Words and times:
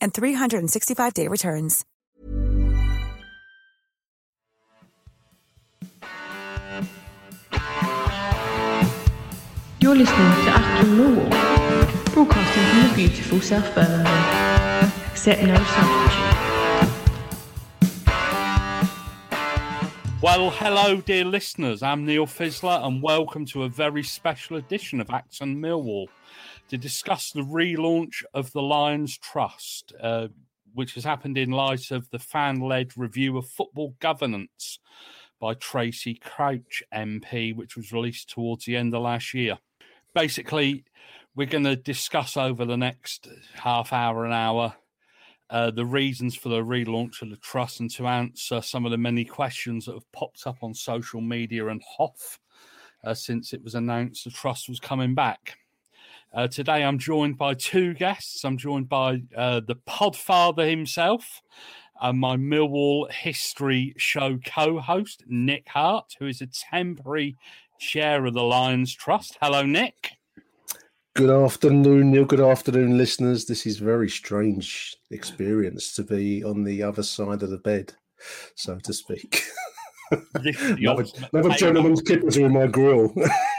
and 0.00 0.12
365-day 0.12 1.28
returns. 1.28 1.84
You're 9.80 9.96
listening 9.96 10.18
to 10.18 10.50
Achtung 10.50 10.96
Millwall, 10.96 11.30
broadcasting 12.12 12.62
from 12.64 12.88
the 12.88 12.94
beautiful 12.94 13.40
South 13.40 13.74
Birmingham. 13.74 14.92
Accept 15.10 15.42
no 15.42 15.54
substitute. 15.54 16.30
Well, 20.22 20.50
hello, 20.50 21.00
dear 21.00 21.24
listeners. 21.24 21.82
I'm 21.82 22.04
Neil 22.04 22.26
Fizzler, 22.26 22.84
and 22.86 23.02
welcome 23.02 23.46
to 23.46 23.62
a 23.62 23.70
very 23.70 24.02
special 24.02 24.58
edition 24.58 25.00
of 25.00 25.06
Achtung 25.06 25.56
Millwall 25.56 26.08
to 26.70 26.78
discuss 26.78 27.32
the 27.32 27.42
relaunch 27.42 28.22
of 28.32 28.52
the 28.52 28.62
Lions 28.62 29.18
Trust, 29.18 29.92
uh, 30.00 30.28
which 30.72 30.94
has 30.94 31.02
happened 31.02 31.36
in 31.36 31.50
light 31.50 31.90
of 31.90 32.08
the 32.10 32.18
fan 32.18 32.60
led 32.60 32.96
review 32.96 33.36
of 33.36 33.48
football 33.48 33.96
governance 33.98 34.78
by 35.40 35.54
Tracy 35.54 36.14
Crouch 36.14 36.82
MP, 36.94 37.54
which 37.54 37.76
was 37.76 37.92
released 37.92 38.30
towards 38.30 38.64
the 38.64 38.76
end 38.76 38.94
of 38.94 39.02
last 39.02 39.34
year. 39.34 39.58
Basically, 40.14 40.84
we're 41.34 41.46
going 41.46 41.64
to 41.64 41.74
discuss 41.74 42.36
over 42.36 42.64
the 42.64 42.76
next 42.76 43.28
half 43.54 43.92
hour, 43.92 44.24
an 44.24 44.32
hour, 44.32 44.74
uh, 45.50 45.72
the 45.72 45.84
reasons 45.84 46.36
for 46.36 46.50
the 46.50 46.62
relaunch 46.62 47.20
of 47.20 47.30
the 47.30 47.36
trust 47.38 47.80
and 47.80 47.90
to 47.90 48.06
answer 48.06 48.62
some 48.62 48.84
of 48.84 48.92
the 48.92 48.98
many 48.98 49.24
questions 49.24 49.86
that 49.86 49.94
have 49.94 50.12
popped 50.12 50.46
up 50.46 50.58
on 50.62 50.72
social 50.72 51.20
media 51.20 51.66
and 51.66 51.82
Hoff 51.96 52.38
uh, 53.02 53.14
since 53.14 53.52
it 53.52 53.64
was 53.64 53.74
announced 53.74 54.22
the 54.22 54.30
trust 54.30 54.68
was 54.68 54.78
coming 54.78 55.16
back. 55.16 55.56
Uh, 56.32 56.46
today, 56.46 56.84
I'm 56.84 56.98
joined 56.98 57.36
by 57.38 57.54
two 57.54 57.92
guests. 57.94 58.44
I'm 58.44 58.56
joined 58.56 58.88
by 58.88 59.22
uh, 59.36 59.60
the 59.66 59.74
Podfather 59.74 60.68
himself, 60.68 61.42
and 62.00 62.20
my 62.20 62.36
Millwall 62.36 63.10
History 63.10 63.94
Show 63.96 64.38
co 64.44 64.78
host, 64.78 65.24
Nick 65.26 65.66
Hart, 65.68 66.14
who 66.20 66.26
is 66.26 66.40
a 66.40 66.46
temporary 66.46 67.36
chair 67.80 68.24
of 68.26 68.34
the 68.34 68.44
Lions 68.44 68.94
Trust. 68.94 69.38
Hello, 69.42 69.64
Nick. 69.64 70.12
Good 71.16 71.30
afternoon, 71.30 72.12
Neil. 72.12 72.24
Good 72.24 72.40
afternoon, 72.40 72.96
listeners. 72.96 73.46
This 73.46 73.66
is 73.66 73.78
very 73.78 74.08
strange 74.08 74.96
experience 75.10 75.96
to 75.96 76.04
be 76.04 76.44
on 76.44 76.62
the 76.62 76.80
other 76.84 77.02
side 77.02 77.42
of 77.42 77.50
the 77.50 77.58
bed, 77.58 77.92
so 78.54 78.78
to 78.78 78.92
speak. 78.92 79.42
another, 80.34 81.04
gentleman's 81.56 82.02
kippers 82.02 82.36
are 82.38 82.46
in 82.46 82.52
my 82.52 82.68
grill. 82.68 83.12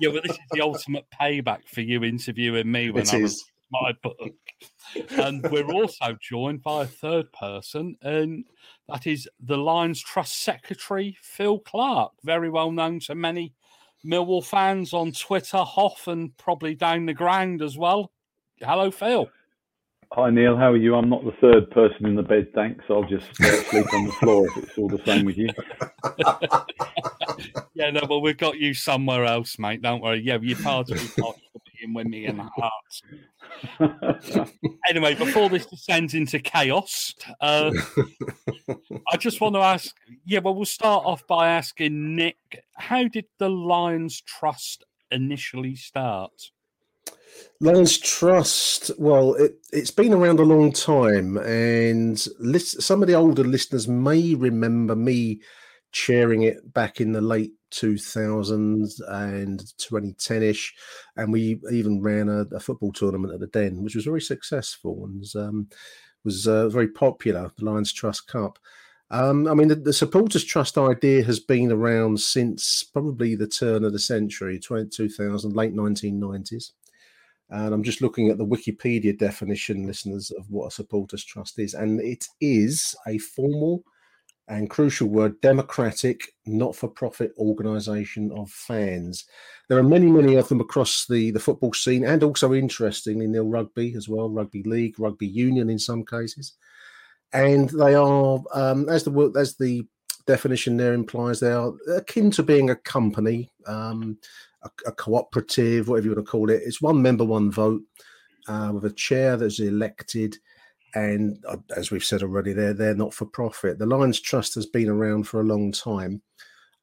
yeah, 0.00 0.08
well, 0.08 0.22
this 0.22 0.32
is 0.32 0.38
the 0.52 0.60
ultimate 0.60 1.06
payback 1.20 1.66
for 1.66 1.80
you 1.80 2.04
interviewing 2.04 2.70
me 2.70 2.90
when 2.90 3.02
It 3.02 3.14
I 3.14 3.18
is. 3.18 3.22
was 3.22 3.44
my 3.70 3.92
book. 4.02 4.32
And 5.18 5.42
we're 5.50 5.72
also 5.72 6.16
joined 6.20 6.62
by 6.62 6.82
a 6.82 6.86
third 6.86 7.32
person, 7.32 7.96
and 8.02 8.44
that 8.88 9.06
is 9.06 9.28
the 9.40 9.56
Lions 9.56 10.00
Trust 10.02 10.42
Secretary, 10.42 11.16
Phil 11.22 11.58
Clark, 11.60 12.12
very 12.24 12.50
well 12.50 12.70
known 12.70 13.00
to 13.00 13.14
many 13.14 13.54
Millwall 14.04 14.44
fans 14.44 14.92
on 14.92 15.12
Twitter, 15.12 15.58
Hoff, 15.58 16.08
and 16.08 16.36
probably 16.36 16.74
down 16.74 17.06
the 17.06 17.14
ground 17.14 17.62
as 17.62 17.78
well. 17.78 18.12
Hello, 18.60 18.90
Phil. 18.90 19.30
Hi 20.14 20.28
Neil, 20.28 20.58
how 20.58 20.72
are 20.72 20.76
you? 20.76 20.94
I'm 20.94 21.08
not 21.08 21.24
the 21.24 21.32
third 21.40 21.70
person 21.70 22.04
in 22.04 22.16
the 22.16 22.22
bed, 22.22 22.48
thanks. 22.54 22.84
I'll 22.90 23.02
just 23.04 23.34
sleep 23.34 23.94
on 23.94 24.04
the 24.04 24.12
floor 24.20 24.46
if 24.46 24.58
it's 24.58 24.76
all 24.76 24.88
the 24.88 25.02
same 25.06 25.24
with 25.24 25.38
you. 25.38 25.48
Yeah, 27.74 27.90
no, 27.90 28.02
but 28.06 28.20
we've 28.20 28.36
got 28.36 28.58
you 28.58 28.74
somewhere 28.74 29.24
else, 29.24 29.58
mate. 29.58 29.82
Don't 29.82 30.02
worry. 30.02 30.20
Yeah, 30.20 30.38
you're 30.40 30.58
part 30.58 30.90
of 30.90 30.98
the 30.98 31.22
part 31.22 31.36
for 31.52 31.60
being 31.80 31.94
with 31.94 32.06
me 32.06 32.26
in 32.26 32.36
the 32.36 32.48
heart. 33.80 34.50
anyway, 34.88 35.14
before 35.14 35.48
this 35.48 35.66
descends 35.66 36.14
into 36.14 36.38
chaos, 36.38 37.14
uh, 37.40 37.72
I 39.10 39.16
just 39.16 39.40
want 39.40 39.54
to 39.54 39.60
ask. 39.60 39.96
Yeah, 40.24 40.40
well, 40.40 40.54
we'll 40.54 40.66
start 40.66 41.04
off 41.04 41.26
by 41.26 41.48
asking 41.48 42.14
Nick, 42.14 42.36
how 42.76 43.08
did 43.08 43.24
the 43.38 43.48
Lions 43.48 44.20
Trust 44.20 44.84
initially 45.10 45.74
start? 45.74 46.32
Lions 47.60 47.98
Trust, 47.98 48.90
well, 48.98 49.34
it, 49.34 49.54
it's 49.72 49.90
been 49.92 50.12
around 50.12 50.40
a 50.40 50.44
long 50.44 50.72
time, 50.72 51.36
and 51.38 52.24
list, 52.40 52.82
some 52.82 53.02
of 53.02 53.08
the 53.08 53.14
older 53.14 53.44
listeners 53.44 53.86
may 53.86 54.34
remember 54.34 54.96
me 54.96 55.40
chairing 55.92 56.42
it 56.42 56.72
back 56.72 57.00
in 57.00 57.12
the 57.12 57.20
late 57.20 57.52
2000s 57.70 59.00
and 59.08 59.60
2010 59.78 60.42
ish. 60.42 60.74
And 61.16 61.32
we 61.32 61.60
even 61.70 62.02
ran 62.02 62.28
a, 62.28 62.40
a 62.54 62.60
football 62.60 62.92
tournament 62.92 63.32
at 63.32 63.40
the 63.40 63.46
Den, 63.46 63.82
which 63.82 63.94
was 63.94 64.04
very 64.04 64.20
successful 64.20 65.04
and 65.04 65.20
was, 65.20 65.34
um, 65.34 65.68
was 66.24 66.48
uh, 66.48 66.68
very 66.68 66.88
popular, 66.88 67.50
the 67.56 67.64
Lions 67.64 67.92
Trust 67.92 68.26
Cup. 68.26 68.58
Um, 69.10 69.46
I 69.46 69.52
mean, 69.52 69.68
the, 69.68 69.74
the 69.74 69.92
Supporters 69.92 70.44
Trust 70.44 70.78
idea 70.78 71.22
has 71.24 71.38
been 71.38 71.70
around 71.70 72.20
since 72.20 72.82
probably 72.82 73.34
the 73.34 73.46
turn 73.46 73.84
of 73.84 73.92
the 73.92 73.98
century, 73.98 74.58
20, 74.58 74.88
2000, 74.88 75.54
late 75.54 75.74
1990s. 75.74 76.72
And 77.52 77.74
I'm 77.74 77.82
just 77.82 78.00
looking 78.00 78.30
at 78.30 78.38
the 78.38 78.46
Wikipedia 78.46 79.16
definition, 79.16 79.86
listeners, 79.86 80.30
of 80.30 80.50
what 80.50 80.68
a 80.68 80.70
supporters 80.70 81.22
trust 81.22 81.58
is. 81.58 81.74
And 81.74 82.00
it 82.00 82.26
is 82.40 82.96
a 83.06 83.18
formal 83.18 83.84
and 84.48 84.70
crucial 84.70 85.08
word 85.08 85.40
democratic, 85.42 86.32
not 86.46 86.74
for 86.74 86.88
profit 86.88 87.32
organization 87.38 88.32
of 88.32 88.50
fans. 88.50 89.26
There 89.68 89.78
are 89.78 89.82
many, 89.82 90.06
many 90.06 90.36
of 90.36 90.48
them 90.48 90.60
across 90.60 91.06
the, 91.06 91.30
the 91.30 91.40
football 91.40 91.74
scene 91.74 92.04
and 92.04 92.22
also, 92.22 92.54
interestingly, 92.54 93.26
Neil, 93.26 93.46
rugby 93.46 93.94
as 93.96 94.08
well, 94.08 94.30
rugby 94.30 94.62
league, 94.62 94.98
rugby 94.98 95.26
union 95.26 95.68
in 95.68 95.78
some 95.78 96.04
cases. 96.04 96.54
And 97.34 97.68
they 97.68 97.94
are, 97.94 98.42
um, 98.54 98.88
as 98.88 99.04
the 99.04 99.32
as 99.36 99.56
the 99.56 99.86
definition 100.26 100.76
there 100.76 100.94
implies, 100.94 101.40
they 101.40 101.52
are 101.52 101.72
akin 101.96 102.30
to 102.32 102.42
being 102.42 102.70
a 102.70 102.76
company, 102.76 103.50
um, 103.66 104.18
a, 104.64 104.70
a 104.86 104.92
cooperative, 104.92 105.88
whatever 105.88 106.08
you 106.08 106.14
want 106.14 106.26
to 106.26 106.30
call 106.30 106.50
it. 106.50 106.62
It's 106.64 106.82
one 106.82 107.00
member, 107.02 107.24
one 107.24 107.50
vote, 107.50 107.82
uh, 108.48 108.70
with 108.74 108.84
a 108.84 108.94
chair 108.94 109.36
that's 109.36 109.60
elected. 109.60 110.36
And 110.94 111.42
uh, 111.48 111.56
as 111.76 111.90
we've 111.90 112.04
said 112.04 112.22
already, 112.22 112.52
they're 112.52 112.74
they're 112.74 112.94
not 112.94 113.14
for 113.14 113.24
profit. 113.26 113.78
The 113.78 113.86
Lions 113.86 114.20
Trust 114.20 114.54
has 114.56 114.66
been 114.66 114.88
around 114.88 115.24
for 115.24 115.40
a 115.40 115.44
long 115.44 115.72
time. 115.72 116.22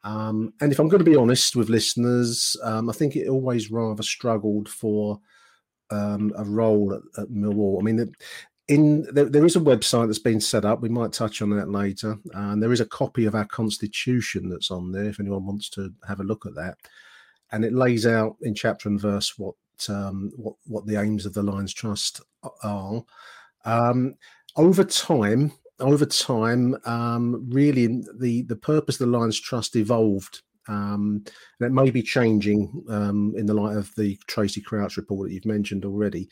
Um, 0.03 0.53
and 0.61 0.71
if 0.71 0.79
I'm 0.79 0.87
going 0.87 1.03
to 1.03 1.11
be 1.11 1.17
honest 1.17 1.55
with 1.55 1.69
listeners, 1.69 2.55
um, 2.63 2.89
I 2.89 2.93
think 2.93 3.15
it 3.15 3.27
always 3.27 3.69
rather 3.69 4.01
struggled 4.01 4.69
for 4.69 5.19
um, 5.91 6.31
a 6.37 6.43
role 6.43 6.93
at, 6.93 7.21
at 7.21 7.29
Millwall. 7.29 7.79
I 7.79 7.83
mean, 7.83 8.13
in 8.69 9.01
there, 9.11 9.25
there 9.25 9.45
is 9.45 9.55
a 9.55 9.61
website 9.61 10.07
that's 10.07 10.19
been 10.19 10.39
set 10.39 10.63
up. 10.63 10.81
We 10.81 10.89
might 10.89 11.11
touch 11.11 11.41
on 11.41 11.49
that 11.51 11.69
later. 11.69 12.17
And 12.33 12.61
there 12.61 12.71
is 12.71 12.81
a 12.81 12.85
copy 12.85 13.25
of 13.25 13.35
our 13.35 13.45
constitution 13.45 14.47
that's 14.47 14.71
on 14.71 14.91
there 14.91 15.05
if 15.05 15.19
anyone 15.19 15.45
wants 15.45 15.69
to 15.71 15.91
have 16.07 16.19
a 16.19 16.23
look 16.23 16.45
at 16.45 16.55
that. 16.55 16.77
And 17.51 17.65
it 17.65 17.73
lays 17.73 18.05
out 18.05 18.37
in 18.41 18.53
chapter 18.55 18.89
and 18.89 19.01
verse 19.01 19.37
what 19.37 19.55
um, 19.87 20.31
what 20.35 20.55
what 20.65 20.85
the 20.85 20.97
aims 20.97 21.25
of 21.25 21.33
the 21.33 21.43
Lions 21.43 21.73
Trust 21.73 22.21
are. 22.63 23.03
Um, 23.65 24.15
over 24.55 24.83
time, 24.83 25.51
over 25.79 26.05
time, 26.05 26.77
um, 26.85 27.49
really 27.49 27.87
the 28.17 28.43
the 28.43 28.55
purpose 28.55 29.01
of 29.01 29.09
the 29.09 29.17
Lions 29.17 29.39
Trust 29.39 29.75
evolved. 29.75 30.41
Um, 30.67 31.23
and 31.59 31.67
it 31.67 31.71
may 31.71 31.89
be 31.91 32.03
changing 32.03 32.83
um, 32.89 33.33
in 33.35 33.45
the 33.47 33.53
light 33.55 33.75
of 33.77 33.93
the 33.95 34.19
Tracy 34.27 34.61
Crouch 34.61 34.97
report 34.97 35.27
that 35.27 35.33
you've 35.33 35.45
mentioned 35.45 35.85
already. 35.85 36.29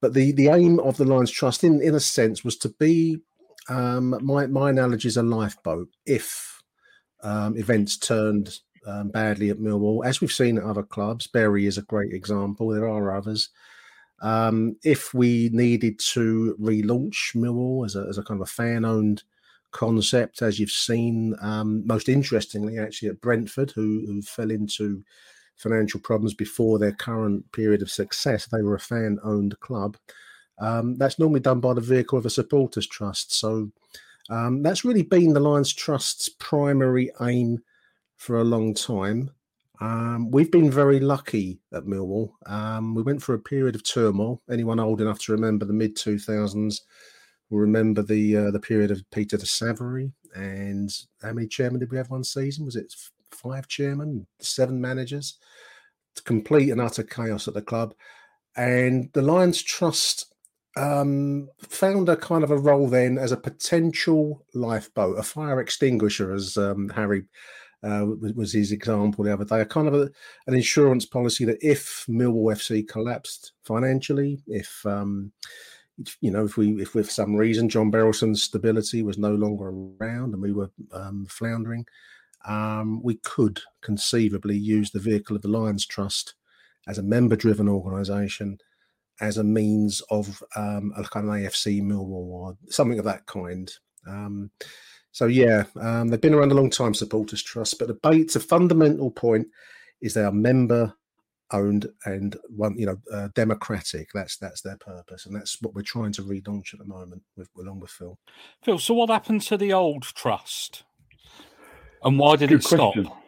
But 0.00 0.14
the, 0.14 0.32
the 0.32 0.48
aim 0.48 0.78
of 0.80 0.96
the 0.96 1.04
Lions 1.04 1.30
Trust, 1.30 1.64
in, 1.64 1.82
in 1.82 1.94
a 1.94 2.00
sense, 2.00 2.44
was 2.44 2.56
to 2.58 2.70
be 2.78 3.20
Um, 3.68 4.16
my 4.22 4.46
my 4.46 4.70
analogy 4.70 5.08
is 5.08 5.16
a 5.16 5.22
lifeboat. 5.22 5.88
If 6.04 6.62
um, 7.22 7.56
events 7.56 7.98
turned 7.98 8.60
um, 8.86 9.08
badly 9.08 9.50
at 9.50 9.58
Millwall, 9.58 10.04
as 10.04 10.20
we've 10.20 10.32
seen 10.32 10.58
at 10.58 10.64
other 10.64 10.82
clubs, 10.82 11.26
Bury 11.26 11.66
is 11.66 11.78
a 11.78 11.82
great 11.82 12.12
example. 12.12 12.68
There 12.68 12.88
are 12.88 13.16
others. 13.16 13.50
Um, 14.22 14.76
if 14.82 15.12
we 15.12 15.50
needed 15.52 15.98
to 16.12 16.56
relaunch 16.60 17.34
Millwall 17.34 17.84
as 17.84 17.96
a, 17.96 18.06
as 18.08 18.18
a 18.18 18.22
kind 18.22 18.40
of 18.40 18.48
a 18.48 18.50
fan 18.50 18.84
owned 18.84 19.22
concept, 19.72 20.40
as 20.40 20.58
you've 20.58 20.70
seen, 20.70 21.34
um, 21.42 21.86
most 21.86 22.08
interestingly, 22.08 22.78
actually 22.78 23.08
at 23.08 23.20
Brentford, 23.20 23.72
who, 23.72 24.04
who 24.06 24.22
fell 24.22 24.50
into 24.50 25.04
financial 25.56 26.00
problems 26.00 26.34
before 26.34 26.78
their 26.78 26.92
current 26.92 27.50
period 27.52 27.82
of 27.82 27.90
success, 27.90 28.46
they 28.46 28.62
were 28.62 28.74
a 28.74 28.80
fan 28.80 29.18
owned 29.22 29.58
club. 29.60 29.96
Um, 30.58 30.96
that's 30.96 31.18
normally 31.18 31.40
done 31.40 31.60
by 31.60 31.74
the 31.74 31.80
vehicle 31.80 32.18
of 32.18 32.24
a 32.24 32.30
supporters 32.30 32.86
trust. 32.86 33.34
So 33.34 33.70
um, 34.30 34.62
that's 34.62 34.84
really 34.84 35.02
been 35.02 35.34
the 35.34 35.40
Lions 35.40 35.72
Trust's 35.72 36.28
primary 36.28 37.10
aim 37.20 37.62
for 38.16 38.38
a 38.38 38.44
long 38.44 38.74
time. 38.74 39.30
Um, 39.80 40.30
we've 40.30 40.50
been 40.50 40.70
very 40.70 41.00
lucky 41.00 41.60
at 41.72 41.84
Millwall. 41.84 42.30
Um, 42.46 42.94
we 42.94 43.02
went 43.02 43.22
through 43.22 43.36
a 43.36 43.40
period 43.40 43.74
of 43.74 43.84
turmoil. 43.84 44.42
Anyone 44.50 44.80
old 44.80 45.00
enough 45.00 45.18
to 45.20 45.32
remember 45.32 45.66
the 45.66 45.72
mid 45.72 45.96
2000s 45.96 46.80
will 47.50 47.58
remember 47.58 48.02
the 48.02 48.36
uh, 48.36 48.50
the 48.50 48.60
period 48.60 48.90
of 48.90 49.08
Peter 49.10 49.36
de 49.36 49.46
Savary. 49.46 50.12
And 50.34 50.90
how 51.22 51.32
many 51.32 51.46
chairmen 51.46 51.80
did 51.80 51.90
we 51.90 51.98
have 51.98 52.10
one 52.10 52.24
season? 52.24 52.64
Was 52.64 52.76
it 52.76 52.94
five 53.30 53.68
chairmen, 53.68 54.26
seven 54.40 54.80
managers? 54.80 55.38
Complete 56.24 56.70
and 56.70 56.80
utter 56.80 57.02
chaos 57.02 57.46
at 57.46 57.54
the 57.54 57.62
club. 57.62 57.94
And 58.56 59.10
the 59.12 59.20
Lions 59.20 59.62
Trust 59.62 60.34
um, 60.76 61.48
found 61.58 62.08
a 62.08 62.16
kind 62.16 62.42
of 62.42 62.50
a 62.50 62.58
role 62.58 62.88
then 62.88 63.18
as 63.18 63.32
a 63.32 63.36
potential 63.36 64.44
lifeboat, 64.54 65.18
a 65.18 65.22
fire 65.22 65.60
extinguisher, 65.60 66.32
as 66.32 66.56
um, 66.56 66.88
Harry 66.90 67.24
uh, 67.82 68.06
was 68.34 68.52
his 68.52 68.72
example 68.72 69.24
the 69.24 69.32
other 69.32 69.44
day. 69.44 69.60
A 69.60 69.66
kind 69.66 69.88
of 69.88 69.94
a, 69.94 70.10
an 70.46 70.54
insurance 70.54 71.06
policy 71.06 71.44
that 71.44 71.58
if 71.60 72.04
Millwall 72.08 72.54
FC 72.54 72.86
collapsed 72.86 73.52
financially, 73.64 74.42
if 74.46 74.84
um, 74.86 75.32
you 76.20 76.30
know, 76.30 76.44
if 76.44 76.56
we 76.56 76.82
if 76.82 76.90
for 76.90 77.02
some 77.04 77.34
reason 77.34 77.68
John 77.68 77.90
Berylson's 77.90 78.42
stability 78.42 79.02
was 79.02 79.18
no 79.18 79.34
longer 79.34 79.72
around 80.00 80.34
and 80.34 80.42
we 80.42 80.52
were 80.52 80.70
um, 80.92 81.26
floundering, 81.28 81.86
um, 82.46 83.02
we 83.02 83.16
could 83.16 83.60
conceivably 83.82 84.56
use 84.56 84.90
the 84.90 85.00
vehicle 85.00 85.36
of 85.36 85.42
the 85.42 85.48
Lions 85.48 85.86
Trust 85.86 86.34
as 86.86 86.98
a 86.98 87.02
member-driven 87.02 87.68
organisation 87.68 88.58
as 89.20 89.38
a 89.38 89.44
means 89.44 90.02
of 90.10 90.42
um, 90.56 90.92
a 90.96 91.02
kind 91.04 91.26
of 91.26 91.34
AFC 91.34 91.82
Millwall 91.82 92.28
or 92.28 92.56
something 92.68 92.98
of 92.98 93.04
that 93.06 93.26
kind. 93.26 93.72
Um, 94.06 94.50
so 95.16 95.24
yeah, 95.24 95.64
um, 95.80 96.08
they've 96.08 96.20
been 96.20 96.34
around 96.34 96.52
a 96.52 96.56
long 96.56 96.68
time, 96.68 96.92
Supporters 96.92 97.42
Trust, 97.42 97.78
but 97.78 97.88
the 97.88 97.94
bait's 97.94 98.36
a 98.36 98.40
fundamental 98.40 99.10
point 99.10 99.46
is 100.02 100.12
they 100.12 100.22
are 100.22 100.30
member 100.30 100.92
owned 101.54 101.88
and 102.04 102.36
one, 102.50 102.78
you 102.78 102.84
know, 102.84 102.98
uh, 103.10 103.28
democratic. 103.34 104.10
That's 104.12 104.36
that's 104.36 104.60
their 104.60 104.76
purpose, 104.76 105.24
and 105.24 105.34
that's 105.34 105.56
what 105.62 105.72
we're 105.72 105.80
trying 105.80 106.12
to 106.12 106.22
relaunch 106.22 106.74
at 106.74 106.80
the 106.80 106.84
moment 106.84 107.22
with 107.34 107.48
along 107.58 107.80
with 107.80 107.92
Phil. 107.92 108.18
Phil, 108.62 108.78
so 108.78 108.92
what 108.92 109.08
happened 109.08 109.40
to 109.40 109.56
the 109.56 109.72
old 109.72 110.02
trust, 110.02 110.84
and 112.04 112.18
why 112.18 112.36
did 112.36 112.50
Good 112.50 112.60
it 112.60 112.68
question. 112.68 113.06
stop? 113.06 113.22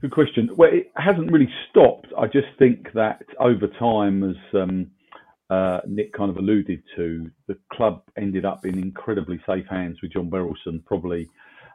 Good 0.00 0.10
question. 0.10 0.50
Well, 0.56 0.70
it 0.72 0.90
hasn't 0.96 1.30
really 1.30 1.52
stopped. 1.70 2.08
I 2.18 2.26
just 2.26 2.48
think 2.58 2.92
that 2.94 3.22
over 3.38 3.68
time, 3.68 4.28
as 4.28 4.60
um, 4.60 4.90
uh, 5.50 5.80
Nick 5.86 6.12
kind 6.12 6.30
of 6.30 6.36
alluded 6.36 6.82
to, 6.96 7.30
the 7.46 7.56
club 7.72 8.02
ended 8.16 8.44
up 8.44 8.64
in 8.64 8.78
incredibly 8.78 9.40
safe 9.46 9.66
hands 9.68 9.98
with 10.02 10.12
John 10.12 10.30
Berylson, 10.30 10.84
probably 10.84 11.28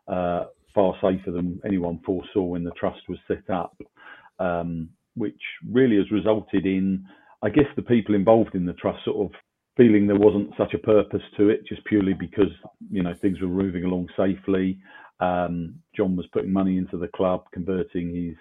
uh, 0.08 0.46
far 0.76 0.96
safer 1.02 1.32
than 1.32 1.60
anyone 1.66 2.00
foresaw 2.06 2.44
when 2.44 2.64
the 2.64 2.72
trust 2.72 3.02
was 3.10 3.18
set 3.28 3.50
up, 3.50 3.76
um, 4.40 4.90
which 5.16 5.42
really 5.72 5.98
has 5.98 6.12
resulted 6.12 6.66
in, 6.66 7.04
I 7.42 7.50
guess, 7.50 7.66
the 7.76 7.82
people 7.82 8.16
involved 8.16 8.56
in 8.56 8.66
the 8.66 8.74
trust 8.74 9.04
sort 9.06 9.26
of 9.26 9.40
feeling 9.76 10.06
there 10.06 10.16
wasn't 10.16 10.52
such 10.58 10.74
a 10.74 10.80
purpose 10.80 11.22
to 11.38 11.50
it, 11.50 11.66
just 11.68 11.84
purely 11.86 12.14
because 12.14 12.52
you 12.92 13.02
know 13.02 13.14
things 13.22 13.42
were 13.42 13.48
moving 13.48 13.84
along 13.84 14.08
safely. 14.16 14.78
Um, 15.20 15.76
John 15.96 16.16
was 16.16 16.28
putting 16.32 16.52
money 16.54 16.78
into 16.78 16.98
the 16.98 17.08
club, 17.08 17.46
converting 17.54 18.14
his 18.14 18.36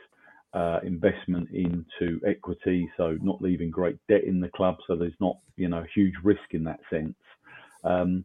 uh, 0.55 0.81
investment 0.85 1.49
into 1.51 2.21
equity, 2.27 2.91
so 2.97 3.17
not 3.23 3.41
leaving 3.41 3.71
great 3.71 3.97
debt 4.09 4.25
in 4.25 4.41
the 4.41 4.51
club. 4.51 4.77
So 4.87 4.97
there's 4.97 5.13
not 5.21 5.39
you 5.57 5.69
know 5.69 5.85
huge 5.95 6.15
risk 6.23 6.43
in 6.53 6.65
that 6.65 6.81
sense. 6.91 7.15
Um, 7.85 8.25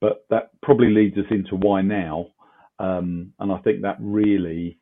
but 0.00 0.24
that 0.30 0.50
probably 0.62 0.90
leads 0.90 1.16
us 1.16 1.24
into 1.30 1.56
why 1.56 1.82
now, 1.82 2.28
um, 2.78 3.32
and 3.38 3.52
I 3.52 3.58
think 3.58 3.82
that 3.82 3.96
really 4.00 4.78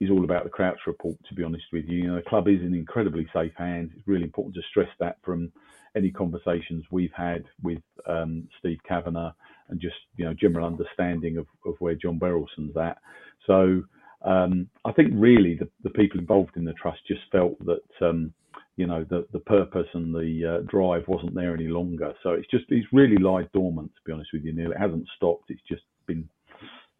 is 0.00 0.10
all 0.10 0.24
about 0.24 0.44
the 0.44 0.50
Crouch 0.50 0.78
report. 0.86 1.16
To 1.28 1.34
be 1.34 1.42
honest 1.42 1.64
with 1.72 1.86
you, 1.86 1.98
you 1.98 2.06
know 2.08 2.16
the 2.16 2.22
club 2.22 2.48
is 2.48 2.60
in 2.60 2.74
incredibly 2.74 3.26
safe 3.32 3.52
hands. 3.56 3.90
It's 3.96 4.06
really 4.06 4.24
important 4.24 4.54
to 4.56 4.62
stress 4.70 4.90
that 5.00 5.18
from 5.24 5.52
any 5.96 6.10
conversations 6.10 6.84
we've 6.90 7.12
had 7.16 7.44
with 7.62 7.82
um, 8.06 8.46
Steve 8.58 8.78
Kavanagh 8.86 9.32
and 9.68 9.80
just 9.80 9.96
you 10.16 10.24
know 10.24 10.34
general 10.34 10.66
understanding 10.66 11.38
of, 11.38 11.46
of 11.64 11.74
where 11.78 11.94
John 11.94 12.18
Berylson's 12.18 12.76
at. 12.76 12.98
So 13.46 13.82
um, 14.26 14.68
I 14.84 14.92
think 14.92 15.12
really 15.14 15.54
the, 15.54 15.68
the 15.84 15.90
people 15.90 16.18
involved 16.18 16.56
in 16.56 16.64
the 16.64 16.72
trust 16.74 17.00
just 17.06 17.22
felt 17.30 17.58
that 17.64 18.06
um, 18.06 18.32
you 18.76 18.86
know 18.86 19.04
the 19.08 19.26
the 19.32 19.38
purpose 19.40 19.86
and 19.94 20.12
the 20.12 20.56
uh, 20.58 20.60
drive 20.68 21.04
wasn't 21.06 21.34
there 21.34 21.54
any 21.54 21.68
longer. 21.68 22.12
So 22.22 22.30
it's 22.30 22.48
just 22.50 22.64
it's 22.68 22.86
really 22.92 23.16
lied 23.16 23.48
dormant 23.52 23.92
to 23.94 24.00
be 24.04 24.12
honest 24.12 24.30
with 24.32 24.44
you, 24.44 24.52
Neil. 24.52 24.72
It 24.72 24.78
hasn't 24.78 25.06
stopped. 25.16 25.50
It's 25.50 25.62
just 25.68 25.82
been 26.06 26.28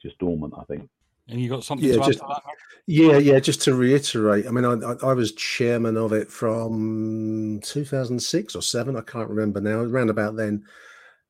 just 0.01 0.17
dormant. 0.19 0.55
I 0.59 0.65
think. 0.65 0.89
And 1.29 1.41
you 1.41 1.49
got 1.49 1.65
something 1.65 1.89
yeah, 1.89 1.97
just, 2.07 2.21
Yeah, 2.87 3.19
yeah. 3.19 3.41
Just 3.41 3.63
to 3.63 3.75
reiterate, 3.75 4.47
I 4.47 4.53
mean, 4.53 4.65
I, 4.65 4.75
I, 4.75 5.11
I, 5.11 5.13
was 5.13 5.33
chairman 5.33 5.97
of 5.97 6.13
it 6.13 6.31
from 6.31 7.59
2006 7.65 8.55
or 8.55 8.63
seven. 8.63 8.97
I 8.97 9.01
can't 9.01 9.29
remember 9.29 9.61
now. 9.61 9.81
Around 9.81 10.11
about 10.11 10.37
then, 10.37 10.65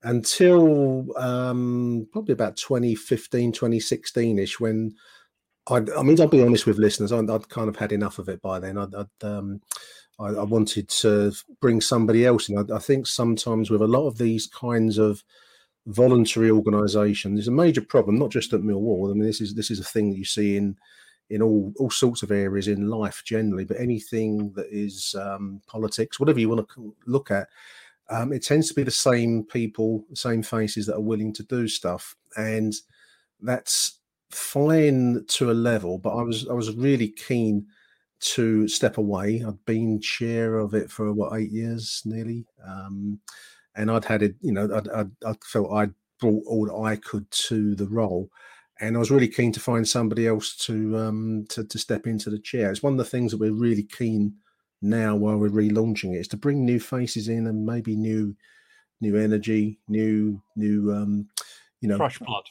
until 0.02 1.06
um, 1.16 2.06
probably 2.12 2.34
about 2.34 2.58
2015, 2.58 3.52
2016 3.52 4.38
ish, 4.38 4.60
when 4.60 4.94
I'd, 5.68 5.90
i 5.90 6.02
mean, 6.02 6.20
I'll 6.20 6.28
be 6.28 6.42
honest 6.42 6.66
with 6.66 6.78
listeners. 6.78 7.12
I'd, 7.12 7.28
I'd, 7.28 7.48
kind 7.48 7.68
of 7.68 7.76
had 7.76 7.92
enough 7.92 8.18
of 8.18 8.28
it 8.28 8.40
by 8.40 8.58
then. 8.58 8.78
I'd, 8.78 8.94
I'd 8.94 9.24
um, 9.24 9.60
I, 10.18 10.28
I, 10.28 10.44
wanted 10.44 10.88
to 10.88 11.32
bring 11.60 11.80
somebody 11.80 12.24
else 12.24 12.48
in. 12.48 12.58
I, 12.58 12.74
I, 12.74 12.78
think 12.78 13.06
sometimes 13.06 13.70
with 13.70 13.82
a 13.82 13.86
lot 13.86 14.06
of 14.06 14.18
these 14.18 14.46
kinds 14.46 14.98
of 14.98 15.24
voluntary 15.86 16.50
organisations, 16.50 17.36
there's 17.36 17.48
a 17.48 17.52
major 17.52 17.82
problem. 17.82 18.18
Not 18.18 18.30
just 18.30 18.52
at 18.52 18.60
Millwall. 18.60 19.10
I 19.10 19.14
mean, 19.14 19.24
this 19.26 19.40
is 19.40 19.54
this 19.54 19.70
is 19.70 19.80
a 19.80 19.84
thing 19.84 20.10
that 20.10 20.18
you 20.18 20.24
see 20.24 20.56
in 20.56 20.76
in 21.30 21.42
all 21.42 21.72
all 21.78 21.90
sorts 21.90 22.22
of 22.22 22.30
areas 22.30 22.68
in 22.68 22.88
life 22.88 23.22
generally. 23.24 23.64
But 23.64 23.80
anything 23.80 24.52
that 24.52 24.66
is 24.70 25.14
um, 25.18 25.60
politics, 25.66 26.20
whatever 26.20 26.38
you 26.38 26.48
want 26.48 26.68
to 26.68 26.94
look 27.06 27.30
at, 27.30 27.48
um, 28.08 28.32
it 28.32 28.44
tends 28.44 28.68
to 28.68 28.74
be 28.74 28.84
the 28.84 28.90
same 28.90 29.44
people, 29.44 30.04
same 30.14 30.42
faces 30.42 30.86
that 30.86 30.94
are 30.94 31.00
willing 31.00 31.32
to 31.34 31.42
do 31.42 31.66
stuff, 31.66 32.14
and 32.36 32.72
that's 33.40 33.98
fine 34.36 35.24
to 35.28 35.50
a 35.50 35.52
level, 35.52 35.98
but 35.98 36.10
I 36.10 36.22
was 36.22 36.46
I 36.48 36.52
was 36.52 36.74
really 36.76 37.08
keen 37.08 37.66
to 38.18 38.68
step 38.68 38.98
away. 38.98 39.42
I'd 39.46 39.64
been 39.64 40.00
chair 40.00 40.58
of 40.58 40.74
it 40.74 40.90
for 40.90 41.12
what 41.12 41.38
eight 41.38 41.50
years 41.50 42.02
nearly, 42.04 42.46
um, 42.66 43.20
and 43.74 43.90
I'd 43.90 44.04
had 44.04 44.22
it. 44.22 44.36
You 44.40 44.52
know, 44.52 44.68
I'd, 44.74 44.88
I'd, 44.88 45.10
I 45.26 45.34
felt 45.44 45.72
I'd 45.72 45.94
brought 46.20 46.44
all 46.46 46.66
that 46.66 46.74
I 46.74 46.96
could 46.96 47.30
to 47.30 47.74
the 47.74 47.88
role, 47.88 48.30
and 48.80 48.96
I 48.96 48.98
was 48.98 49.10
really 49.10 49.28
keen 49.28 49.52
to 49.52 49.60
find 49.60 49.88
somebody 49.88 50.26
else 50.26 50.56
to 50.66 50.96
um, 50.98 51.46
to, 51.50 51.64
to 51.64 51.78
step 51.78 52.06
into 52.06 52.30
the 52.30 52.38
chair. 52.38 52.70
It's 52.70 52.82
one 52.82 52.92
of 52.92 52.98
the 52.98 53.04
things 53.04 53.32
that 53.32 53.40
we're 53.40 53.52
really 53.52 53.84
keen 53.84 54.34
now 54.82 55.16
while 55.16 55.38
we're 55.38 55.48
relaunching 55.48 56.14
it 56.14 56.20
is 56.20 56.28
to 56.28 56.36
bring 56.36 56.64
new 56.64 56.78
faces 56.78 57.28
in 57.28 57.46
and 57.46 57.64
maybe 57.64 57.96
new 57.96 58.36
new 59.00 59.16
energy, 59.16 59.78
new 59.88 60.42
new 60.56 60.92
um, 60.92 61.28
you 61.80 61.88
know 61.88 61.96
fresh 61.96 62.18
blood 62.18 62.44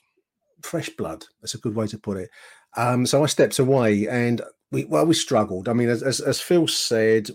fresh 0.65 0.89
blood. 0.89 1.25
That's 1.41 1.53
a 1.53 1.60
good 1.60 1.75
way 1.75 1.88
to 1.88 1.98
put 1.98 2.17
it. 2.17 2.29
Um, 2.75 3.05
so 3.05 3.24
I 3.24 3.27
stepped 3.27 3.60
away, 3.60 4.07
and 4.07 4.41
we 4.72 4.86
well 4.86 5.05
we 5.05 5.13
struggled. 5.13 5.69
I 5.69 5.74
mean, 5.74 5.89
as 5.89 6.03
as, 6.03 6.19
as 6.19 6.41
Phil 6.41 6.67
said, 6.67 7.29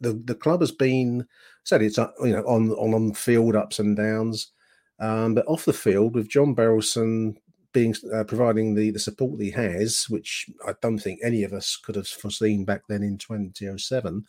the 0.00 0.12
the 0.24 0.34
club 0.34 0.60
has 0.60 0.72
been 0.72 1.26
said 1.64 1.82
it's 1.82 1.98
uh, 1.98 2.10
you 2.22 2.32
know 2.32 2.44
on 2.44 2.70
on 2.72 2.94
on 2.94 3.12
field 3.14 3.56
ups 3.56 3.78
and 3.78 3.96
downs, 3.96 4.52
um, 5.00 5.34
but 5.34 5.46
off 5.46 5.64
the 5.64 5.72
field 5.72 6.14
with 6.14 6.28
John 6.28 6.54
Berylson 6.54 7.36
being 7.72 7.94
uh, 8.14 8.24
providing 8.24 8.74
the 8.74 8.90
the 8.90 8.98
support 8.98 9.40
he 9.40 9.50
has, 9.50 10.06
which 10.08 10.46
I 10.66 10.72
don't 10.80 10.98
think 10.98 11.20
any 11.22 11.42
of 11.42 11.52
us 11.52 11.76
could 11.76 11.96
have 11.96 12.08
foreseen 12.08 12.64
back 12.64 12.82
then 12.88 13.02
in 13.02 13.18
2007. 13.18 14.24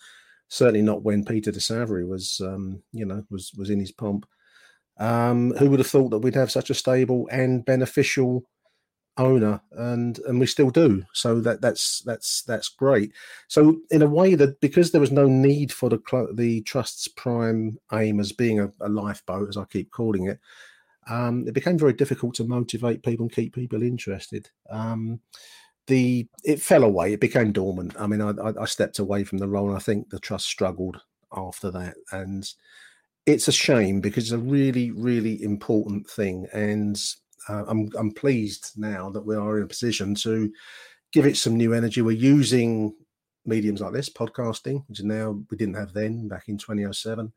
Certainly 0.50 0.82
not 0.82 1.04
when 1.04 1.26
Peter 1.26 1.52
de 1.52 1.60
Savary 1.60 2.06
was 2.06 2.42
um, 2.44 2.82
you 2.92 3.06
know 3.06 3.24
was 3.30 3.54
was 3.58 3.70
in 3.70 3.80
his 3.80 3.92
pomp. 3.92 4.26
Um, 5.00 5.52
who 5.60 5.70
would 5.70 5.80
have 5.80 5.88
thought 5.88 6.10
that 6.10 6.20
we'd 6.20 6.34
have 6.36 6.52
such 6.52 6.70
a 6.72 6.74
stable 6.74 7.28
and 7.32 7.64
beneficial 7.64 8.44
owner, 9.18 9.62
and 9.72 10.20
and 10.20 10.40
we 10.40 10.46
still 10.46 10.70
do. 10.70 11.04
So 11.14 11.40
that 11.42 11.62
that's 11.62 12.02
that's 12.02 12.44
that's 12.44 12.70
great. 12.70 13.14
So 13.48 13.78
in 13.92 14.02
a 14.02 14.08
way 14.08 14.36
that 14.36 14.60
because 14.62 14.92
there 14.92 15.02
was 15.02 15.12
no 15.12 15.28
need 15.28 15.72
for 15.72 15.90
the 15.90 16.00
the 16.34 16.62
trust's 16.62 17.08
prime 17.08 17.78
aim 17.94 18.20
as 18.20 18.32
being 18.32 18.60
a, 18.60 18.72
a 18.82 18.90
lifeboat, 18.90 19.50
as 19.50 19.58
I 19.58 19.66
keep 19.66 19.92
calling 19.92 20.28
it, 20.28 20.40
um, 21.10 21.48
it 21.48 21.54
became 21.54 21.78
very 21.78 21.94
difficult 21.94 22.36
to 22.36 22.44
motivate 22.44 23.04
people 23.04 23.26
and 23.26 23.32
keep 23.32 23.56
people 23.56 23.82
interested. 23.82 24.50
Um, 24.70 25.22
the 25.88 26.28
it 26.44 26.62
fell 26.62 26.84
away. 26.84 27.14
It 27.14 27.22
became 27.22 27.52
dormant. 27.52 27.96
I 27.98 28.08
mean, 28.08 28.22
I, 28.22 28.34
I, 28.60 28.66
stepped 28.66 29.00
away 29.00 29.24
from 29.24 29.38
the 29.38 29.48
role, 29.48 29.70
and 29.70 29.78
I 29.78 29.80
think 29.80 30.10
the 30.10 30.20
trust 30.20 30.46
struggled 30.46 31.02
after 31.36 31.72
that. 31.72 31.96
And 32.12 32.50
it's 33.28 33.50
a 33.50 33.52
shame 33.52 34.00
because 34.00 34.24
it's 34.24 34.32
a 34.32 34.38
really, 34.38 34.90
really 34.92 35.44
important 35.44 36.10
thing. 36.10 36.48
And 36.54 37.00
uh, 37.50 37.66
I'm 37.68 37.92
I'm 38.00 38.12
pleased 38.12 38.72
now 38.78 39.10
that 39.12 39.26
we 39.26 39.36
are 39.36 39.58
in 39.58 39.64
a 39.64 39.68
position 39.68 40.16
to 40.16 40.52
give 41.12 41.26
it 41.26 41.38
some 41.38 41.56
new 41.56 41.74
energy. 41.74 42.02
We're 42.02 42.12
using 42.12 42.96
mediums 43.46 43.82
like 43.82 43.94
this, 43.94 44.10
podcasting, 44.10 44.84
which 44.88 45.04
now 45.04 45.40
we 45.52 45.58
didn't 45.58 45.76
have 45.76 45.94
then 45.94 46.28
back 46.28 46.48
in 46.48 46.58
2007. 46.58 47.32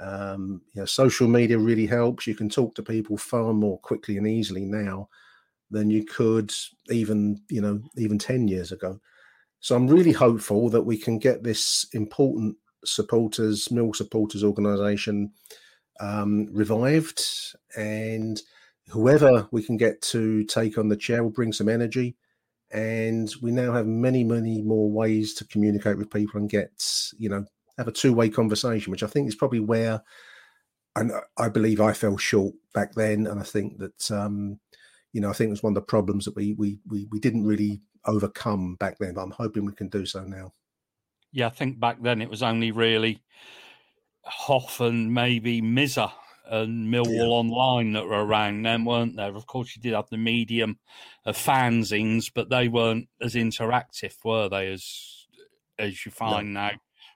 Um, 0.00 0.60
you 0.74 0.82
know, 0.82 0.86
social 0.86 1.26
media 1.26 1.58
really 1.58 1.86
helps. 1.86 2.26
You 2.26 2.34
can 2.34 2.48
talk 2.48 2.74
to 2.74 2.82
people 2.82 3.16
far 3.16 3.54
more 3.54 3.78
quickly 3.78 4.18
and 4.18 4.26
easily 4.26 4.64
now 4.64 5.08
than 5.70 5.88
you 5.90 6.04
could 6.04 6.52
even, 6.90 7.40
you 7.48 7.60
know, 7.60 7.80
even 7.96 8.18
10 8.18 8.48
years 8.48 8.72
ago. 8.72 8.98
So 9.60 9.74
I'm 9.74 9.88
really 9.88 10.12
hopeful 10.12 10.68
that 10.70 10.82
we 10.82 10.98
can 10.98 11.18
get 11.18 11.42
this 11.42 11.86
important 11.92 12.56
supporters, 12.84 13.70
Mill 13.70 13.92
supporters 13.94 14.44
organisation 14.44 15.32
um, 16.00 16.46
revived, 16.52 17.22
and 17.76 18.40
whoever 18.88 19.48
we 19.50 19.62
can 19.62 19.76
get 19.76 20.02
to 20.02 20.44
take 20.44 20.78
on 20.78 20.88
the 20.88 20.96
chair 20.96 21.22
will 21.22 21.30
bring 21.30 21.52
some 21.52 21.68
energy. 21.68 22.16
And 22.70 23.32
we 23.40 23.52
now 23.52 23.72
have 23.72 23.86
many, 23.86 24.24
many 24.24 24.62
more 24.62 24.90
ways 24.90 25.34
to 25.34 25.46
communicate 25.46 25.96
with 25.96 26.10
people 26.10 26.40
and 26.40 26.50
get, 26.50 26.72
you 27.16 27.28
know, 27.28 27.44
have 27.78 27.88
a 27.88 27.92
two-way 27.92 28.28
conversation, 28.30 28.90
which 28.90 29.02
I 29.02 29.06
think 29.06 29.28
is 29.28 29.36
probably 29.36 29.60
where, 29.60 30.02
and 30.96 31.12
I 31.38 31.48
believe 31.48 31.80
I 31.80 31.92
fell 31.92 32.16
short 32.16 32.54
back 32.72 32.94
then, 32.94 33.26
and 33.26 33.38
I 33.38 33.44
think 33.44 33.78
that, 33.78 34.10
um, 34.10 34.58
you 35.12 35.20
know, 35.20 35.30
I 35.30 35.32
think 35.32 35.48
it 35.48 35.50
was 35.50 35.62
one 35.62 35.72
of 35.72 35.76
the 35.76 35.82
problems 35.82 36.24
that 36.24 36.34
we 36.34 36.54
we 36.54 36.78
we 36.88 37.06
we 37.12 37.20
didn't 37.20 37.46
really 37.46 37.80
overcome 38.06 38.74
back 38.76 38.98
then. 38.98 39.14
But 39.14 39.22
I'm 39.22 39.30
hoping 39.30 39.64
we 39.64 39.72
can 39.72 39.88
do 39.88 40.04
so 40.06 40.24
now. 40.24 40.52
Yeah, 41.34 41.48
I 41.48 41.50
think 41.50 41.80
back 41.80 42.00
then 42.00 42.22
it 42.22 42.30
was 42.30 42.44
only 42.44 42.70
really 42.70 43.20
Hoff 44.22 44.80
and 44.80 45.12
maybe 45.12 45.60
Mizzer 45.60 46.10
and 46.48 46.92
Millwall 46.92 47.16
yeah. 47.16 47.24
Online 47.24 47.92
that 47.94 48.06
were 48.06 48.24
around 48.24 48.62
then, 48.62 48.84
weren't 48.84 49.16
there? 49.16 49.34
Of 49.34 49.46
course, 49.46 49.74
you 49.74 49.82
did 49.82 49.94
have 49.94 50.08
the 50.10 50.16
medium 50.16 50.78
of 51.26 51.36
fanzines, 51.36 52.30
but 52.32 52.50
they 52.50 52.68
weren't 52.68 53.08
as 53.20 53.34
interactive, 53.34 54.14
were 54.24 54.48
they? 54.48 54.72
As 54.72 55.26
as 55.76 56.06
you 56.06 56.12
find 56.12 56.54
no. 56.54 56.60
now 56.60 56.70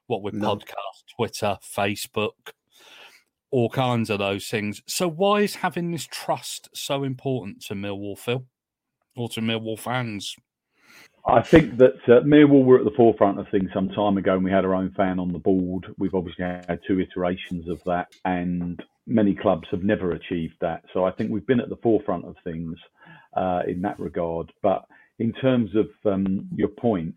what 0.09 0.23
with 0.23 0.35
no. 0.35 0.57
podcast, 0.57 1.15
Twitter, 1.15 1.57
Facebook, 1.63 2.33
all 3.53 3.71
kinds 3.71 4.11
of 4.11 4.19
those 4.19 4.49
things. 4.49 4.83
So 4.89 5.09
why 5.09 5.43
is 5.43 5.57
having 5.57 5.93
this 5.93 6.09
trust 6.11 6.69
so 6.75 7.05
important 7.05 7.63
to 7.67 7.75
Millwall, 7.75 8.19
Phil, 8.19 8.47
or 9.17 9.29
to 9.29 9.41
Millwall 9.41 9.79
fans? 9.79 10.35
I 11.29 11.43
think 11.43 11.77
that 11.77 11.97
uh, 12.07 12.21
Millwall 12.25 12.65
were 12.65 12.79
at 12.79 12.85
the 12.85 12.91
forefront 12.97 13.39
of 13.39 13.49
things 13.51 13.69
some 13.75 13.91
time 13.91 14.17
ago, 14.17 14.35
and 14.35 14.45
we 14.45 14.51
had 14.51 14.65
our 14.65 14.75
own 14.75 14.93
fan 14.97 15.19
on 15.19 15.31
the 15.31 15.39
board. 15.39 15.87
We've 15.99 16.15
obviously 16.15 16.45
had 16.45 16.81
two 16.87 17.01
iterations 17.01 17.69
of 17.69 17.85
that, 17.85 18.09
and 18.25 18.83
many 19.07 19.35
clubs 19.35 19.69
have 19.71 19.83
never 19.83 20.13
achieved 20.13 20.55
that. 20.63 20.85
So 20.95 21.05
I 21.05 21.11
think 21.11 21.31
we've 21.31 21.47
been 21.47 21.61
at 21.61 21.69
the 21.69 21.77
forefront 21.77 22.25
of 22.25 22.37
things 22.45 22.79
uh, 23.37 23.61
in 23.69 23.83
that 23.83 24.01
regard. 24.01 24.51
But 24.63 24.87
in 25.19 25.35
terms 25.35 25.71
of 25.77 25.91
um, 26.11 26.49
your 26.55 26.69
point, 26.69 27.15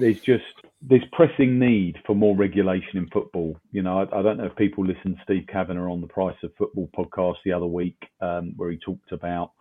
there's 0.00 0.20
just 0.20 0.42
this 0.82 1.02
pressing 1.12 1.60
need 1.60 1.96
for 2.04 2.16
more 2.16 2.34
regulation 2.34 2.96
in 2.98 3.08
football. 3.10 3.56
You 3.70 3.82
know, 3.82 4.00
I, 4.00 4.18
I, 4.18 4.22
don't 4.22 4.38
know 4.38 4.46
if 4.46 4.56
people 4.56 4.84
listened 4.84 5.16
to 5.16 5.22
Steve 5.22 5.46
Kavanagh 5.46 5.88
on 5.88 6.00
the 6.00 6.08
Price 6.08 6.36
of 6.42 6.50
Football 6.58 6.90
podcast 6.96 7.36
the 7.44 7.52
other 7.52 7.66
week, 7.66 7.96
um, 8.20 8.54
where 8.56 8.72
he 8.72 8.78
talked 8.78 9.12
about 9.12 9.52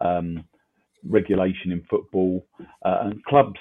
um, 0.00 0.44
regulation 1.08 1.72
in 1.72 1.82
football, 1.90 2.46
uh, 2.84 2.98
and 3.02 3.24
clubs 3.24 3.58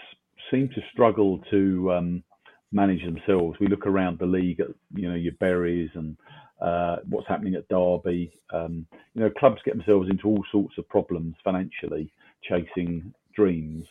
seem 0.51 0.69
to 0.69 0.81
struggle 0.91 1.39
to 1.51 1.91
um, 1.91 2.23
manage 2.71 3.03
themselves. 3.03 3.57
We 3.59 3.67
look 3.67 3.85
around 3.87 4.19
the 4.19 4.25
league 4.25 4.59
at 4.59 4.67
you 4.93 5.09
know 5.09 5.15
your 5.15 5.33
Burys 5.39 5.89
and 5.95 6.17
uh, 6.61 6.97
what's 7.09 7.27
happening 7.27 7.55
at 7.55 7.67
Derby. 7.69 8.31
Um, 8.53 8.85
you 9.13 9.21
know, 9.21 9.29
clubs 9.29 9.61
get 9.65 9.75
themselves 9.75 10.09
into 10.09 10.27
all 10.27 10.43
sorts 10.51 10.77
of 10.77 10.87
problems 10.89 11.35
financially, 11.43 12.11
chasing 12.43 13.13
dreams. 13.35 13.85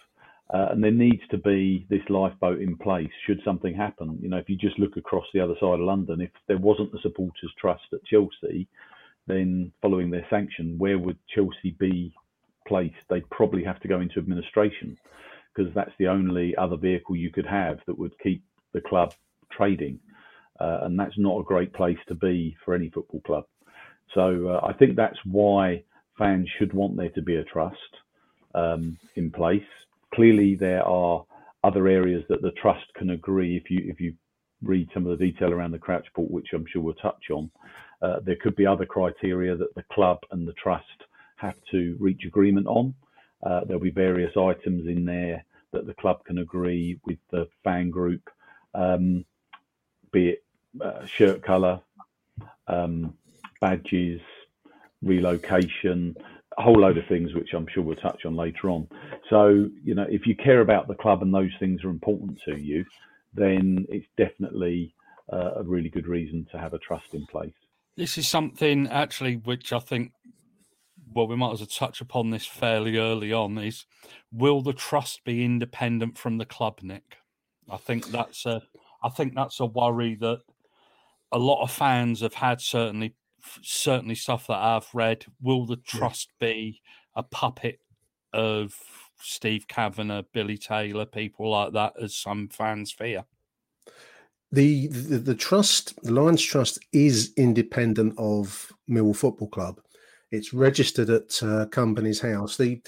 Uh, 0.52 0.68
and 0.70 0.84
there 0.84 0.90
needs 0.90 1.22
to 1.30 1.38
be 1.38 1.86
this 1.88 2.02
lifeboat 2.10 2.60
in 2.60 2.76
place 2.76 3.08
should 3.26 3.40
something 3.42 3.74
happen. 3.74 4.18
You 4.20 4.28
know, 4.28 4.36
if 4.36 4.50
you 4.50 4.56
just 4.56 4.78
look 4.78 4.98
across 4.98 5.24
the 5.32 5.40
other 5.40 5.54
side 5.54 5.74
of 5.74 5.80
London, 5.80 6.20
if 6.20 6.30
there 6.46 6.58
wasn't 6.58 6.92
the 6.92 6.98
supporters' 7.02 7.52
trust 7.58 7.84
at 7.94 8.04
Chelsea, 8.04 8.68
then 9.26 9.72
following 9.80 10.10
their 10.10 10.26
sanction, 10.28 10.76
where 10.78 10.98
would 10.98 11.16
Chelsea 11.34 11.74
be 11.78 12.12
placed? 12.66 12.96
They'd 13.08 13.28
probably 13.30 13.64
have 13.64 13.80
to 13.80 13.88
go 13.88 14.00
into 14.00 14.18
administration 14.18 14.98
because 15.54 15.72
that's 15.74 15.92
the 15.98 16.08
only 16.08 16.56
other 16.56 16.76
vehicle 16.76 17.16
you 17.16 17.30
could 17.30 17.46
have 17.46 17.80
that 17.86 17.98
would 17.98 18.18
keep 18.18 18.42
the 18.72 18.80
club 18.80 19.14
trading. 19.50 20.00
Uh, 20.58 20.80
and 20.82 20.98
that's 20.98 21.18
not 21.18 21.38
a 21.38 21.44
great 21.44 21.72
place 21.72 21.98
to 22.08 22.14
be 22.14 22.56
for 22.64 22.74
any 22.74 22.88
football 22.88 23.20
club. 23.20 23.44
So 24.14 24.48
uh, 24.48 24.66
I 24.66 24.72
think 24.72 24.96
that's 24.96 25.18
why 25.24 25.82
fans 26.18 26.48
should 26.58 26.72
want 26.72 26.96
there 26.96 27.10
to 27.10 27.22
be 27.22 27.36
a 27.36 27.44
trust 27.44 27.76
um, 28.54 28.98
in 29.16 29.30
place 29.30 29.62
clearly 30.14 30.54
there 30.54 30.86
are 30.86 31.24
other 31.64 31.88
areas 31.88 32.24
that 32.28 32.42
the 32.42 32.52
trust 32.52 32.86
can 32.94 33.10
agree 33.10 33.56
if 33.56 33.70
you 33.70 33.82
if 33.84 34.00
you 34.00 34.14
read 34.62 34.88
some 34.94 35.06
of 35.06 35.18
the 35.18 35.32
detail 35.32 35.52
around 35.52 35.72
the 35.72 35.78
Crouchport, 35.78 36.30
which 36.30 36.48
I'm 36.52 36.66
sure 36.72 36.82
we'll 36.82 36.94
touch 36.94 37.30
on. 37.32 37.50
Uh, 38.00 38.20
there 38.24 38.36
could 38.36 38.54
be 38.54 38.64
other 38.64 38.86
criteria 38.86 39.56
that 39.56 39.74
the 39.74 39.84
club 39.92 40.18
and 40.30 40.46
the 40.46 40.52
trust 40.52 40.86
have 41.42 41.56
to 41.70 41.96
reach 42.00 42.24
agreement 42.24 42.66
on. 42.66 42.94
Uh, 43.42 43.64
there'll 43.64 43.82
be 43.82 43.90
various 43.90 44.36
items 44.36 44.86
in 44.86 45.04
there 45.04 45.44
that 45.72 45.86
the 45.86 45.94
club 45.94 46.24
can 46.24 46.38
agree 46.38 46.98
with 47.04 47.18
the 47.30 47.48
fan 47.64 47.90
group, 47.90 48.30
um, 48.74 49.24
be 50.12 50.30
it 50.30 50.44
uh, 50.80 51.04
shirt 51.04 51.42
colour, 51.42 51.80
um, 52.68 53.14
badges, 53.60 54.20
relocation, 55.02 56.16
a 56.58 56.62
whole 56.62 56.80
load 56.80 56.98
of 56.98 57.06
things 57.06 57.34
which 57.34 57.54
I'm 57.54 57.66
sure 57.66 57.82
we'll 57.82 57.96
touch 57.96 58.24
on 58.24 58.36
later 58.36 58.70
on. 58.70 58.88
So, 59.28 59.68
you 59.82 59.94
know, 59.94 60.06
if 60.08 60.26
you 60.26 60.36
care 60.36 60.60
about 60.60 60.86
the 60.86 60.94
club 60.94 61.22
and 61.22 61.34
those 61.34 61.52
things 61.58 61.82
are 61.84 61.90
important 61.90 62.40
to 62.44 62.56
you, 62.58 62.84
then 63.34 63.86
it's 63.88 64.06
definitely 64.16 64.94
uh, 65.32 65.52
a 65.56 65.62
really 65.62 65.88
good 65.88 66.06
reason 66.06 66.46
to 66.52 66.58
have 66.58 66.74
a 66.74 66.78
trust 66.78 67.14
in 67.14 67.26
place. 67.26 67.54
This 67.96 68.16
is 68.16 68.28
something 68.28 68.88
actually 68.88 69.36
which 69.36 69.72
I 69.72 69.78
think, 69.78 70.12
well, 71.14 71.26
we 71.26 71.36
might 71.36 71.52
as 71.52 71.60
well 71.60 71.66
touch 71.66 72.00
upon 72.00 72.30
this 72.30 72.46
fairly 72.46 72.98
early 72.98 73.32
on. 73.32 73.58
Is 73.58 73.86
will 74.32 74.62
the 74.62 74.72
trust 74.72 75.24
be 75.24 75.44
independent 75.44 76.18
from 76.18 76.38
the 76.38 76.46
club, 76.46 76.80
Nick? 76.82 77.16
I 77.70 77.76
think 77.76 78.06
that's 78.06 78.46
a, 78.46 78.62
I 79.02 79.08
think 79.08 79.34
that's 79.34 79.60
a 79.60 79.66
worry 79.66 80.16
that 80.16 80.40
a 81.30 81.38
lot 81.38 81.62
of 81.62 81.70
fans 81.70 82.20
have 82.20 82.34
had 82.34 82.60
certainly 82.60 83.14
certainly 83.62 84.14
stuff 84.14 84.46
that 84.46 84.58
I've 84.58 84.88
read. 84.94 85.24
Will 85.40 85.66
the 85.66 85.76
trust 85.76 86.30
be 86.38 86.80
a 87.16 87.22
puppet 87.22 87.80
of 88.32 88.74
Steve 89.20 89.66
Kavanagh, 89.68 90.22
Billy 90.32 90.58
Taylor, 90.58 91.06
people 91.06 91.50
like 91.50 91.72
that, 91.72 91.94
as 92.00 92.16
some 92.16 92.48
fans 92.48 92.92
fear? 92.92 93.24
The, 94.52 94.88
the, 94.88 95.18
the 95.18 95.34
trust, 95.34 96.00
the 96.02 96.12
Lions 96.12 96.42
Trust, 96.42 96.78
is 96.92 97.32
independent 97.38 98.14
of 98.18 98.70
Millwall 98.88 99.16
Football 99.16 99.48
Club. 99.48 99.80
It's 100.32 100.52
registered 100.52 101.10
at 101.10 101.42
uh, 101.42 101.66
Companies 101.66 102.20
House. 102.20 102.56
The 102.56 102.82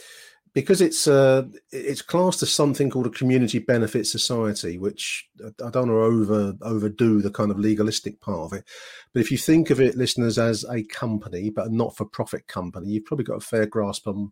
because 0.55 0.81
it's 0.81 1.07
uh, 1.07 1.43
it's 1.71 2.01
classed 2.01 2.43
as 2.43 2.51
something 2.51 2.89
called 2.89 3.07
a 3.09 3.11
community 3.11 3.59
benefit 3.59 4.07
society, 4.07 4.79
which 4.79 5.29
I 5.45 5.71
don't 5.71 5.89
want 5.89 5.91
to 5.91 6.03
over 6.03 6.55
overdo 6.63 7.21
the 7.21 7.31
kind 7.31 7.51
of 7.51 7.59
legalistic 7.59 8.21
part 8.21 8.41
of 8.41 8.59
it. 8.59 8.65
But 9.13 9.21
if 9.21 9.31
you 9.31 9.37
think 9.37 9.71
of 9.71 9.81
it, 9.81 9.97
listeners, 9.97 10.39
as 10.39 10.65
a 10.71 10.85
company, 10.85 11.51
but 11.51 11.67
a 11.67 11.75
not 11.77 11.97
for 11.97 12.07
profit 12.07 12.47
company, 12.47 12.89
you've 12.89 13.05
probably 13.05 13.25
got 13.25 13.39
a 13.39 13.41
fair 13.41 13.67
grasp 13.67 14.07
on 14.07 14.31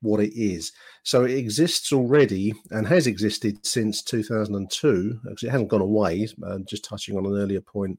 what 0.00 0.20
it 0.20 0.32
is. 0.38 0.72
So 1.02 1.24
it 1.24 1.36
exists 1.36 1.92
already 1.92 2.54
and 2.70 2.86
has 2.86 3.06
existed 3.06 3.66
since 3.66 4.02
2002. 4.02 5.20
Actually, 5.30 5.48
it 5.48 5.52
hasn't 5.52 5.70
gone 5.70 5.80
away. 5.80 6.28
Uh, 6.46 6.58
just 6.58 6.84
touching 6.84 7.16
on 7.16 7.26
an 7.26 7.36
earlier 7.36 7.60
point 7.60 7.98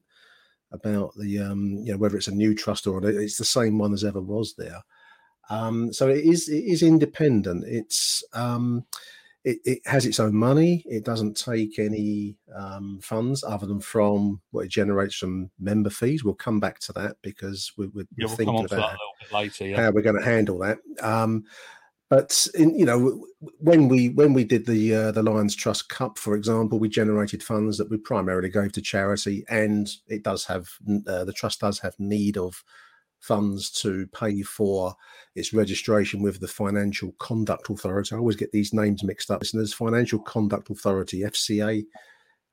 about 0.72 1.12
the 1.16 1.38
um, 1.38 1.78
you 1.84 1.92
know 1.92 1.98
whether 1.98 2.16
it's 2.16 2.28
a 2.28 2.34
new 2.34 2.54
trust 2.54 2.86
or 2.86 3.04
it's 3.08 3.38
the 3.38 3.44
same 3.44 3.78
one 3.78 3.92
as 3.92 4.04
ever 4.04 4.20
was 4.20 4.54
there. 4.54 4.82
Um, 5.48 5.92
so 5.92 6.08
it 6.08 6.24
is 6.24 6.48
it 6.48 6.64
is 6.64 6.82
independent. 6.82 7.64
It's 7.66 8.24
um, 8.32 8.84
it, 9.44 9.58
it, 9.64 9.78
has 9.86 10.04
its 10.06 10.18
own 10.18 10.34
money. 10.34 10.82
It 10.86 11.04
doesn't 11.04 11.36
take 11.36 11.78
any 11.78 12.36
um, 12.52 12.98
funds 13.00 13.44
other 13.44 13.64
than 13.64 13.80
from 13.80 14.40
what 14.50 14.64
it 14.64 14.70
generates 14.72 15.14
from 15.14 15.50
member 15.60 15.88
fees. 15.88 16.24
We'll 16.24 16.34
come 16.34 16.58
back 16.58 16.80
to 16.80 16.92
that 16.94 17.16
because 17.22 17.72
we're, 17.76 17.90
we're 17.94 18.08
yeah, 18.16 18.26
we'll 18.26 18.36
thinking 18.36 18.64
about 18.64 18.96
later, 19.32 19.68
yeah. 19.68 19.76
how 19.76 19.92
we're 19.92 20.02
going 20.02 20.18
to 20.18 20.24
handle 20.24 20.58
that. 20.58 20.78
Um, 21.00 21.44
but 22.08 22.46
in, 22.54 22.78
you 22.78 22.84
know, 22.84 23.26
when 23.58 23.88
we 23.88 24.10
when 24.10 24.32
we 24.32 24.44
did 24.44 24.66
the 24.66 24.94
uh, 24.94 25.12
the 25.12 25.22
Lions 25.22 25.56
Trust 25.56 25.88
Cup, 25.88 26.18
for 26.18 26.36
example, 26.36 26.78
we 26.78 26.88
generated 26.88 27.42
funds 27.42 27.78
that 27.78 27.90
we 27.90 27.96
primarily 27.96 28.48
gave 28.48 28.72
to 28.72 28.80
charity, 28.80 29.44
and 29.48 29.88
it 30.06 30.22
does 30.22 30.44
have 30.44 30.68
uh, 31.06 31.24
the 31.24 31.32
trust 31.32 31.60
does 31.60 31.80
have 31.80 31.94
need 31.98 32.36
of 32.36 32.62
funds 33.18 33.70
to 33.70 34.06
pay 34.08 34.42
for 34.42 34.94
its 35.34 35.52
registration 35.52 36.22
with 36.22 36.38
the 36.38 36.46
Financial 36.46 37.12
Conduct 37.18 37.68
Authority. 37.70 38.14
I 38.14 38.18
always 38.18 38.36
get 38.36 38.52
these 38.52 38.72
names 38.72 39.02
mixed 39.02 39.30
up. 39.30 39.42
There's 39.42 39.74
Financial 39.74 40.20
Conduct 40.20 40.70
Authority, 40.70 41.22
FCA, 41.22 41.84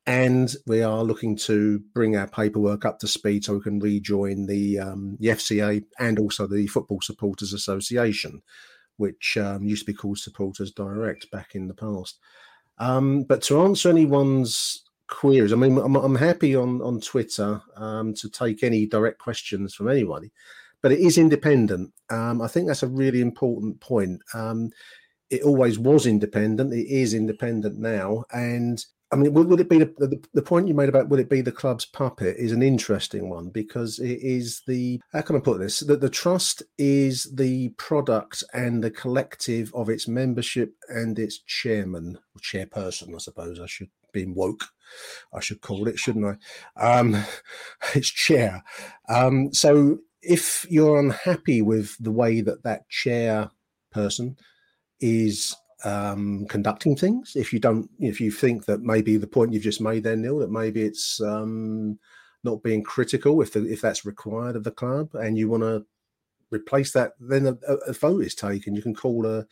and 0.07 0.55
we 0.65 0.81
are 0.81 1.03
looking 1.03 1.35
to 1.37 1.79
bring 1.93 2.17
our 2.17 2.27
paperwork 2.27 2.85
up 2.85 2.97
to 2.99 3.07
speed 3.07 3.45
so 3.45 3.53
we 3.53 3.61
can 3.61 3.79
rejoin 3.79 4.47
the 4.47 4.79
um, 4.79 5.17
the 5.19 5.27
FCA 5.27 5.83
and 5.99 6.17
also 6.17 6.47
the 6.47 6.65
Football 6.67 7.01
Supporters 7.01 7.53
Association, 7.53 8.41
which 8.97 9.37
um, 9.37 9.63
used 9.63 9.85
to 9.85 9.91
be 9.91 9.97
called 9.97 10.17
Supporters 10.17 10.71
Direct 10.71 11.29
back 11.31 11.55
in 11.55 11.67
the 11.67 11.73
past. 11.73 12.19
Um, 12.77 13.23
but 13.23 13.41
to 13.43 13.61
answer 13.61 13.89
anyone's 13.89 14.83
queries, 15.07 15.53
I 15.53 15.55
mean, 15.55 15.77
I'm, 15.77 15.95
I'm 15.95 16.15
happy 16.15 16.55
on 16.55 16.81
on 16.81 16.99
Twitter 17.01 17.61
um, 17.75 18.13
to 18.15 18.29
take 18.29 18.63
any 18.63 18.85
direct 18.85 19.19
questions 19.19 19.73
from 19.73 19.89
anybody, 19.89 20.31
but 20.81 20.91
it 20.91 20.99
is 20.99 21.17
independent. 21.17 21.93
Um, 22.09 22.41
I 22.41 22.47
think 22.47 22.67
that's 22.67 22.83
a 22.83 22.87
really 22.87 23.21
important 23.21 23.79
point. 23.79 24.21
Um, 24.33 24.71
it 25.29 25.43
always 25.43 25.79
was 25.79 26.05
independent. 26.05 26.73
It 26.73 26.87
is 26.87 27.13
independent 27.13 27.77
now, 27.77 28.23
and 28.33 28.83
I 29.13 29.15
mean, 29.15 29.31
would, 29.33 29.47
would 29.47 29.59
it 29.59 29.69
be 29.69 29.77
the, 29.77 29.93
the, 29.99 30.23
the, 30.33 30.41
point 30.41 30.67
you 30.67 30.73
made 30.73 30.89
about 30.89 31.07
would 31.07 31.19
it 31.19 31.29
be 31.29 31.41
the 31.41 31.51
club's 31.51 31.85
puppet 31.85 32.35
is 32.37 32.51
an 32.51 32.63
interesting 32.63 33.29
one 33.29 33.49
because 33.49 33.99
it 33.99 34.19
is 34.21 34.63
the 34.65 34.99
how 35.11 35.21
can 35.21 35.35
I 35.35 35.39
put 35.39 35.59
this 35.59 35.81
that 35.81 36.01
the 36.01 36.09
trust 36.09 36.63
is 36.79 37.31
the 37.31 37.69
product 37.77 38.43
and 38.53 38.83
the 38.83 38.89
collective 38.89 39.71
of 39.75 39.87
its 39.87 40.07
membership 40.07 40.73
and 40.89 41.19
its 41.19 41.39
chairman 41.45 42.17
or 42.17 42.39
chairperson, 42.39 43.13
I 43.13 43.19
suppose 43.19 43.59
I 43.59 43.67
should 43.67 43.89
be 44.13 44.25
woke, 44.25 44.65
I 45.31 45.41
should 45.41 45.61
call 45.61 45.87
it, 45.87 45.99
shouldn't 45.99 46.37
I? 46.75 46.83
Um, 46.83 47.23
its 47.93 48.09
chair. 48.09 48.63
Um, 49.09 49.53
so 49.53 49.99
if 50.23 50.65
you're 50.71 50.99
unhappy 50.99 51.61
with 51.61 51.95
the 51.99 52.11
way 52.11 52.41
that 52.41 52.63
that 52.63 52.89
chair 52.89 53.51
person 53.91 54.37
is 54.99 55.55
um, 55.83 56.45
conducting 56.47 56.95
things. 56.95 57.35
If 57.35 57.53
you 57.53 57.59
don't, 57.59 57.89
if 57.99 58.21
you 58.21 58.31
think 58.31 58.65
that 58.65 58.81
maybe 58.81 59.17
the 59.17 59.27
point 59.27 59.53
you've 59.53 59.63
just 59.63 59.81
made 59.81 60.03
there, 60.03 60.15
Neil, 60.15 60.39
that 60.39 60.51
maybe 60.51 60.83
it's 60.83 61.21
um, 61.21 61.99
not 62.43 62.63
being 62.63 62.83
critical 62.83 63.41
if 63.41 63.53
the, 63.53 63.65
if 63.71 63.81
that's 63.81 64.05
required 64.05 64.55
of 64.55 64.63
the 64.63 64.71
club, 64.71 65.13
and 65.15 65.37
you 65.37 65.49
want 65.49 65.63
to 65.63 65.85
replace 66.51 66.91
that, 66.93 67.13
then 67.19 67.47
a, 67.47 67.73
a, 67.87 67.93
vote 67.93 68.23
is 68.23 68.35
taken. 68.35 68.75
You 68.75 68.81
can 68.81 68.95
call 68.95 69.25
a, 69.25 69.45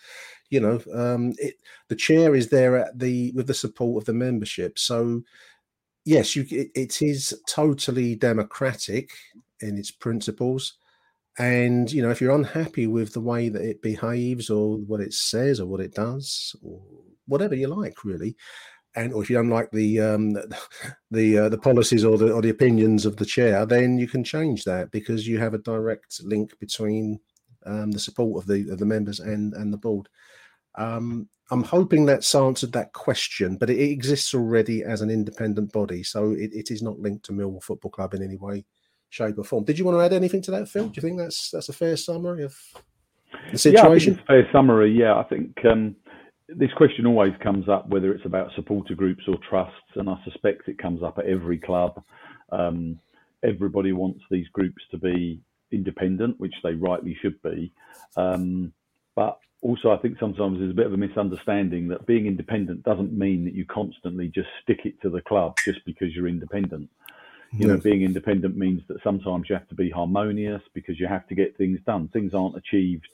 you 0.49 0.59
know, 0.59 0.81
um, 0.93 1.33
it, 1.37 1.55
the 1.87 1.95
chair 1.95 2.35
is 2.35 2.49
there 2.49 2.77
at 2.77 2.97
the 2.97 3.31
with 3.31 3.47
the 3.47 3.53
support 3.53 4.01
of 4.01 4.05
the 4.05 4.13
membership. 4.13 4.77
So 4.77 5.23
yes, 6.05 6.35
you 6.35 6.45
it, 6.49 6.71
it 6.75 7.01
is 7.01 7.39
totally 7.47 8.15
democratic 8.15 9.11
in 9.61 9.77
its 9.77 9.91
principles. 9.91 10.77
And 11.41 11.91
you 11.91 12.03
know, 12.03 12.11
if 12.11 12.21
you're 12.21 12.35
unhappy 12.35 12.85
with 12.85 13.13
the 13.13 13.19
way 13.19 13.49
that 13.49 13.63
it 13.63 13.81
behaves 13.81 14.51
or 14.51 14.77
what 14.77 15.01
it 15.01 15.11
says 15.11 15.59
or 15.59 15.65
what 15.65 15.79
it 15.81 15.95
does 15.95 16.55
or 16.61 16.79
whatever 17.25 17.55
you 17.55 17.65
like, 17.65 18.05
really, 18.05 18.37
and 18.95 19.11
or 19.11 19.23
if 19.23 19.29
you 19.31 19.37
don't 19.37 19.49
like 19.49 19.71
the 19.71 19.99
um, 20.01 20.33
the 21.11 21.39
uh, 21.39 21.49
the 21.49 21.57
policies 21.57 22.05
or 22.05 22.19
the 22.19 22.31
or 22.31 22.43
the 22.43 22.51
opinions 22.51 23.07
of 23.07 23.17
the 23.17 23.25
chair, 23.25 23.65
then 23.65 23.97
you 23.97 24.07
can 24.07 24.23
change 24.23 24.65
that 24.65 24.91
because 24.91 25.27
you 25.27 25.39
have 25.39 25.55
a 25.55 25.63
direct 25.63 26.23
link 26.23 26.51
between 26.59 27.19
um, 27.65 27.89
the 27.89 27.99
support 27.99 28.43
of 28.43 28.47
the 28.47 28.69
of 28.69 28.77
the 28.77 28.85
members 28.85 29.19
and 29.19 29.55
and 29.55 29.73
the 29.73 29.77
board. 29.77 30.09
Um, 30.75 31.27
I'm 31.49 31.63
hoping 31.63 32.05
that's 32.05 32.35
answered 32.35 32.73
that 32.73 32.93
question, 32.93 33.57
but 33.57 33.71
it, 33.71 33.79
it, 33.79 33.89
exists 33.89 34.35
already 34.35 34.83
as 34.83 35.01
an 35.01 35.09
independent 35.09 35.73
body, 35.73 36.03
so 36.03 36.33
it, 36.33 36.53
it 36.53 36.69
is 36.69 36.83
not 36.83 36.99
linked 36.99 37.25
to 37.25 37.31
Millwall 37.31 37.63
Football 37.63 37.89
Club 37.89 38.13
in 38.13 38.21
any 38.21 38.37
way 38.37 38.63
shape, 39.11 39.37
or 39.37 39.43
form. 39.43 39.63
Did 39.63 39.77
you 39.77 39.85
want 39.85 39.97
to 39.97 40.03
add 40.03 40.13
anything 40.13 40.41
to 40.43 40.51
that, 40.51 40.67
Phil? 40.67 40.87
Do 40.87 40.93
you 40.95 41.01
think 41.01 41.19
that's 41.19 41.51
that's 41.51 41.69
a 41.69 41.73
fair 41.73 41.95
summary 41.95 42.43
of 42.43 42.57
the 43.51 43.57
situation? 43.59 44.15
Yeah, 44.15 44.25
fair 44.25 44.49
summary. 44.51 44.91
Yeah, 44.91 45.15
I 45.15 45.23
think 45.23 45.55
um, 45.65 45.95
this 46.47 46.71
question 46.75 47.05
always 47.05 47.33
comes 47.43 47.69
up 47.69 47.87
whether 47.89 48.11
it's 48.11 48.25
about 48.25 48.51
supporter 48.55 48.95
groups 48.95 49.23
or 49.27 49.35
trusts, 49.47 49.75
and 49.95 50.09
I 50.09 50.15
suspect 50.23 50.67
it 50.67 50.79
comes 50.79 51.03
up 51.03 51.19
at 51.19 51.25
every 51.25 51.59
club. 51.59 52.01
Um, 52.51 52.99
everybody 53.43 53.91
wants 53.91 54.21
these 54.31 54.47
groups 54.53 54.81
to 54.91 54.97
be 54.97 55.41
independent, 55.71 56.39
which 56.39 56.55
they 56.63 56.73
rightly 56.73 57.17
should 57.21 57.41
be. 57.41 57.71
Um, 58.15 58.73
but 59.15 59.39
also, 59.61 59.91
I 59.91 59.97
think 59.97 60.17
sometimes 60.19 60.57
there's 60.59 60.71
a 60.71 60.75
bit 60.75 60.87
of 60.87 60.93
a 60.93 60.97
misunderstanding 60.97 61.87
that 61.89 62.05
being 62.05 62.25
independent 62.27 62.83
doesn't 62.83 63.11
mean 63.11 63.43
that 63.45 63.53
you 63.53 63.65
constantly 63.65 64.29
just 64.29 64.47
stick 64.63 64.81
it 64.85 64.99
to 65.01 65.09
the 65.09 65.21
club 65.21 65.53
just 65.65 65.83
because 65.85 66.15
you're 66.15 66.27
independent. 66.27 66.89
You 67.53 67.67
know, 67.67 67.77
being 67.77 68.01
independent 68.03 68.55
means 68.55 68.81
that 68.87 69.03
sometimes 69.03 69.49
you 69.49 69.55
have 69.55 69.67
to 69.69 69.75
be 69.75 69.89
harmonious 69.89 70.61
because 70.73 70.99
you 70.99 71.07
have 71.07 71.27
to 71.27 71.35
get 71.35 71.57
things 71.57 71.79
done. 71.85 72.07
Things 72.07 72.33
aren't 72.33 72.55
achieved 72.55 73.09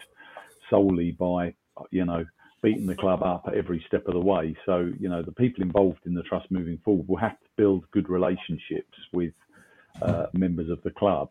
solely 0.70 1.12
by, 1.12 1.56
you 1.90 2.06
know, 2.06 2.24
beating 2.62 2.86
the 2.86 2.96
club 2.96 3.24
up 3.24 3.46
at 3.48 3.56
every 3.56 3.84
step 3.88 4.08
of 4.08 4.14
the 4.14 4.20
way. 4.20 4.56
So, 4.66 4.92
you 5.00 5.10
know, 5.10 5.22
the 5.24 5.32
people 5.32 5.64
involved 5.64 6.06
in 6.06 6.14
the 6.14 6.24
trust 6.24 6.52
moving 6.52 6.78
forward 6.84 7.08
will 7.08 7.18
have 7.18 7.40
to 7.40 7.48
build 7.56 7.90
good 7.92 8.10
relationships 8.10 8.98
with 9.12 9.34
uh, 10.02 10.28
members 10.34 10.70
of 10.70 10.82
the 10.84 10.92
club. 10.92 11.30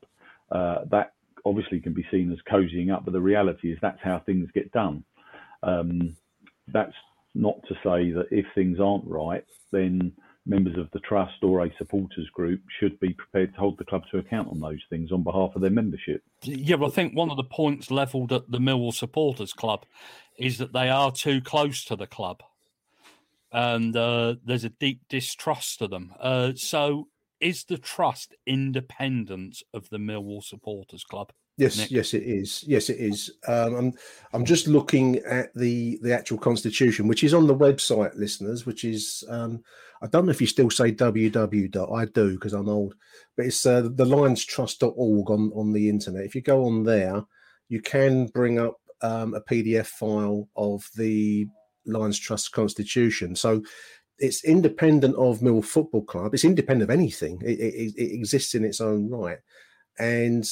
Uh, 0.51 0.85
that 0.91 1.13
obviously 1.45 1.81
can 1.81 1.93
be 1.93 2.07
seen 2.11 2.33
as 2.33 2.39
cozying 2.51 2.93
up, 2.93 3.05
but 3.05 3.13
the 3.13 3.21
reality 3.21 3.73
is 3.73 3.79
that's 3.81 4.01
how 4.03 4.19
things 4.19 4.51
get 4.53 4.73
done. 4.73 5.05
Um, 5.63 6.17
that's 6.69 6.95
not 7.35 7.63
to 7.69 7.75
say 7.75 8.11
that 8.13 8.27
if 8.31 8.47
things 8.55 8.81
aren't 8.81 9.07
right, 9.07 9.45
then 9.71 10.13
members 10.47 10.79
of 10.79 10.89
the 10.93 11.01
trust 11.01 11.43
or 11.43 11.65
a 11.65 11.77
supporters 11.77 12.29
group 12.33 12.61
should 12.79 12.99
be 13.01 13.13
prepared 13.13 13.53
to 13.53 13.61
hold 13.61 13.79
the 13.79 13.85
club 13.85 14.03
to 14.11 14.19
account 14.19 14.49
on 14.49 14.61
those 14.61 14.81
things 14.89 15.11
on 15.13 15.23
behalf 15.23 15.51
of 15.55 15.63
their 15.63 15.71
membership. 15.71 16.23
Yeah, 16.43 16.77
well, 16.77 16.91
I 16.91 16.93
think 16.93 17.15
one 17.15 17.31
of 17.31 17.37
the 17.37 17.45
points 17.45 17.91
levelled 17.91 18.33
at 18.33 18.51
the 18.51 18.59
Millwall 18.59 18.95
Supporters 18.95 19.53
Club 19.53 19.85
is 20.39 20.59
that 20.59 20.73
they 20.73 20.89
are 20.89 21.11
too 21.11 21.41
close 21.41 21.85
to 21.87 21.97
the 21.97 22.07
club, 22.07 22.43
and 23.53 23.97
uh, 23.97 24.37
there's 24.45 24.65
a 24.65 24.71
deep 24.71 25.01
distrust 25.09 25.83
of 25.83 25.91
them. 25.91 26.15
Uh, 26.21 26.53
so, 26.55 27.09
is 27.41 27.65
the 27.65 27.79
trust 27.79 28.35
independent 28.47 29.63
of 29.75 29.91
the 29.91 29.99
Millwall 29.99 30.43
Supporters 30.43 31.05
Club? 31.05 31.33
Yes, 31.59 31.79
Nick? 31.79 31.91
yes, 31.91 32.13
it 32.13 32.23
is. 32.23 32.65
Yes, 32.67 32.91
it 32.91 32.99
is. 32.99 33.33
Um, 33.49 33.75
I'm 33.75 33.93
I'm 34.35 34.45
just 34.45 34.69
looking 34.69 35.19
at 35.21 35.55
the 35.55 35.99
the 36.03 36.15
actual 36.15 36.37
constitution, 36.37 37.09
which 37.09 37.25
is 37.25 37.33
on 37.33 37.47
the 37.47 37.57
website, 37.57 38.15
listeners. 38.15 38.67
Which 38.67 38.85
is 38.85 39.25
um, 39.29 39.63
I 40.03 40.07
don't 40.07 40.27
know 40.27 40.31
if 40.31 40.41
you 40.41 40.47
still 40.47 40.71
say 40.71 40.93
www. 40.93 41.97
I 41.97 42.05
do 42.07 42.35
because 42.35 42.53
I'm 42.53 42.69
old, 42.69 42.95
but 43.37 43.47
it's 43.47 43.65
uh, 43.65 43.83
the 43.83 44.05
lionstrust.org 44.05 45.31
on 45.31 45.53
on 45.55 45.73
the 45.73 45.89
internet. 45.89 46.25
If 46.25 46.35
you 46.35 46.43
go 46.43 46.65
on 46.67 46.85
there, 46.85 47.23
you 47.69 47.81
can 47.81 48.27
bring 48.27 48.59
up 48.59 48.77
um, 49.03 49.35
a 49.35 49.41
PDF 49.41 49.87
file 49.87 50.49
of 50.57 50.89
the 50.97 51.47
Lions 51.87 52.19
Trust 52.19 52.53
Constitution. 52.53 53.37
So 53.37 53.63
it's 54.19 54.45
independent 54.45 55.15
of 55.17 55.43
Mill 55.43 55.63
Football 55.63 56.05
Club. 56.05 56.35
It's 56.35 56.45
independent 56.45 56.91
of 56.91 56.95
anything. 56.95 57.41
It, 57.45 57.61
it, 57.61 57.95
it 57.97 58.15
exists 58.15 58.55
in 58.55 58.65
its 58.65 58.81
own 58.81 59.11
right, 59.11 59.39
and 59.99 60.45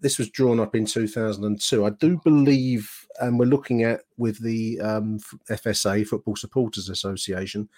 this 0.00 0.18
was 0.18 0.30
drawn 0.30 0.58
up 0.58 0.74
in 0.74 0.84
2002. 0.84 1.86
I 1.86 1.90
do 1.90 2.20
believe, 2.24 2.90
and 3.20 3.38
we're 3.38 3.46
looking 3.46 3.84
at 3.84 4.00
with 4.16 4.42
the 4.42 4.80
um, 4.80 5.18
FSA, 5.48 6.06
Football 6.06 6.36
Supporters 6.36 6.88
Association, 6.88 7.68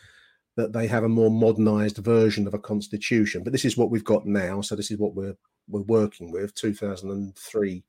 that 0.56 0.72
they 0.72 0.86
have 0.86 1.04
a 1.04 1.08
more 1.08 1.30
modernized 1.30 1.98
version 1.98 2.46
of 2.46 2.54
a 2.54 2.58
constitution. 2.58 3.42
But 3.42 3.52
this 3.52 3.64
is 3.64 3.76
what 3.76 3.90
we've 3.90 4.04
got 4.04 4.26
now. 4.26 4.60
So 4.60 4.76
this 4.76 4.90
is 4.90 4.98
what 4.98 5.14
we're 5.14 5.36
we're 5.68 5.82
working 5.82 6.30
with 6.30 6.54
2003, 6.54 7.84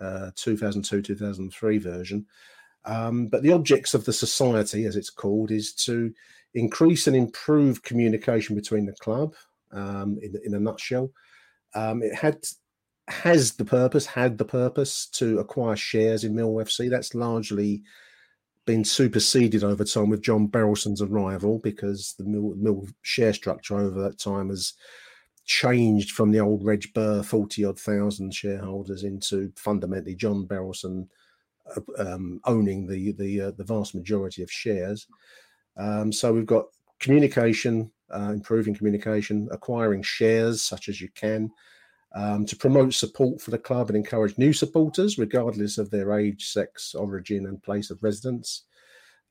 uh, 0.00 0.30
2002, 0.34 1.02
2003 1.02 1.78
version. 1.78 2.26
Um, 2.84 3.26
but 3.26 3.42
the 3.42 3.52
objects 3.52 3.94
of 3.94 4.04
the 4.04 4.12
society, 4.12 4.84
as 4.84 4.96
it's 4.96 5.10
called, 5.10 5.50
is 5.50 5.72
to 5.74 6.12
increase 6.54 7.06
and 7.06 7.16
improve 7.16 7.82
communication 7.82 8.54
between 8.54 8.86
the 8.86 8.92
club. 8.92 9.34
Um, 9.72 10.18
in, 10.22 10.34
in 10.44 10.54
a 10.54 10.60
nutshell, 10.60 11.10
um, 11.74 12.02
it 12.02 12.14
had 12.14 12.38
has 13.08 13.54
the 13.54 13.64
purpose, 13.64 14.06
had 14.06 14.38
the 14.38 14.44
purpose 14.44 15.06
to 15.06 15.38
acquire 15.38 15.76
shares 15.76 16.24
in 16.24 16.34
Mill 16.34 16.54
FC. 16.54 16.88
That's 16.88 17.14
largely 17.14 17.82
been 18.66 18.84
superseded 18.84 19.64
over 19.64 19.84
time 19.84 20.10
with 20.10 20.22
John 20.22 20.48
Berylson's 20.48 21.00
arrival 21.00 21.60
because 21.60 22.14
the 22.18 22.24
Mill, 22.24 22.54
Mill 22.56 22.86
share 23.02 23.32
structure 23.32 23.78
over 23.78 24.02
that 24.02 24.18
time 24.18 24.50
has 24.50 24.74
changed 25.44 26.10
from 26.10 26.32
the 26.32 26.40
old 26.40 26.64
Reg 26.64 26.92
Burr 26.92 27.22
40 27.22 27.64
odd 27.64 27.78
thousand 27.78 28.34
shareholders 28.34 29.04
into 29.04 29.52
fundamentally 29.56 30.16
John 30.16 30.44
Berylson 30.46 31.06
uh, 31.74 31.80
um, 31.98 32.40
owning 32.44 32.86
the 32.86 33.12
the 33.12 33.40
uh, 33.40 33.50
the 33.52 33.64
vast 33.64 33.94
majority 33.94 34.42
of 34.42 34.50
shares. 34.50 35.06
Um, 35.76 36.12
so 36.12 36.32
we've 36.32 36.46
got 36.46 36.66
communication, 36.98 37.90
uh, 38.12 38.32
improving 38.32 38.74
communication, 38.74 39.48
acquiring 39.52 40.02
shares 40.02 40.62
such 40.62 40.88
as 40.88 41.00
you 41.00 41.08
can, 41.14 41.50
um, 42.16 42.46
to 42.46 42.56
promote 42.56 42.94
support 42.94 43.40
for 43.40 43.52
the 43.52 43.58
club 43.58 43.88
and 43.90 43.96
encourage 43.96 44.38
new 44.38 44.52
supporters, 44.54 45.18
regardless 45.18 45.78
of 45.78 45.90
their 45.90 46.18
age, 46.18 46.46
sex, 46.48 46.94
origin, 46.96 47.46
and 47.46 47.62
place 47.62 47.90
of 47.90 48.02
residence. 48.02 48.64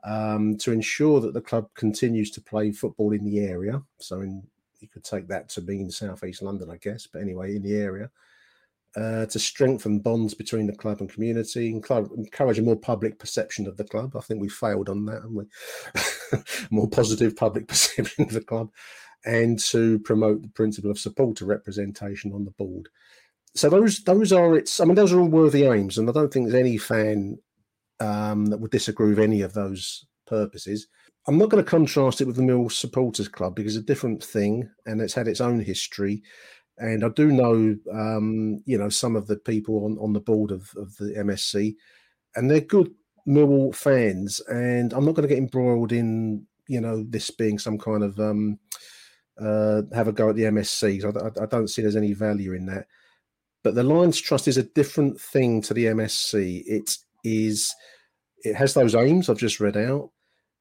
Um, 0.06 0.58
to 0.60 0.72
ensure 0.72 1.20
that 1.22 1.34
the 1.34 1.42
club 1.42 1.70
continues 1.76 2.32
to 2.32 2.42
play 2.42 2.72
football 2.72 3.12
in 3.14 3.26
the 3.26 3.40
area. 3.40 3.82
So, 4.00 4.22
in, 4.22 4.44
you 4.82 4.88
could 4.88 5.04
take 5.04 5.28
that 5.30 5.50
to 5.50 5.62
mean 5.62 5.92
Southeast 5.92 6.44
London, 6.44 6.70
I 6.72 6.78
guess, 6.78 7.08
but 7.08 7.22
anyway, 7.24 7.56
in 7.56 7.64
the 7.64 7.76
area. 7.76 8.12
uh, 8.96 9.26
to 9.28 9.40
strengthen 9.40 10.00
bonds 10.00 10.34
between 10.34 10.68
the 10.68 10.76
club 10.76 11.02
and 11.02 11.10
community, 11.12 11.70
encourage 11.70 12.60
a 12.60 12.64
more 12.64 12.78
public 12.78 13.20
perception 13.20 13.68
of 13.68 13.78
the 13.78 13.84
club. 13.84 14.16
I 14.16 14.22
think 14.22 14.42
we 14.42 14.50
failed 14.50 14.90
on 14.90 15.06
that, 15.06 15.24
haven't 15.24 15.36
we? 15.36 15.46
more 16.72 16.90
positive 16.90 17.36
public 17.36 17.68
perception 17.70 18.26
of 18.26 18.32
the 18.32 18.42
club, 18.42 18.72
and 19.26 19.60
to 19.60 20.00
promote 20.00 20.42
the 20.42 20.50
principle 20.50 20.92
of 20.92 21.00
supporter 21.00 21.46
representation 21.46 22.32
on 22.34 22.46
the 22.46 22.52
board. 22.52 22.90
So 23.56 23.70
those 23.70 24.04
those 24.04 24.32
are 24.34 24.58
its. 24.58 24.80
I 24.80 24.86
mean, 24.86 24.96
those 24.96 25.14
are 25.14 25.20
all 25.20 25.28
worthy 25.28 25.64
aims, 25.66 25.98
and 25.98 26.10
I 26.10 26.14
don't 26.14 26.32
think 26.32 26.46
there's 26.46 26.60
any 26.60 26.78
fan 26.78 27.38
um, 28.00 28.48
that 28.48 28.60
would 28.60 28.72
disagree 28.72 29.10
with 29.10 29.20
any 29.20 29.42
of 29.42 29.54
those 29.54 30.06
purposes. 30.28 30.88
I'm 31.28 31.38
not 31.38 31.50
going 31.50 31.64
to 31.64 31.70
contrast 31.70 32.22
it 32.22 32.28
with 32.28 32.36
the 32.36 32.44
Mill 32.44 32.70
Supporters 32.70 33.28
Club 33.28 33.56
because 33.56 33.76
it's 33.76 33.84
a 33.84 33.88
different 33.88 34.24
thing 34.24 34.70
and 34.86 35.02
it's 35.02 35.14
had 35.14 35.28
its 35.28 35.42
own 35.42 35.60
history. 35.60 36.22
And 36.78 37.04
I 37.04 37.10
do 37.10 37.32
know, 37.32 37.76
um, 37.92 38.62
you 38.66 38.78
know, 38.78 38.90
some 38.90 39.16
of 39.16 39.28
the 39.28 39.38
people 39.38 39.86
on, 39.86 39.98
on 40.00 40.14
the 40.14 40.20
board 40.20 40.52
of, 40.52 40.70
of 40.76 40.96
the 40.98 41.16
MSC, 41.18 41.76
and 42.36 42.52
they're 42.52 42.60
good 42.60 42.92
Millwall 43.28 43.74
fans. 43.74 44.40
And 44.42 44.94
I'm 44.94 45.06
not 45.06 45.16
going 45.16 45.28
to 45.28 45.34
get 45.34 45.42
embroiled 45.42 45.94
in, 45.94 46.46
you 46.68 46.82
know, 46.82 47.06
this 47.08 47.32
being 47.32 47.58
some 47.58 47.80
kind 47.80 48.04
of 48.04 48.20
um, 48.20 48.60
uh, 49.40 49.82
have 49.94 50.08
a 50.08 50.12
go 50.12 50.30
at 50.30 50.36
the 50.36 50.44
MSC. 50.44 51.04
I, 51.04 51.28
I, 51.28 51.44
I 51.44 51.48
don't 51.48 51.68
see 51.68 51.82
there's 51.82 51.96
any 51.96 52.14
value 52.14 52.54
in 52.54 52.66
that. 52.68 52.88
But 53.64 53.76
the 53.76 53.84
Lions 53.84 54.20
Trust 54.20 54.48
is 54.48 54.58
a 54.58 54.64
different 54.64 55.20
thing 55.20 55.62
to 55.64 55.74
the 55.74 55.86
MSC. 55.86 56.64
It 56.68 56.98
is, 57.24 57.74
it 58.44 58.56
has 58.56 58.74
those 58.74 58.96
aims 58.96 59.30
I've 59.30 59.38
just 59.38 59.60
read 59.60 59.78
out 59.78 60.12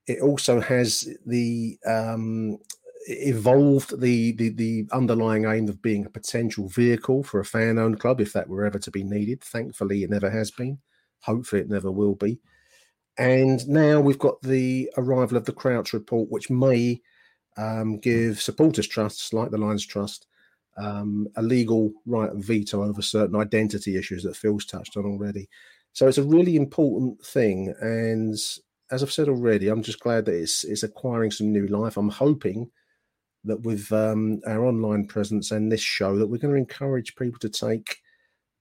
it 0.06 0.20
also 0.20 0.60
has 0.60 1.08
the 1.26 1.78
um, 1.87 2.58
evolved 3.06 4.00
the, 4.00 4.32
the 4.32 4.50
the 4.50 4.87
underlying 4.92 5.44
aim 5.44 5.68
of 5.68 5.80
being 5.82 6.04
a 6.04 6.10
potential 6.10 6.68
vehicle 6.68 7.22
for 7.22 7.40
a 7.40 7.44
fan-owned 7.44 8.00
club 8.00 8.20
if 8.20 8.32
that 8.32 8.48
were 8.48 8.64
ever 8.64 8.78
to 8.78 8.90
be 8.90 9.02
needed. 9.02 9.42
Thankfully, 9.42 10.02
it 10.02 10.10
never 10.10 10.30
has 10.30 10.50
been. 10.50 10.78
Hopefully, 11.20 11.62
it 11.62 11.70
never 11.70 11.90
will 11.90 12.14
be. 12.14 12.38
And 13.16 13.66
now 13.68 14.00
we've 14.00 14.18
got 14.18 14.42
the 14.42 14.90
arrival 14.96 15.37
of 15.37 15.44
the 15.44 15.52
Crouch 15.52 15.92
report, 15.92 16.30
which 16.30 16.50
may 16.50 17.00
um, 17.57 17.99
give 17.99 18.40
supporters 18.40 18.87
trusts 18.87 19.33
like 19.33 19.51
the 19.51 19.59
Lions 19.59 19.87
Trust 19.87 20.27
um, 20.77 21.29
a 21.37 21.43
legal 21.43 21.93
right 22.07 22.31
of 22.31 22.45
veto 22.45 22.83
over 22.83 23.03
certain 23.03 23.37
identity 23.37 23.97
issues 23.97 24.23
that 24.25 24.37
Phil's 24.37 24.64
touched 24.64 24.97
on 24.97 25.05
already. 25.05 25.49
So 25.93 26.09
it's 26.09 26.19
a 26.19 26.25
really 26.25 26.57
important 26.57 27.25
thing, 27.25 27.73
and 27.81 28.35
as 28.90 29.03
I've 29.03 29.12
said 29.12 29.29
already, 29.29 29.69
I'm 29.69 29.83
just 29.83 30.01
glad 30.01 30.25
that 30.25 30.35
it's 30.35 30.64
it's 30.64 30.83
acquiring 30.83 31.31
some 31.31 31.53
new 31.53 31.67
life. 31.69 31.97
I'm 31.97 32.09
hoping 32.09 32.71
that 33.45 33.61
with 33.61 33.93
um, 33.93 34.40
our 34.47 34.64
online 34.64 35.07
presence 35.07 35.51
and 35.51 35.71
this 35.71 35.81
show, 35.81 36.17
that 36.19 36.27
we're 36.27 36.38
going 36.38 36.55
to 36.55 36.59
encourage 36.59 37.14
people 37.14 37.38
to 37.40 37.49
take 37.49 37.99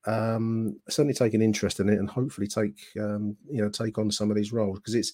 um, 0.06 0.80
certainly 0.90 1.14
take 1.14 1.34
an 1.34 1.42
interest 1.42 1.80
in 1.80 1.90
it 1.90 1.98
and 1.98 2.10
hopefully 2.10 2.48
take 2.48 2.80
um, 3.00 3.36
you 3.50 3.62
know 3.62 3.70
take 3.70 3.98
on 3.98 4.12
some 4.12 4.30
of 4.30 4.36
these 4.38 4.54
roles 4.54 4.80
because 4.80 4.96
it's 4.96 5.14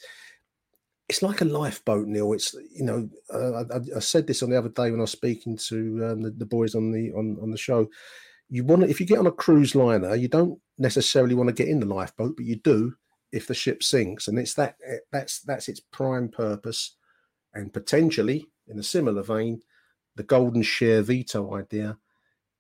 it's 1.10 1.24
like 1.24 1.41
a 1.41 1.45
lifeboat, 1.45 2.08
Neil. 2.08 2.32
It's 2.34 2.54
you 2.72 2.86
know 2.86 3.10
uh, 3.34 3.63
I, 3.74 3.98
I, 3.98 4.00
said 4.00 4.28
this 4.28 4.43
on 4.43 4.52
the 4.52 4.58
other 4.58 4.69
day 4.69 4.91
when 4.91 5.00
I 5.00 5.02
was 5.02 5.12
speaking 5.12 5.58
to 5.58 6.10
um, 6.12 6.22
the, 6.22 6.30
the, 6.30 6.45
boys 6.45 6.76
on 6.76 6.91
the 6.91 7.12
on 7.13 7.38
on 7.41 7.50
the 7.52 7.58
show. 7.58 7.88
You 8.50 8.63
want 8.63 8.84
if 8.84 9.00
you 9.00 9.06
get 9.08 9.17
on 9.17 9.28
a 9.28 9.32
cruise 9.32 9.76
liner, 9.76 10.15
you 10.15 10.28
don't 10.28 10.60
necessarily 10.78 11.34
want 11.36 11.50
to 11.50 11.54
get 11.54 11.67
in 11.67 11.80
the 11.80 11.88
lifeboat, 11.88 12.36
but 12.38 12.45
you 12.45 12.58
do 12.58 12.93
if 13.32 13.48
the 13.48 13.54
ship 13.56 13.84
sinks, 13.84 14.28
and 14.28 14.38
it's 14.38 14.54
that 14.54 14.76
eh, 14.88 14.98
that's 15.12 15.41
that's 15.41 15.67
its 15.67 15.80
prime 15.80 16.30
purpose, 16.30 16.95
and 17.54 17.74
potentially 17.74 18.45
in 18.67 18.78
a 18.78 18.84
similar 18.84 19.24
vein, 19.24 19.62
the 20.15 20.24
golden 20.24 20.62
share 20.62 21.02
veto 21.02 21.56
idea 21.56 21.98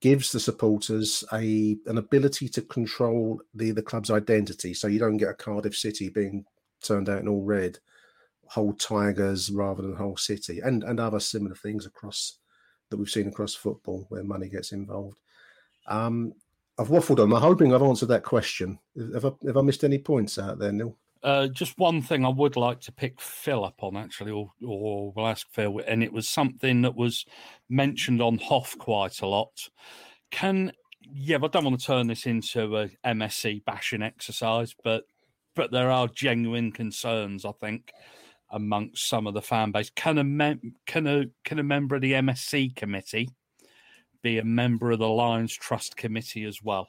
gives 0.01 0.31
the 0.31 0.39
supporters 0.39 1.23
a 1.33 1.77
an 1.85 1.99
ability 1.99 2.49
to 2.49 2.63
control 2.63 3.41
the 3.53 3.69
the 3.71 3.83
club's 3.83 4.09
identity, 4.09 4.73
so 4.73 4.87
you 4.87 4.97
don't 4.97 5.17
get 5.17 5.29
a 5.29 5.33
Cardiff 5.35 5.75
City 5.75 6.09
being 6.09 6.45
turned 6.81 7.09
out 7.09 7.21
in 7.21 7.27
all 7.27 7.43
red, 7.43 7.77
Hull 8.49 8.73
Tigers 8.73 9.51
rather 9.51 9.81
than 9.81 9.95
Hull 9.95 10.17
City, 10.17 10.59
and 10.59 10.83
and 10.83 10.99
other 10.99 11.19
similar 11.19 11.55
things 11.55 11.85
across 11.85 12.39
that 12.89 12.97
we've 12.97 13.09
seen 13.09 13.27
across 13.27 13.53
football 13.53 14.05
where 14.09 14.23
money 14.23 14.49
gets 14.49 14.71
involved. 14.71 15.17
Um, 15.87 16.33
I've 16.77 16.87
waffled 16.87 17.19
on. 17.19 17.31
I'm 17.31 17.41
hoping 17.41 17.73
I've 17.73 17.83
answered 17.83 18.07
that 18.07 18.23
question. 18.23 18.79
Have 19.13 19.25
I, 19.25 19.31
have 19.45 19.57
I 19.57 19.61
missed 19.61 19.83
any 19.83 19.99
points 19.99 20.39
out 20.39 20.59
there, 20.59 20.71
Neil? 20.71 20.95
Uh, 21.21 21.47
just 21.47 21.77
one 21.77 22.01
thing 22.01 22.25
I 22.25 22.29
would 22.29 22.55
like 22.55 22.79
to 22.81 22.93
pick 22.93 23.19
Phil 23.19 23.65
up 23.65 23.83
on, 23.83 23.97
actually, 23.97 24.31
or, 24.31 24.53
or 24.65 25.11
we'll 25.11 25.27
ask 25.27 25.45
Phil, 25.51 25.81
and 25.85 26.01
it 26.01 26.13
was 26.13 26.27
something 26.27 26.81
that 26.83 26.95
was 26.95 27.25
mentioned 27.69 28.21
on 28.21 28.37
Hoff 28.37 28.77
quite 28.77 29.21
a 29.21 29.27
lot. 29.27 29.69
Can 30.31 30.71
yeah, 31.13 31.37
I 31.41 31.47
don't 31.47 31.65
want 31.65 31.79
to 31.79 31.85
turn 31.85 32.07
this 32.07 32.25
into 32.25 32.77
a 32.77 32.89
MSC 33.05 33.65
bashing 33.65 34.01
exercise, 34.01 34.75
but 34.83 35.03
but 35.55 35.71
there 35.71 35.91
are 35.91 36.07
genuine 36.07 36.71
concerns, 36.71 37.43
I 37.43 37.51
think, 37.51 37.91
amongst 38.51 39.07
some 39.07 39.27
of 39.27 39.33
the 39.33 39.41
fan 39.41 39.71
base. 39.71 39.89
Can 39.95 40.17
a 40.17 40.23
mem- 40.23 40.75
can 40.85 41.07
a 41.07 41.25
can 41.43 41.59
a 41.59 41.63
member 41.63 41.95
of 41.95 42.01
the 42.01 42.13
MSC 42.13 42.75
committee 42.75 43.29
be 44.21 44.37
a 44.37 44.43
member 44.43 44.91
of 44.91 44.99
the 44.99 45.07
Lions 45.07 45.53
Trust 45.53 45.95
Committee 45.95 46.45
as 46.45 46.61
well? 46.61 46.87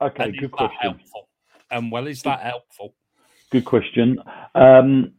Okay, 0.00 0.24
and 0.24 0.38
good 0.38 0.52
question. 0.52 0.78
Helpful? 0.80 1.28
And 1.70 1.92
well, 1.92 2.06
is 2.06 2.22
that 2.22 2.40
helpful? 2.40 2.94
Good 3.50 3.64
question. 3.64 4.18
Um, 4.54 5.12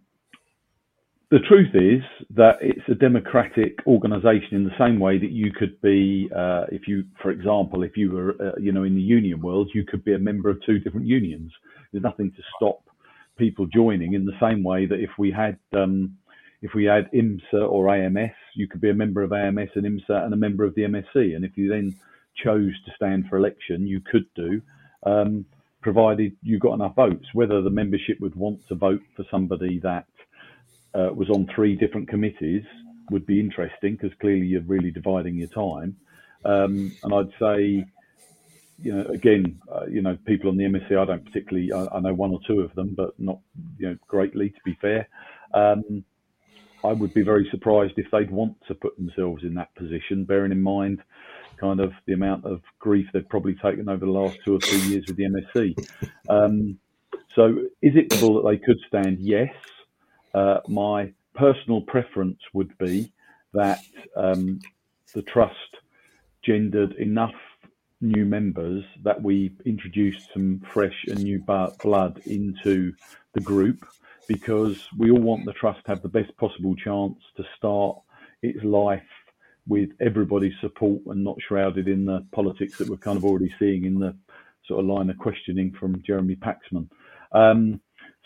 the 1.31 1.39
truth 1.39 1.75
is 1.75 2.01
that 2.31 2.57
it's 2.59 2.87
a 2.89 2.95
democratic 2.95 3.77
organisation 3.85 4.55
in 4.55 4.63
the 4.63 4.75
same 4.79 4.99
way 4.99 5.19
that 5.19 5.29
you 5.29 5.51
could 5.51 5.79
be, 5.81 6.27
uh, 6.35 6.65
if 6.71 6.87
you, 6.87 7.03
for 7.21 7.29
example, 7.29 7.83
if 7.83 7.95
you 7.95 8.11
were, 8.11 8.35
uh, 8.41 8.59
you 8.59 8.71
know, 8.71 8.83
in 8.83 8.95
the 8.95 9.01
union 9.01 9.39
world, 9.41 9.69
you 9.73 9.85
could 9.85 10.03
be 10.03 10.15
a 10.15 10.19
member 10.19 10.49
of 10.49 10.59
two 10.65 10.79
different 10.79 11.05
unions. 11.05 11.51
There's 11.91 12.03
nothing 12.03 12.31
to 12.31 12.41
stop 12.55 12.81
people 13.39 13.65
joining 13.65 14.13
in 14.13 14.25
the 14.25 14.37
same 14.39 14.63
way 14.63 14.85
that 14.85 14.99
if 14.99 15.09
we 15.17 15.31
had 15.31 15.57
um, 15.73 16.17
if 16.61 16.73
we 16.73 16.83
had 16.83 17.09
IMSA 17.11 17.69
or 17.69 17.89
AMS, 17.89 18.35
you 18.53 18.67
could 18.67 18.81
be 18.81 18.89
a 18.89 18.93
member 18.93 19.23
of 19.23 19.31
AMS 19.31 19.69
and 19.75 19.85
IMSA 19.85 20.25
and 20.25 20.33
a 20.33 20.37
member 20.37 20.65
of 20.65 20.75
the 20.75 20.81
MSC. 20.81 21.35
And 21.35 21.45
if 21.45 21.57
you 21.57 21.69
then 21.69 21.95
chose 22.43 22.73
to 22.85 22.91
stand 22.95 23.27
for 23.29 23.37
election, 23.37 23.87
you 23.87 24.01
could 24.01 24.25
do, 24.35 24.61
um, 25.03 25.45
provided 25.81 26.35
you 26.43 26.59
got 26.59 26.73
enough 26.73 26.95
votes. 26.95 27.25
Whether 27.33 27.61
the 27.61 27.69
membership 27.69 28.19
would 28.19 28.35
want 28.35 28.67
to 28.67 28.75
vote 28.75 29.01
for 29.15 29.25
somebody 29.31 29.79
that 29.79 30.05
uh, 30.93 31.09
was 31.13 31.29
on 31.29 31.47
three 31.55 31.75
different 31.75 32.09
committees 32.09 32.63
would 33.09 33.25
be 33.25 33.39
interesting 33.39 33.93
because 33.95 34.11
clearly 34.19 34.45
you're 34.45 34.61
really 34.61 34.91
dividing 34.91 35.35
your 35.35 35.47
time. 35.47 35.95
Um, 36.45 36.91
and 37.03 37.13
I'd 37.13 37.31
say, 37.39 37.85
you 38.81 38.93
know, 38.93 39.05
again, 39.11 39.59
uh, 39.71 39.85
you 39.85 40.01
know, 40.01 40.17
people 40.25 40.49
on 40.49 40.57
the 40.57 40.63
MSC, 40.63 40.97
I 40.97 41.05
don't 41.05 41.25
particularly, 41.25 41.71
I, 41.71 41.97
I, 41.97 41.99
know 41.99 42.13
one 42.13 42.31
or 42.31 42.39
two 42.47 42.61
of 42.61 42.73
them, 42.75 42.93
but 42.95 43.19
not, 43.19 43.39
you 43.77 43.89
know, 43.89 43.97
greatly 44.07 44.49
to 44.49 44.59
be 44.63 44.77
fair. 44.81 45.07
Um, 45.53 46.03
I 46.83 46.93
would 46.93 47.13
be 47.13 47.23
very 47.23 47.47
surprised 47.51 47.93
if 47.97 48.09
they'd 48.11 48.31
want 48.31 48.55
to 48.67 48.75
put 48.75 48.95
themselves 48.97 49.43
in 49.43 49.55
that 49.55 49.73
position, 49.75 50.23
bearing 50.23 50.51
in 50.51 50.61
mind 50.61 51.01
kind 51.59 51.81
of 51.81 51.91
the 52.05 52.13
amount 52.13 52.45
of 52.45 52.61
grief 52.79 53.07
they've 53.13 53.27
probably 53.27 53.55
taken 53.55 53.89
over 53.89 54.05
the 54.05 54.11
last 54.11 54.37
two 54.45 54.55
or 54.55 54.59
three 54.59 54.79
years 54.79 55.03
with 55.07 55.17
the 55.17 55.25
MSC. 55.25 55.89
Um, 56.29 56.79
so, 57.35 57.47
is 57.81 57.95
it 57.95 58.09
possible 58.09 58.41
that 58.41 58.49
they 58.49 58.57
could 58.57 58.79
stand? 58.87 59.19
Yes. 59.19 59.53
Uh, 60.33 60.59
my 60.67 61.11
personal 61.33 61.81
preference 61.81 62.39
would 62.53 62.77
be 62.77 63.11
that 63.53 63.79
um, 64.15 64.59
the 65.13 65.21
trust 65.21 65.77
gendered 66.43 66.93
enough 66.93 67.35
new 68.01 68.25
members 68.25 68.83
that 69.03 69.21
we 69.21 69.51
introduced 69.65 70.29
some 70.33 70.61
fresh 70.73 71.05
and 71.07 71.23
new 71.23 71.43
blood 71.81 72.21
into 72.25 72.93
the 73.33 73.41
group 73.41 73.85
because 74.27 74.87
we 74.97 75.11
all 75.11 75.19
want 75.19 75.45
the 75.45 75.53
trust 75.53 75.83
to 75.85 75.91
have 75.91 76.01
the 76.01 76.07
best 76.07 76.35
possible 76.37 76.75
chance 76.75 77.17
to 77.35 77.43
start 77.57 77.97
its 78.41 78.63
life 78.63 79.01
with 79.67 79.89
everybody's 79.99 80.53
support 80.61 81.01
and 81.07 81.23
not 81.23 81.37
shrouded 81.47 81.87
in 81.87 82.05
the 82.05 82.25
politics 82.31 82.77
that 82.77 82.89
we're 82.89 82.97
kind 82.97 83.17
of 83.17 83.25
already 83.25 83.53
seeing 83.59 83.85
in 83.85 83.99
the 83.99 84.15
sort 84.65 84.79
of 84.79 84.85
line 84.85 85.09
of 85.09 85.17
questioning 85.17 85.71
from 85.79 86.01
Jeremy 86.05 86.35
Paxman. 86.35 86.87
Um, 87.31 87.81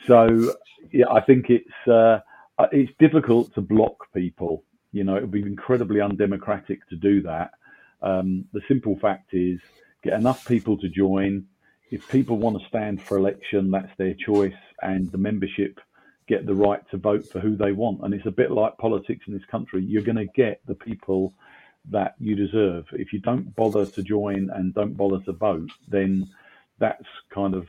so 0.07 0.53
yeah, 0.91 1.05
I 1.09 1.21
think 1.21 1.49
it's 1.49 1.88
uh, 1.88 2.19
it's 2.71 2.91
difficult 2.99 3.53
to 3.55 3.62
block 3.62 3.95
people. 4.13 4.63
You 4.91 5.03
know, 5.03 5.15
it 5.15 5.21
would 5.21 5.31
be 5.31 5.41
incredibly 5.41 6.01
undemocratic 6.01 6.88
to 6.89 6.95
do 6.95 7.21
that. 7.23 7.51
Um, 8.03 8.45
the 8.53 8.61
simple 8.67 8.97
fact 8.99 9.33
is, 9.33 9.59
get 10.03 10.13
enough 10.13 10.45
people 10.47 10.77
to 10.79 10.89
join. 10.89 11.45
If 11.89 12.07
people 12.09 12.37
want 12.37 12.59
to 12.59 12.67
stand 12.67 13.01
for 13.01 13.17
election, 13.17 13.71
that's 13.71 13.95
their 13.97 14.13
choice, 14.13 14.53
and 14.81 15.11
the 15.11 15.17
membership 15.17 15.79
get 16.27 16.45
the 16.45 16.55
right 16.55 16.81
to 16.91 16.97
vote 16.97 17.27
for 17.27 17.39
who 17.39 17.55
they 17.55 17.71
want. 17.71 18.01
And 18.03 18.13
it's 18.13 18.25
a 18.25 18.31
bit 18.31 18.51
like 18.51 18.77
politics 18.77 19.25
in 19.27 19.33
this 19.33 19.45
country. 19.49 19.83
You're 19.83 20.03
going 20.03 20.15
to 20.17 20.25
get 20.35 20.61
the 20.67 20.75
people 20.75 21.33
that 21.89 22.15
you 22.19 22.35
deserve. 22.35 22.85
If 22.93 23.11
you 23.13 23.19
don't 23.19 23.55
bother 23.55 23.85
to 23.85 24.03
join 24.03 24.49
and 24.53 24.73
don't 24.73 24.95
bother 24.95 25.19
to 25.25 25.33
vote, 25.33 25.69
then 25.87 26.27
that's 26.79 27.05
kind 27.33 27.53
of 27.53 27.67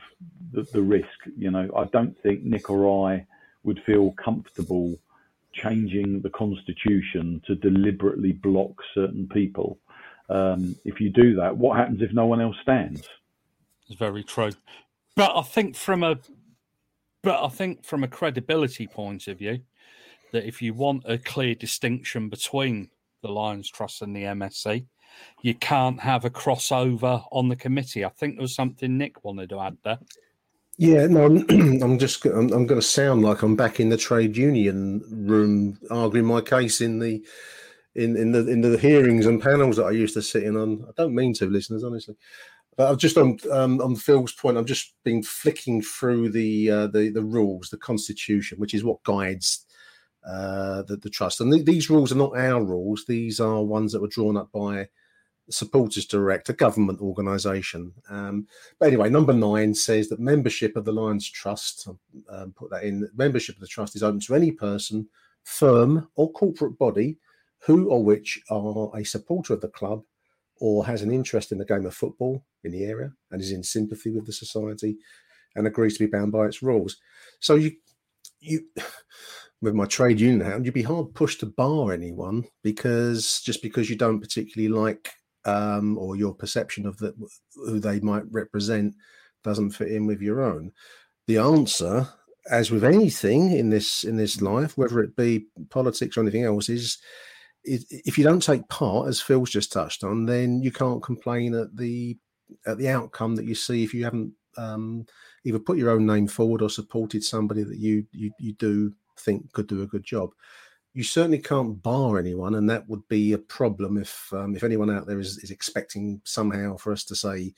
the, 0.53 0.63
the 0.73 0.81
risk. 0.81 1.07
You 1.37 1.51
know, 1.51 1.69
I 1.75 1.85
don't 1.85 2.17
think 2.23 2.43
Nick 2.43 2.69
or 2.69 3.09
I 3.11 3.25
would 3.63 3.81
feel 3.85 4.13
comfortable 4.23 4.97
changing 5.53 6.21
the 6.21 6.29
constitution 6.29 7.41
to 7.47 7.55
deliberately 7.55 8.33
block 8.33 8.73
certain 8.93 9.27
people. 9.27 9.79
Um, 10.29 10.75
if 10.85 10.99
you 10.99 11.11
do 11.11 11.35
that, 11.35 11.55
what 11.55 11.77
happens 11.77 12.01
if 12.01 12.11
no 12.11 12.25
one 12.25 12.41
else 12.41 12.55
stands? 12.61 13.07
It's 13.87 13.99
very 13.99 14.23
true. 14.23 14.51
But 15.15 15.35
I 15.35 15.43
think 15.43 15.75
from 15.75 16.03
a 16.03 16.17
but 17.21 17.43
I 17.43 17.49
think 17.49 17.83
from 17.83 18.03
a 18.03 18.07
credibility 18.07 18.85
point 18.85 19.27
of 19.27 19.39
view, 19.39 19.61
that 20.31 20.45
if 20.45 20.61
you 20.61 20.73
want 20.73 21.03
a 21.05 21.17
clear 21.17 21.55
distinction 21.55 22.29
between 22.29 22.89
the 23.21 23.29
Lions 23.29 23.69
Trust 23.69 24.03
and 24.03 24.15
the 24.15 24.23
MSC, 24.23 24.85
you 25.41 25.55
can't 25.55 25.99
have 26.01 26.25
a 26.25 26.29
crossover 26.29 27.25
on 27.31 27.49
the 27.49 27.55
committee. 27.55 28.05
I 28.05 28.09
think 28.09 28.35
there 28.35 28.43
was 28.43 28.53
something 28.53 28.97
Nick 28.97 29.23
wanted 29.23 29.49
to 29.49 29.59
add 29.59 29.77
there. 29.83 29.99
Yeah, 30.77 31.07
no, 31.07 31.25
I'm, 31.25 31.37
I'm 31.81 31.97
just 31.97 32.25
I'm, 32.25 32.51
I'm 32.51 32.67
going 32.67 32.81
to 32.81 32.87
sound 32.87 33.23
like 33.23 33.41
I'm 33.41 33.55
back 33.55 33.79
in 33.79 33.89
the 33.89 33.97
trade 33.97 34.35
union 34.35 35.01
room 35.09 35.79
arguing 35.89 36.27
my 36.27 36.41
case 36.41 36.81
in 36.81 36.99
the 36.99 37.25
in 37.95 38.17
in 38.17 38.31
the 38.31 38.47
in 38.47 38.61
the 38.61 38.77
hearings 38.77 39.25
and 39.25 39.41
panels 39.41 39.77
that 39.77 39.85
I 39.85 39.91
used 39.91 40.13
to 40.15 40.21
sit 40.21 40.43
in 40.43 40.57
on. 40.57 40.85
I 40.87 40.91
don't 40.97 41.15
mean 41.15 41.33
to, 41.35 41.49
listeners, 41.49 41.83
honestly. 41.83 42.15
But 42.77 42.91
I've 42.91 42.97
just 42.97 43.17
on 43.17 43.37
um, 43.51 43.79
on 43.81 43.95
Phil's 43.95 44.33
point. 44.33 44.57
I've 44.57 44.65
just 44.65 44.93
been 45.03 45.23
flicking 45.23 45.81
through 45.81 46.29
the 46.29 46.69
uh, 46.69 46.87
the 46.87 47.09
the 47.09 47.23
rules, 47.23 47.69
the 47.69 47.77
constitution, 47.77 48.59
which 48.59 48.73
is 48.73 48.83
what 48.83 49.03
guides 49.03 49.65
uh, 50.27 50.81
the, 50.83 50.97
the 50.97 51.09
trust. 51.09 51.39
And 51.39 51.51
th- 51.51 51.65
these 51.65 51.89
rules 51.89 52.11
are 52.11 52.17
not 52.17 52.37
our 52.37 52.63
rules; 52.63 53.05
these 53.07 53.39
are 53.39 53.63
ones 53.63 53.93
that 53.93 54.01
were 54.01 54.09
drawn 54.09 54.35
up 54.35 54.51
by 54.51 54.89
Supporters 55.49 56.05
Direct, 56.05 56.49
a 56.49 56.53
government 56.53 56.99
organisation. 56.99 57.93
Um, 58.09 58.45
but 58.77 58.87
anyway, 58.87 59.09
number 59.09 59.33
nine 59.33 59.73
says 59.73 60.09
that 60.09 60.19
membership 60.19 60.75
of 60.75 60.83
the 60.83 60.91
Lions 60.91 61.29
Trust, 61.29 61.87
um, 62.29 62.51
put 62.57 62.71
that 62.71 62.83
in, 62.83 63.07
membership 63.15 63.55
of 63.55 63.61
the 63.61 63.67
trust 63.67 63.95
is 63.95 64.03
open 64.03 64.19
to 64.21 64.35
any 64.35 64.51
person, 64.51 65.07
firm, 65.43 66.09
or 66.15 66.29
corporate 66.33 66.77
body 66.77 67.17
who 67.65 67.89
or 67.89 68.03
which 68.03 68.39
are 68.49 68.91
a 68.95 69.03
supporter 69.03 69.53
of 69.53 69.61
the 69.61 69.67
club 69.67 70.03
or 70.59 70.85
has 70.85 71.01
an 71.01 71.11
interest 71.11 71.51
in 71.51 71.57
the 71.57 71.65
game 71.65 71.85
of 71.85 71.93
football 71.93 72.43
in 72.63 72.71
the 72.71 72.83
area 72.83 73.11
and 73.31 73.41
is 73.41 73.51
in 73.51 73.63
sympathy 73.63 74.11
with 74.11 74.25
the 74.25 74.33
society 74.33 74.97
and 75.55 75.67
agrees 75.67 75.97
to 75.97 76.05
be 76.05 76.11
bound 76.11 76.31
by 76.31 76.45
its 76.45 76.61
rules. 76.61 76.97
So 77.39 77.55
you 77.55 77.71
you 78.39 78.65
with 79.61 79.73
my 79.73 79.85
trade 79.85 80.19
union 80.19 80.41
hat, 80.41 80.63
you'd 80.63 80.73
be 80.73 80.83
hard 80.83 81.13
pushed 81.13 81.39
to 81.39 81.45
bar 81.45 81.91
anyone 81.91 82.45
because 82.63 83.41
just 83.41 83.61
because 83.61 83.89
you 83.89 83.95
don't 83.95 84.21
particularly 84.21 84.69
like 84.69 85.11
um, 85.45 85.97
or 85.97 86.15
your 86.15 86.33
perception 86.33 86.85
of 86.85 86.97
the, 86.97 87.13
who 87.55 87.79
they 87.79 87.99
might 87.99 88.23
represent 88.31 88.95
doesn't 89.43 89.71
fit 89.71 89.91
in 89.91 90.05
with 90.05 90.21
your 90.21 90.41
own. 90.41 90.71
The 91.27 91.37
answer, 91.37 92.09
as 92.49 92.71
with 92.71 92.83
anything 92.83 93.51
in 93.51 93.69
this 93.69 94.03
in 94.03 94.17
this 94.17 94.41
life, 94.41 94.77
whether 94.77 94.99
it 94.99 95.15
be 95.15 95.47
politics 95.69 96.17
or 96.17 96.21
anything 96.21 96.43
else, 96.43 96.69
is 96.69 96.97
if 97.65 98.17
you 98.17 98.23
don't 98.23 98.43
take 98.43 98.67
part, 98.69 99.07
as 99.07 99.21
Phil's 99.21 99.49
just 99.49 99.71
touched 99.71 100.03
on, 100.03 100.25
then 100.25 100.61
you 100.61 100.71
can't 100.71 101.03
complain 101.03 101.53
at 101.53 101.75
the 101.75 102.17
at 102.65 102.77
the 102.77 102.89
outcome 102.89 103.35
that 103.35 103.45
you 103.45 103.55
see 103.55 103.83
if 103.83 103.93
you 103.93 104.03
haven't 104.03 104.31
um, 104.57 105.05
either 105.43 105.59
put 105.59 105.77
your 105.77 105.89
own 105.89 106.05
name 106.05 106.27
forward 106.27 106.61
or 106.61 106.69
supported 106.69 107.23
somebody 107.23 107.63
that 107.63 107.77
you 107.77 108.05
you, 108.11 108.31
you 108.39 108.53
do 108.53 108.93
think 109.19 109.51
could 109.53 109.67
do 109.67 109.81
a 109.81 109.87
good 109.87 110.03
job. 110.03 110.29
You 110.93 111.03
certainly 111.03 111.39
can't 111.39 111.81
bar 111.81 112.19
anyone, 112.19 112.55
and 112.55 112.69
that 112.69 112.87
would 112.87 113.05
be 113.09 113.33
a 113.33 113.37
problem 113.37 113.97
if 113.97 114.31
um, 114.33 114.55
if 114.55 114.63
anyone 114.63 114.89
out 114.89 115.07
there 115.07 115.19
is, 115.19 115.37
is 115.39 115.51
expecting 115.51 116.21
somehow 116.23 116.77
for 116.77 116.93
us 116.93 117.03
to 117.05 117.15
say 117.15 117.53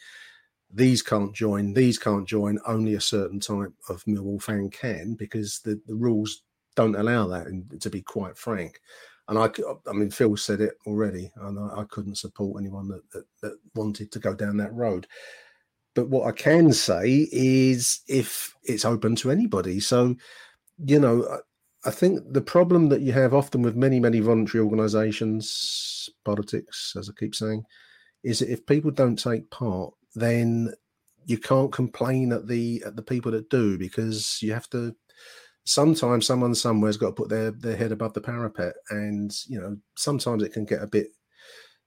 these 0.74 1.02
can't 1.02 1.34
join, 1.34 1.74
these 1.74 1.98
can't 1.98 2.28
join, 2.28 2.60
only 2.68 2.96
a 2.96 3.02
certain 3.02 3.40
type 3.40 3.74
of 3.90 4.04
Millwall 4.06 4.42
fan 4.42 4.70
can, 4.70 5.16
because 5.16 5.60
the, 5.60 5.80
the 5.88 5.96
rules 5.96 6.44
don't 6.76 6.96
allow 6.96 7.28
that. 7.28 7.48
And 7.48 7.80
to 7.82 7.90
be 7.90 8.02
quite 8.02 8.38
frank, 8.38 8.82
and 9.28 9.38
I, 9.38 9.50
I 9.90 9.94
mean, 9.94 10.10
Phil 10.10 10.38
said 10.38 10.62
it 10.62 10.76
already, 10.86 11.32
and 11.36 11.60
I, 11.60 11.82
I 11.82 11.84
couldn't 11.86 12.18
support 12.18 12.62
anyone 12.62 12.88
that, 12.90 13.10
that, 13.12 13.26
that 13.42 13.60
wanted 13.76 14.12
to 14.12 14.20
go 14.20 14.34
down 14.34 14.58
that 14.58 14.74
road. 14.74 15.08
But 15.96 16.10
what 16.10 16.28
I 16.28 16.32
can 16.32 16.72
say 16.72 17.28
is, 17.32 18.02
if 18.08 18.56
it's 18.64 18.86
open 18.86 19.16
to 19.18 19.32
anybody, 19.32 19.80
so 19.80 20.16
you 20.86 21.00
know, 21.00 21.40
I 21.86 21.92
think 21.92 22.22
the 22.32 22.42
problem 22.42 22.90
that 22.90 23.02
you 23.02 23.14
have 23.14 23.34
often 23.34 23.62
with 23.62 23.76
many, 23.76 24.00
many 24.00 24.20
voluntary 24.20 24.64
organisations, 24.64 26.10
politics, 26.26 26.94
as 26.98 27.10
I 27.10 27.14
keep 27.18 27.36
saying, 27.36 27.64
is 28.24 28.40
that 28.40 28.52
if 28.52 28.66
people 28.66 28.92
don't 28.92 29.18
take 29.18 29.50
part, 29.50 29.94
then 30.16 30.74
you 31.26 31.38
can't 31.38 31.72
complain 31.72 32.32
at 32.32 32.48
the 32.48 32.84
at 32.86 32.96
the 32.96 33.02
people 33.02 33.32
that 33.32 33.50
do 33.50 33.78
because 33.78 34.40
you 34.42 34.54
have 34.54 34.70
to 34.70 34.96
sometimes 35.68 36.26
someone 36.26 36.56
somewhere's 36.56 36.98
got 36.98 37.08
to 37.08 37.14
put 37.14 37.30
their 37.30 37.52
their 37.52 37.76
head 37.76 37.92
above 37.92 38.14
the 38.14 38.22
parapet, 38.22 38.74
and 38.90 39.32
you 39.48 39.60
know 39.60 39.78
sometimes 39.96 40.44
it 40.44 40.54
can 40.54 40.66
get 40.66 40.82
a 40.82 40.88
bit 40.88 41.08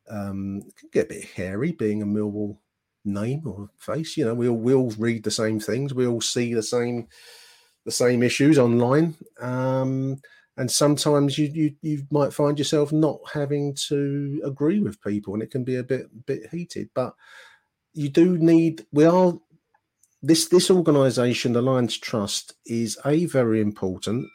um, 0.09 0.63
can 0.79 0.89
get 0.93 1.07
a 1.07 1.15
bit 1.15 1.25
hairy 1.25 1.73
being 1.73 2.03
a 2.03 2.07
Millwall 2.07 2.59
name 3.05 3.43
or 3.47 3.71
face. 3.79 4.17
You 4.17 4.27
know, 4.27 4.35
we 4.35 4.49
all 4.49 4.59
we 4.59 4.75
all 4.75 4.93
read 4.99 5.25
the 5.25 5.31
same 5.31 5.59
things, 5.61 5.95
we 5.95 6.07
all 6.07 6.21
see 6.21 6.55
the 6.55 6.63
same 6.63 7.09
the 7.85 7.91
same 7.91 8.23
issues 8.23 8.59
online. 8.59 9.17
Um, 9.41 10.21
and 10.57 10.71
sometimes 10.71 11.39
you, 11.39 11.47
you 11.47 11.75
you 11.81 12.07
might 12.11 12.35
find 12.35 12.59
yourself 12.59 12.93
not 12.93 13.19
having 13.33 13.75
to 13.89 14.43
agree 14.45 14.81
with 14.81 15.01
people 15.01 15.33
and 15.33 15.43
it 15.43 15.51
can 15.51 15.65
be 15.65 15.77
a 15.77 15.83
bit 15.83 16.07
bit 16.27 16.51
heated 16.51 16.91
but 16.95 17.15
you 17.95 18.09
do 18.09 18.37
need 18.37 18.85
we 18.93 19.05
are 19.05 19.33
this 20.23 20.49
this 20.49 20.71
organisation, 20.71 21.53
the 21.53 21.63
Lions 21.63 21.97
Trust, 21.97 22.55
is 22.67 22.99
a 23.05 23.27
very 23.27 23.61
important. 23.61 24.27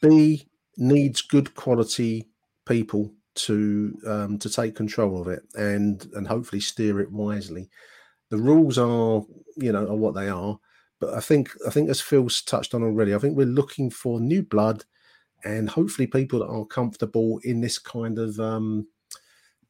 B 0.00 0.46
needs 0.76 1.22
good 1.22 1.54
quality 1.54 2.28
people 2.66 3.12
to 3.34 3.98
um, 4.06 4.38
to 4.38 4.48
take 4.48 4.76
control 4.76 5.20
of 5.20 5.28
it 5.28 5.42
and 5.54 6.08
and 6.14 6.26
hopefully 6.26 6.60
steer 6.60 7.00
it 7.00 7.10
wisely. 7.10 7.68
The 8.30 8.38
rules 8.38 8.78
are 8.78 9.22
you 9.56 9.72
know 9.72 9.86
are 9.86 9.96
what 9.96 10.14
they 10.14 10.28
are, 10.28 10.58
but 11.00 11.14
I 11.14 11.20
think 11.20 11.50
I 11.66 11.70
think 11.70 11.90
as 11.90 12.00
Phil's 12.00 12.42
touched 12.42 12.74
on 12.74 12.82
already, 12.82 13.14
I 13.14 13.18
think 13.18 13.36
we're 13.36 13.46
looking 13.46 13.90
for 13.90 14.20
new 14.20 14.42
blood 14.42 14.84
and 15.44 15.68
hopefully 15.68 16.06
people 16.06 16.38
that 16.38 16.48
are 16.48 16.64
comfortable 16.64 17.38
in 17.44 17.60
this 17.60 17.78
kind 17.78 18.18
of 18.18 18.40
um, 18.40 18.86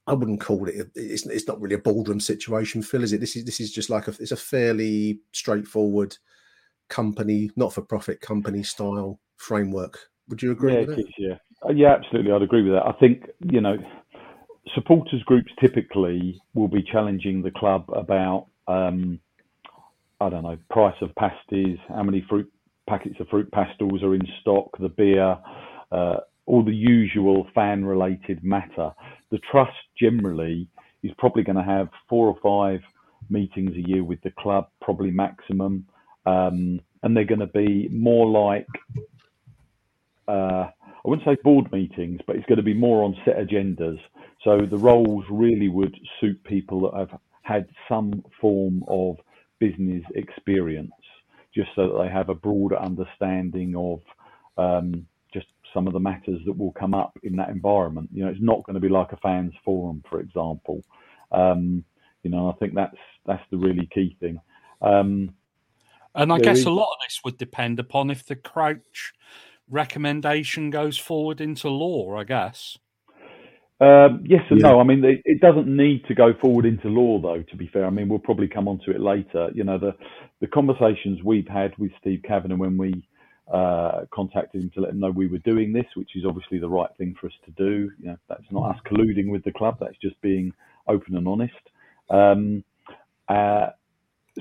I 0.06 0.12
wouldn't 0.12 0.40
call 0.40 0.68
it. 0.68 0.90
It's, 0.94 1.26
it's 1.26 1.48
not 1.48 1.60
really 1.60 1.76
a 1.76 1.78
boardroom 1.78 2.20
situation, 2.20 2.82
Phil, 2.82 3.02
is 3.02 3.12
it? 3.12 3.20
This 3.20 3.36
is 3.36 3.44
this 3.44 3.60
is 3.60 3.72
just 3.72 3.88
like 3.88 4.06
a 4.06 4.10
it's 4.20 4.32
a 4.32 4.36
fairly 4.36 5.20
straightforward 5.32 6.16
company, 6.88 7.50
not 7.56 7.72
for 7.72 7.82
profit 7.82 8.20
company 8.20 8.62
style 8.62 9.18
framework. 9.36 9.98
Would 10.28 10.42
you 10.42 10.52
agree? 10.52 10.74
Yeah, 10.74 10.80
with 10.80 10.96
that? 10.96 11.12
yeah, 11.18 11.34
uh, 11.66 11.72
yeah, 11.72 11.94
absolutely. 11.94 12.32
I'd 12.32 12.42
agree 12.42 12.62
with 12.62 12.72
that. 12.72 12.86
I 12.86 12.92
think 13.00 13.24
you 13.50 13.62
know, 13.62 13.76
supporters 14.74 15.22
groups 15.24 15.50
typically 15.58 16.40
will 16.52 16.68
be 16.68 16.82
challenging 16.82 17.42
the 17.42 17.50
club 17.50 17.86
about 17.94 18.48
um, 18.68 19.18
I 20.20 20.28
don't 20.28 20.42
know 20.42 20.58
price 20.70 20.96
of 21.00 21.14
pasties, 21.14 21.78
how 21.88 22.02
many 22.02 22.24
fruit 22.28 22.50
packets 22.88 23.16
of 23.20 23.28
fruit 23.28 23.50
pastels 23.52 24.02
are 24.02 24.14
in 24.14 24.22
stock, 24.42 24.68
the 24.78 24.90
beer. 24.90 25.38
Uh, 25.90 26.16
all 26.46 26.62
the 26.62 26.74
usual 26.74 27.46
fan 27.54 27.84
related 27.84 28.44
matter 28.44 28.90
the 29.34 29.40
trust 29.50 29.76
generally 30.00 30.68
is 31.02 31.10
probably 31.18 31.42
going 31.42 31.56
to 31.56 31.64
have 31.64 31.88
four 32.08 32.28
or 32.28 32.36
five 32.40 32.80
meetings 33.28 33.72
a 33.74 33.88
year 33.88 34.04
with 34.04 34.20
the 34.22 34.30
club, 34.38 34.68
probably 34.80 35.10
maximum, 35.10 35.84
um, 36.24 36.80
and 37.02 37.16
they're 37.16 37.24
going 37.24 37.40
to 37.40 37.48
be 37.48 37.88
more 37.90 38.28
like 38.28 38.68
uh, 40.28 40.68
I 40.70 41.08
wouldn't 41.08 41.26
say 41.26 41.36
board 41.42 41.72
meetings, 41.72 42.20
but 42.28 42.36
it's 42.36 42.46
going 42.46 42.58
to 42.58 42.62
be 42.62 42.74
more 42.74 43.02
on 43.02 43.16
set 43.24 43.36
agendas. 43.36 43.98
So 44.44 44.60
the 44.70 44.78
roles 44.78 45.24
really 45.28 45.68
would 45.68 45.96
suit 46.20 46.42
people 46.44 46.82
that 46.82 46.96
have 46.96 47.18
had 47.42 47.66
some 47.88 48.24
form 48.40 48.84
of 48.86 49.16
business 49.58 50.04
experience, 50.14 50.92
just 51.52 51.70
so 51.74 51.88
that 51.88 52.04
they 52.04 52.08
have 52.08 52.28
a 52.28 52.36
broader 52.36 52.78
understanding 52.78 53.74
of 53.76 54.00
um, 54.56 55.06
some 55.74 55.86
of 55.86 55.92
the 55.92 56.00
matters 56.00 56.40
that 56.46 56.56
will 56.56 56.72
come 56.72 56.94
up 56.94 57.18
in 57.24 57.36
that 57.36 57.50
environment. 57.50 58.08
You 58.12 58.24
know, 58.24 58.30
it's 58.30 58.40
not 58.40 58.62
going 58.64 58.74
to 58.74 58.80
be 58.80 58.88
like 58.88 59.12
a 59.12 59.16
fans 59.18 59.52
forum, 59.64 60.02
for 60.08 60.20
example. 60.20 60.82
Um, 61.32 61.84
you 62.22 62.30
know, 62.30 62.48
I 62.48 62.52
think 62.54 62.74
that's 62.74 62.96
that's 63.26 63.42
the 63.50 63.58
really 63.58 63.88
key 63.92 64.16
thing. 64.20 64.40
Um, 64.80 65.34
and 66.14 66.32
I 66.32 66.38
guess 66.38 66.58
is... 66.58 66.64
a 66.64 66.70
lot 66.70 66.84
of 66.84 66.98
this 67.06 67.20
would 67.24 67.36
depend 67.36 67.80
upon 67.80 68.10
if 68.10 68.24
the 68.24 68.36
Crouch 68.36 69.12
recommendation 69.68 70.70
goes 70.70 70.96
forward 70.96 71.40
into 71.40 71.68
law. 71.68 72.16
I 72.16 72.24
guess. 72.24 72.78
Um, 73.80 74.22
yes 74.24 74.42
and 74.50 74.60
yeah. 74.60 74.70
no. 74.70 74.80
I 74.80 74.84
mean, 74.84 75.04
it, 75.04 75.20
it, 75.24 75.40
doesn't 75.40 75.66
need 75.66 76.04
to 76.06 76.14
go 76.14 76.32
forward 76.40 76.64
into 76.64 76.88
law, 76.88 77.20
though. 77.20 77.42
To 77.42 77.56
be 77.56 77.66
fair, 77.66 77.84
I 77.84 77.90
mean, 77.90 78.08
we'll 78.08 78.20
probably 78.20 78.46
come 78.46 78.68
onto 78.68 78.92
it 78.92 79.00
later. 79.00 79.50
You 79.52 79.64
know, 79.64 79.78
the 79.78 79.94
the 80.40 80.46
conversations 80.46 81.22
we've 81.24 81.48
had 81.48 81.76
with 81.76 81.90
Steve 82.00 82.22
Kavanagh 82.22 82.56
when 82.56 82.78
we 82.78 83.06
uh, 83.52 84.02
contacted 84.12 84.62
him 84.62 84.70
to 84.74 84.80
let 84.80 84.90
him 84.90 85.00
know 85.00 85.10
we 85.10 85.28
were 85.28 85.38
doing 85.38 85.72
this, 85.72 85.86
which 85.94 86.16
is 86.16 86.24
obviously 86.26 86.58
the 86.58 86.68
right 86.68 86.90
thing 86.98 87.14
for 87.20 87.26
us 87.26 87.32
to 87.44 87.50
do. 87.52 87.90
You 88.00 88.06
know, 88.08 88.16
that's 88.28 88.44
not 88.50 88.70
us 88.76 88.82
colluding 88.90 89.30
with 89.30 89.44
the 89.44 89.52
club. 89.52 89.78
That's 89.80 89.96
just 90.02 90.20
being 90.22 90.52
open 90.88 91.16
and 91.16 91.28
honest. 91.28 91.52
Um, 92.10 92.64
uh, 93.28 93.68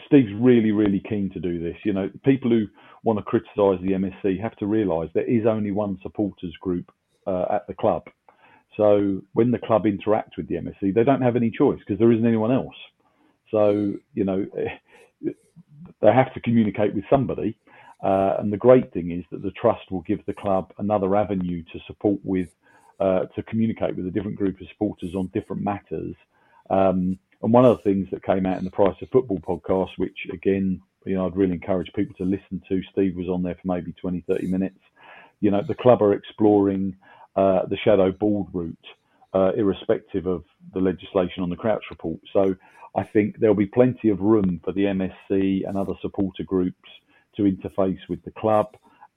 Steve's 0.07 0.31
really, 0.39 0.71
really 0.71 1.01
keen 1.07 1.29
to 1.31 1.39
do 1.39 1.59
this. 1.61 1.77
You 1.83 1.93
know, 1.93 2.09
people 2.25 2.49
who 2.49 2.65
want 3.03 3.19
to 3.19 3.23
criticise 3.23 3.79
the 3.83 3.93
MSC 3.93 4.41
have 4.41 4.55
to 4.57 4.65
realise 4.65 5.09
there 5.13 5.29
is 5.29 5.45
only 5.45 5.71
one 5.71 5.97
supporters 6.01 6.53
group 6.61 6.91
uh, 7.27 7.45
at 7.51 7.67
the 7.67 7.73
club. 7.73 8.03
So 8.77 9.21
when 9.33 9.51
the 9.51 9.59
club 9.59 9.85
interact 9.85 10.35
with 10.37 10.47
the 10.47 10.55
MSC, 10.55 10.93
they 10.95 11.03
don't 11.03 11.21
have 11.21 11.35
any 11.35 11.51
choice 11.51 11.79
because 11.79 11.99
there 11.99 12.11
isn't 12.11 12.25
anyone 12.25 12.51
else. 12.51 12.75
So, 13.51 13.93
you 14.15 14.25
know, 14.25 14.45
they 16.01 16.13
have 16.13 16.33
to 16.33 16.39
communicate 16.41 16.95
with 16.95 17.05
somebody. 17.09 17.57
Uh, 18.03 18.35
and 18.39 18.51
the 18.51 18.57
great 18.57 18.91
thing 18.91 19.11
is 19.11 19.23
that 19.31 19.41
the 19.41 19.51
trust 19.51 19.89
will 19.89 20.01
give 20.01 20.25
the 20.25 20.33
club 20.33 20.73
another 20.77 21.15
avenue 21.15 21.63
to 21.71 21.79
support 21.87 22.19
with, 22.23 22.49
uh, 22.99 23.21
to 23.35 23.41
communicate 23.43 23.95
with 23.95 24.05
a 24.05 24.11
different 24.11 24.37
group 24.37 24.59
of 24.59 24.67
supporters 24.67 25.15
on 25.15 25.27
different 25.33 25.63
matters. 25.63 26.13
Um, 26.69 27.17
and 27.41 27.53
one 27.53 27.65
of 27.65 27.77
the 27.77 27.83
things 27.83 28.07
that 28.11 28.23
came 28.23 28.45
out 28.45 28.57
in 28.57 28.65
the 28.65 28.71
Price 28.71 28.95
of 29.01 29.09
Football 29.09 29.39
podcast, 29.39 29.91
which 29.97 30.17
again, 30.33 30.81
you 31.05 31.15
know, 31.15 31.25
I'd 31.25 31.35
really 31.35 31.53
encourage 31.53 31.91
people 31.93 32.15
to 32.17 32.25
listen 32.25 32.61
to. 32.69 32.81
Steve 32.91 33.15
was 33.15 33.29
on 33.29 33.41
there 33.41 33.55
for 33.55 33.67
maybe 33.67 33.93
20, 33.93 34.23
30 34.27 34.47
minutes. 34.47 34.79
You 35.39 35.51
know, 35.51 35.61
the 35.65 35.75
club 35.75 36.01
are 36.01 36.13
exploring 36.13 36.95
uh, 37.35 37.65
the 37.65 37.77
shadow 37.83 38.11
board 38.11 38.47
route, 38.53 38.77
uh, 39.33 39.51
irrespective 39.55 40.25
of 40.25 40.43
the 40.73 40.79
legislation 40.79 41.43
on 41.43 41.49
the 41.49 41.55
Crouch 41.55 41.83
report. 41.89 42.19
So 42.31 42.55
I 42.95 43.03
think 43.03 43.39
there'll 43.39 43.55
be 43.55 43.65
plenty 43.65 44.09
of 44.09 44.19
room 44.19 44.61
for 44.63 44.71
the 44.71 44.83
MSC 44.83 45.67
and 45.67 45.77
other 45.77 45.93
supporter 46.01 46.43
groups 46.43 46.89
to 47.35 47.43
interface 47.43 47.99
with 48.09 48.23
the 48.23 48.31
club 48.31 48.67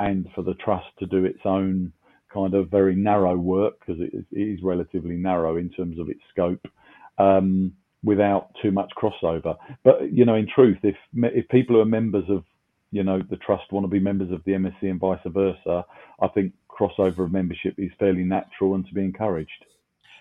and 0.00 0.28
for 0.34 0.42
the 0.42 0.54
trust 0.54 0.86
to 0.98 1.06
do 1.06 1.24
its 1.24 1.40
own 1.44 1.92
kind 2.32 2.54
of 2.54 2.70
very 2.70 2.94
narrow 2.94 3.36
work 3.36 3.74
because 3.80 4.00
it 4.00 4.26
is 4.32 4.62
relatively 4.62 5.16
narrow 5.16 5.56
in 5.56 5.70
terms 5.70 5.98
of 5.98 6.08
its 6.08 6.20
scope 6.30 6.66
um, 7.18 7.72
without 8.04 8.50
too 8.62 8.70
much 8.70 8.90
crossover. 8.96 9.56
But 9.84 10.12
you 10.12 10.24
know, 10.24 10.34
in 10.34 10.46
truth, 10.54 10.78
if 10.82 10.96
if 11.14 11.48
people 11.48 11.76
who 11.76 11.82
are 11.82 11.86
members 11.86 12.24
of 12.28 12.44
you 12.90 13.02
know 13.02 13.22
the 13.30 13.36
trust 13.36 13.72
want 13.72 13.84
to 13.84 13.88
be 13.88 14.00
members 14.00 14.30
of 14.32 14.42
the 14.44 14.52
MSC 14.52 14.82
and 14.82 15.00
vice 15.00 15.20
versa, 15.26 15.84
I 16.20 16.28
think 16.28 16.52
crossover 16.68 17.20
of 17.20 17.32
membership 17.32 17.74
is 17.78 17.90
fairly 17.98 18.24
natural 18.24 18.74
and 18.74 18.86
to 18.86 18.94
be 18.94 19.02
encouraged. 19.02 19.64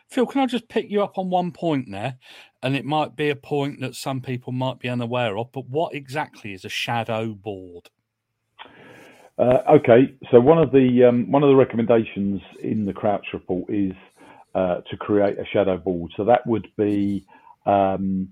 Phil, 0.10 0.26
can 0.26 0.42
I 0.42 0.46
just 0.46 0.70
pick 0.70 0.90
you 0.90 1.04
up 1.04 1.18
on 1.18 1.30
one 1.30 1.52
point 1.52 1.92
there? 1.92 2.18
And 2.62 2.76
it 2.76 2.86
might 2.86 3.16
be 3.16 3.30
a 3.30 3.36
point 3.36 3.82
that 3.82 3.96
some 3.96 4.22
people 4.22 4.54
might 4.54 4.80
be 4.80 4.90
unaware 4.90 5.38
of, 5.38 5.52
but 5.52 5.68
what 5.68 5.94
exactly 5.94 6.54
is 6.54 6.66
a 6.66 6.70
shadow 6.70 7.34
board? 7.34 7.90
Uh, 9.38 9.60
okay, 9.70 10.16
so 10.32 10.40
one 10.40 10.58
of 10.58 10.72
the 10.72 11.04
um, 11.04 11.30
one 11.30 11.44
of 11.44 11.50
the 11.50 11.56
recommendations 11.56 12.42
in 12.64 12.86
the 12.86 12.94
Crouch 12.94 13.26
report 13.34 13.70
is 13.70 13.92
uh, 14.56 14.80
to 14.90 14.96
create 14.96 15.38
a 15.38 15.46
shadow 15.46 15.78
board. 15.78 16.12
So 16.16 16.24
that 16.24 16.48
would 16.48 16.68
be 16.78 17.26
um, 17.66 18.30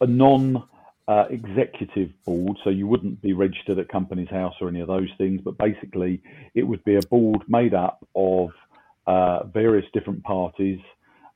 a 0.00 0.06
non 0.06 0.64
uh, 1.06 1.24
executive 1.30 2.10
board, 2.24 2.58
so 2.64 2.70
you 2.70 2.86
wouldn't 2.86 3.22
be 3.22 3.32
registered 3.32 3.78
at 3.78 3.88
Companies 3.88 4.28
House 4.28 4.54
or 4.60 4.68
any 4.68 4.80
of 4.80 4.88
those 4.88 5.08
things, 5.16 5.40
but 5.42 5.56
basically 5.56 6.20
it 6.54 6.64
would 6.64 6.84
be 6.84 6.96
a 6.96 7.02
board 7.02 7.42
made 7.48 7.72
up 7.72 8.06
of 8.14 8.50
uh, 9.08 9.44
various 9.46 9.86
different 9.94 10.22
parties 10.22 10.78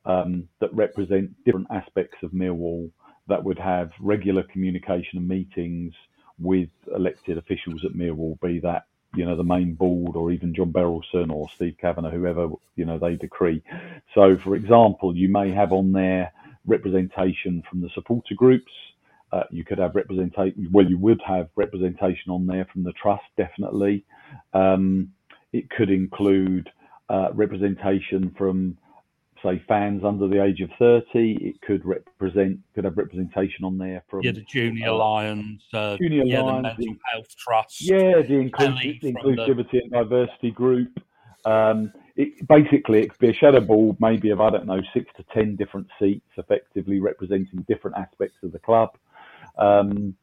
um, 0.05 0.47
that 0.61 0.73
represent 0.75 1.31
different 1.45 1.67
aspects 1.71 2.19
of 2.23 2.31
Millwall 2.33 2.91
that 3.29 3.43
would 3.43 3.59
have 3.59 3.91
regular 3.99 4.43
communication 4.43 5.19
and 5.19 5.27
meetings 5.27 5.95
with 6.39 6.69
elected 6.95 7.39
officials 7.39 7.83
at 7.85 7.93
Millwall, 7.93 8.39
be 8.41 8.61
that 8.61 8.85
you 9.17 9.25
know 9.25 9.37
the 9.37 9.45
main 9.45 9.75
board 9.75 10.17
or 10.17 10.33
even 10.33 10.55
John 10.55 10.73
Berylson 10.73 11.33
or 11.33 11.49
Steve 11.55 11.77
Kavanagh, 11.81 12.11
whoever 12.11 12.49
you 12.77 12.85
know 12.85 12.99
they 12.99 13.17
decree. 13.17 13.63
So, 14.15 14.37
for 14.37 14.55
example, 14.55 15.17
you 15.17 15.31
may 15.31 15.51
have 15.51 15.73
on 15.73 15.93
there 15.93 16.33
representation 16.67 17.63
from 17.71 17.81
the 17.81 17.89
supporter 17.95 18.35
groups. 18.35 18.73
Uh, 19.33 19.45
you 19.51 19.65
could 19.65 19.79
have 19.79 19.95
representation. 19.95 20.69
Well, 20.71 20.87
you 20.87 20.99
would 20.99 21.23
have 21.27 21.49
representation 21.57 22.33
on 22.33 22.47
there 22.47 22.67
from 22.71 22.85
the 22.85 22.93
trust, 22.93 23.25
definitely. 23.39 24.05
Um, 24.53 25.13
it 25.55 25.71
could 25.71 25.91
include 25.91 26.71
uh, 27.09 27.29
representation 27.33 28.35
from 28.37 28.77
say 29.43 29.63
fans 29.67 30.05
under 30.05 30.29
the 30.29 30.43
age 30.43 30.61
of 30.61 30.71
30 30.79 31.05
it 31.41 31.61
could 31.63 31.85
represent 31.85 32.59
could 32.75 32.85
have 32.85 32.97
representation 32.97 33.65
on 33.65 33.77
there 33.77 34.03
from 34.09 34.23
yeah 34.23 34.31
the 34.31 34.43
junior 34.43 34.89
uh, 34.89 34.95
lions 34.95 35.63
uh, 35.75 35.97
junior 35.97 36.23
yeah, 36.25 36.41
lions 36.41 36.77
the 36.79 36.87
mental 36.87 37.03
health 37.13 37.37
trust 37.37 37.81
yeah 37.81 38.23
the, 38.23 38.51
inclus- 38.51 39.01
the 39.01 39.13
inclusivity 39.13 39.73
the... 39.73 39.81
and 39.83 39.91
diversity 39.91 40.51
group. 40.51 41.01
Um, 41.45 41.93
it, 42.15 42.47
basically 42.47 43.01
it 43.01 43.11
could 43.11 43.19
be 43.19 43.31
a 43.31 43.35
shadow 43.35 43.61
board 43.61 43.97
maybe 43.99 44.31
of 44.31 44.41
i 44.41 44.49
don't 44.49 44.67
know 44.67 44.81
six 44.95 45.11
to 45.17 45.25
ten 45.35 45.57
different 45.57 45.89
seats 45.99 46.29
effectively 46.37 47.01
representing 47.01 47.65
different 47.67 47.97
aspects 47.97 48.37
of 48.45 48.53
the 48.53 48.61
club. 48.61 48.91
Um, 49.59 50.15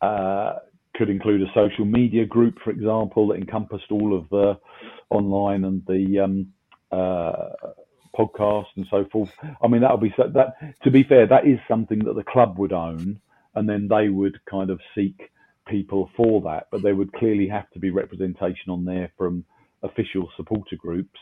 uh, 0.00 0.54
could 0.94 1.10
include 1.10 1.42
a 1.42 1.52
social 1.54 1.84
media 1.84 2.24
group 2.24 2.58
for 2.62 2.70
example 2.70 3.28
that 3.28 3.36
encompassed 3.36 3.90
all 3.90 4.16
of 4.16 4.28
the 4.30 4.58
online 5.10 5.64
and 5.64 5.82
the 5.86 6.18
um, 6.20 6.46
uh, 6.92 7.50
podcast 8.16 8.66
and 8.76 8.86
so 8.90 9.04
forth. 9.12 9.32
I 9.62 9.68
mean, 9.68 9.80
that'll 9.82 9.96
be 9.96 10.14
so, 10.16 10.30
that. 10.34 10.82
To 10.82 10.90
be 10.90 11.04
fair, 11.04 11.26
that 11.26 11.46
is 11.46 11.58
something 11.68 12.00
that 12.00 12.14
the 12.14 12.24
club 12.24 12.58
would 12.58 12.72
own, 12.72 13.20
and 13.54 13.68
then 13.68 13.88
they 13.88 14.08
would 14.08 14.38
kind 14.46 14.70
of 14.70 14.80
seek 14.94 15.30
people 15.66 16.10
for 16.16 16.40
that. 16.42 16.68
But 16.70 16.82
there 16.82 16.96
would 16.96 17.12
clearly 17.12 17.48
have 17.48 17.70
to 17.70 17.78
be 17.78 17.90
representation 17.90 18.70
on 18.70 18.84
there 18.84 19.12
from 19.16 19.44
official 19.82 20.28
supporter 20.36 20.76
groups, 20.76 21.18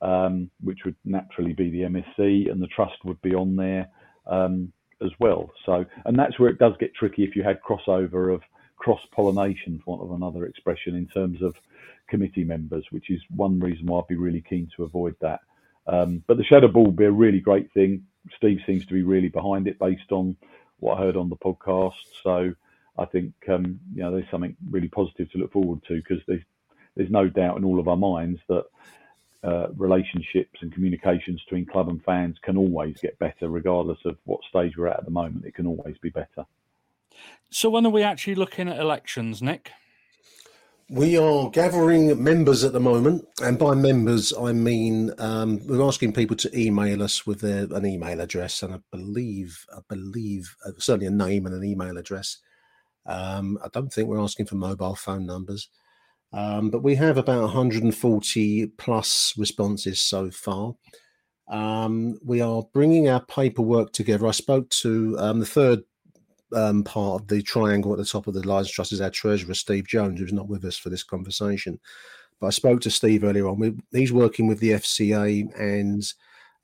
um, 0.00 0.50
which 0.62 0.80
would 0.84 0.96
naturally 1.04 1.52
be 1.52 1.70
the 1.70 1.82
MSC, 1.82 2.50
and 2.50 2.62
the 2.62 2.68
trust 2.68 3.04
would 3.04 3.20
be 3.22 3.34
on 3.34 3.56
there 3.56 3.88
um, 4.26 4.72
as 5.02 5.10
well. 5.20 5.50
So, 5.66 5.84
and 6.04 6.18
that's 6.18 6.38
where 6.38 6.50
it 6.50 6.58
does 6.58 6.74
get 6.80 6.94
tricky 6.94 7.24
if 7.24 7.36
you 7.36 7.42
had 7.42 7.60
crossover 7.62 8.34
of 8.34 8.42
cross 8.88 9.06
pollination, 9.14 9.78
for 9.84 9.98
want 9.98 10.10
of 10.10 10.16
another 10.16 10.46
expression, 10.46 10.94
in 10.94 11.06
terms 11.08 11.42
of 11.42 11.54
committee 12.08 12.42
members, 12.42 12.86
which 12.90 13.10
is 13.10 13.20
one 13.36 13.60
reason 13.60 13.84
why 13.84 13.98
I'd 13.98 14.08
be 14.08 14.16
really 14.16 14.40
keen 14.40 14.66
to 14.76 14.84
avoid 14.84 15.14
that. 15.20 15.40
Um, 15.86 16.24
but 16.26 16.38
the 16.38 16.44
shadow 16.44 16.68
board 16.68 16.86
will 16.86 16.92
be 16.92 17.04
a 17.04 17.10
really 17.10 17.40
great 17.40 17.70
thing. 17.72 18.06
Steve 18.38 18.60
seems 18.64 18.86
to 18.86 18.94
be 18.94 19.02
really 19.02 19.28
behind 19.28 19.68
it 19.68 19.78
based 19.78 20.10
on 20.10 20.36
what 20.80 20.96
I 20.96 21.02
heard 21.02 21.18
on 21.18 21.28
the 21.28 21.36
podcast. 21.36 22.00
So 22.22 22.54
I 22.96 23.04
think 23.04 23.34
um, 23.50 23.78
you 23.94 24.00
know 24.02 24.10
there's 24.10 24.30
something 24.30 24.56
really 24.70 24.88
positive 24.88 25.30
to 25.32 25.38
look 25.38 25.52
forward 25.52 25.82
to 25.88 25.96
because 25.96 26.22
there's 26.26 26.44
there's 26.96 27.10
no 27.10 27.28
doubt 27.28 27.58
in 27.58 27.64
all 27.64 27.80
of 27.80 27.88
our 27.88 27.96
minds 27.98 28.40
that 28.48 28.64
uh, 29.44 29.66
relationships 29.76 30.62
and 30.62 30.72
communications 30.72 31.42
between 31.44 31.66
club 31.66 31.90
and 31.90 32.02
fans 32.04 32.38
can 32.40 32.56
always 32.56 32.96
get 33.02 33.18
better, 33.18 33.50
regardless 33.50 33.98
of 34.06 34.16
what 34.24 34.40
stage 34.48 34.78
we're 34.78 34.88
at 34.88 35.00
at 35.00 35.04
the 35.04 35.10
moment. 35.10 35.44
It 35.44 35.54
can 35.54 35.66
always 35.66 35.98
be 35.98 36.08
better. 36.08 36.46
So 37.50 37.70
when 37.70 37.86
are 37.86 37.90
we 37.90 38.02
actually 38.02 38.34
looking 38.34 38.68
at 38.68 38.78
elections, 38.78 39.42
Nick? 39.42 39.70
We 40.90 41.18
are 41.18 41.50
gathering 41.50 42.22
members 42.22 42.64
at 42.64 42.72
the 42.72 42.80
moment, 42.80 43.26
and 43.42 43.58
by 43.58 43.74
members 43.74 44.32
I 44.32 44.52
mean 44.52 45.12
um, 45.18 45.60
we're 45.66 45.86
asking 45.86 46.14
people 46.14 46.36
to 46.36 46.58
email 46.58 47.02
us 47.02 47.26
with 47.26 47.42
their, 47.42 47.64
an 47.64 47.84
email 47.84 48.22
address, 48.22 48.62
and 48.62 48.72
I 48.72 48.78
believe, 48.90 49.66
I 49.70 49.80
believe, 49.86 50.56
uh, 50.64 50.70
certainly 50.78 51.06
a 51.06 51.10
name 51.10 51.44
and 51.44 51.54
an 51.54 51.62
email 51.62 51.98
address. 51.98 52.38
Um, 53.04 53.58
I 53.62 53.68
don't 53.68 53.92
think 53.92 54.08
we're 54.08 54.18
asking 54.18 54.46
for 54.46 54.54
mobile 54.54 54.94
phone 54.94 55.26
numbers, 55.26 55.68
um, 56.32 56.70
but 56.70 56.82
we 56.82 56.94
have 56.94 57.18
about 57.18 57.42
140 57.42 58.66
plus 58.78 59.34
responses 59.36 60.00
so 60.00 60.30
far. 60.30 60.74
Um, 61.48 62.18
we 62.24 62.40
are 62.40 62.62
bringing 62.72 63.10
our 63.10 63.20
paperwork 63.20 63.92
together. 63.92 64.26
I 64.26 64.30
spoke 64.32 64.70
to 64.70 65.16
um, 65.18 65.40
the 65.40 65.46
third 65.46 65.80
um, 66.54 66.84
part 66.84 67.22
of 67.22 67.28
the 67.28 67.42
triangle 67.42 67.92
at 67.92 67.98
the 67.98 68.04
top 68.04 68.26
of 68.26 68.34
the 68.34 68.46
Lions 68.46 68.70
Trust 68.70 68.92
is 68.92 69.00
our 69.00 69.10
treasurer, 69.10 69.54
Steve 69.54 69.86
Jones, 69.86 70.20
who's 70.20 70.32
not 70.32 70.48
with 70.48 70.64
us 70.64 70.76
for 70.76 70.90
this 70.90 71.02
conversation. 71.02 71.78
But 72.40 72.48
I 72.48 72.50
spoke 72.50 72.80
to 72.82 72.90
Steve 72.90 73.24
earlier 73.24 73.48
on. 73.48 73.58
We, 73.58 73.74
he's 73.92 74.12
working 74.12 74.46
with 74.46 74.60
the 74.60 74.70
FCA 74.72 75.48
and 75.58 76.02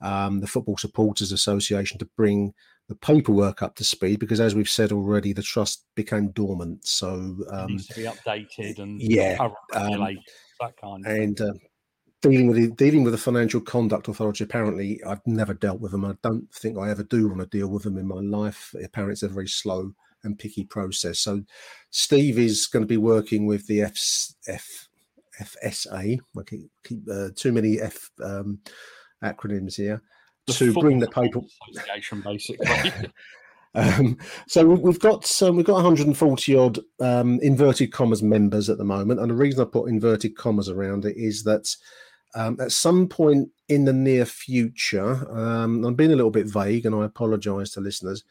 um, 0.01 0.39
the 0.39 0.47
Football 0.47 0.77
Supporters 0.77 1.31
Association 1.31 1.97
to 1.99 2.09
bring 2.17 2.53
the 2.87 2.95
paperwork 2.95 3.61
up 3.61 3.75
to 3.75 3.83
speed 3.83 4.19
because, 4.19 4.39
as 4.39 4.55
we've 4.55 4.69
said 4.69 4.91
already, 4.91 5.33
the 5.33 5.41
trust 5.41 5.85
became 5.95 6.29
dormant. 6.29 6.87
So 6.87 7.35
um, 7.51 7.69
it 7.69 7.69
needs 7.69 7.87
to 7.87 7.95
be 7.95 8.03
updated 8.03 8.79
and 8.79 9.01
yeah, 9.01 9.37
um, 9.73 10.17
that 10.59 10.77
kind. 10.77 11.05
Of 11.05 11.11
and 11.11 11.41
uh, 11.41 11.53
dealing 12.29 12.47
with 12.47 12.57
the, 12.57 12.71
dealing 12.71 13.03
with 13.03 13.13
the 13.13 13.17
financial 13.17 13.61
conduct 13.61 14.07
authority. 14.07 14.43
Apparently, 14.43 15.01
I've 15.03 15.25
never 15.25 15.53
dealt 15.53 15.79
with 15.79 15.91
them. 15.91 16.05
I 16.05 16.15
don't 16.23 16.51
think 16.53 16.77
I 16.77 16.89
ever 16.89 17.03
do 17.03 17.27
want 17.27 17.39
to 17.39 17.57
deal 17.57 17.67
with 17.67 17.83
them 17.83 17.97
in 17.97 18.07
my 18.07 18.19
life. 18.19 18.73
Apparently, 18.83 19.13
it's 19.13 19.23
a 19.23 19.27
very 19.27 19.47
slow 19.47 19.93
and 20.23 20.37
picky 20.37 20.63
process. 20.63 21.19
So, 21.19 21.43
Steve 21.89 22.39
is 22.39 22.67
going 22.67 22.83
to 22.83 22.87
be 22.87 22.97
working 22.97 23.45
with 23.45 23.67
the 23.67 23.81
F, 23.81 23.97
F, 24.47 24.89
FSA. 25.41 26.19
I 26.37 26.43
keep, 26.43 26.69
keep 26.83 26.99
uh, 27.11 27.29
too 27.35 27.51
many 27.51 27.79
F 27.79 28.09
um, 28.23 28.59
acronyms 29.23 29.75
here 29.75 30.01
the 30.47 30.53
to 30.53 30.73
bring 30.73 30.99
the 30.99 31.07
paper 31.07 31.41
association 31.71 32.21
basically. 32.21 32.67
Um, 33.77 34.17
so 34.47 34.65
we've 34.65 35.01
got 35.01 35.41
um, 35.43 35.57
we've 35.57 35.65
got 35.65 35.73
140 35.73 36.55
odd 36.55 36.79
um, 37.01 37.41
inverted 37.41 37.91
commas 37.91 38.23
members 38.23 38.69
at 38.69 38.77
the 38.77 38.85
moment, 38.85 39.19
and 39.19 39.29
the 39.29 39.35
reason 39.35 39.59
I 39.59 39.65
put 39.65 39.89
inverted 39.89 40.37
commas 40.37 40.69
around 40.69 41.03
it 41.03 41.17
is 41.17 41.43
that 41.43 41.75
um, 42.35 42.57
at 42.59 42.71
some 42.71 43.07
point 43.07 43.49
in 43.69 43.85
the 43.85 43.93
near 43.93 44.25
future, 44.25 45.27
um, 45.31 45.83
I'm 45.83 45.95
being 45.95 46.11
a 46.11 46.15
little 46.15 46.31
bit 46.31 46.47
vague 46.47 46.85
and 46.85 46.93
I 46.93 47.05
apologize 47.05 47.71
to 47.71 47.81
listeners. 47.81 48.23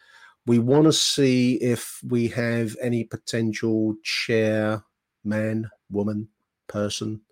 We 0.46 0.58
want 0.58 0.84
to 0.84 0.92
see 0.92 1.54
if 1.54 2.00
we 2.06 2.28
have 2.28 2.76
any 2.80 3.04
potential 3.04 3.96
chair, 4.02 4.84
man, 5.24 5.70
woman, 5.90 6.28
person, 6.68 7.22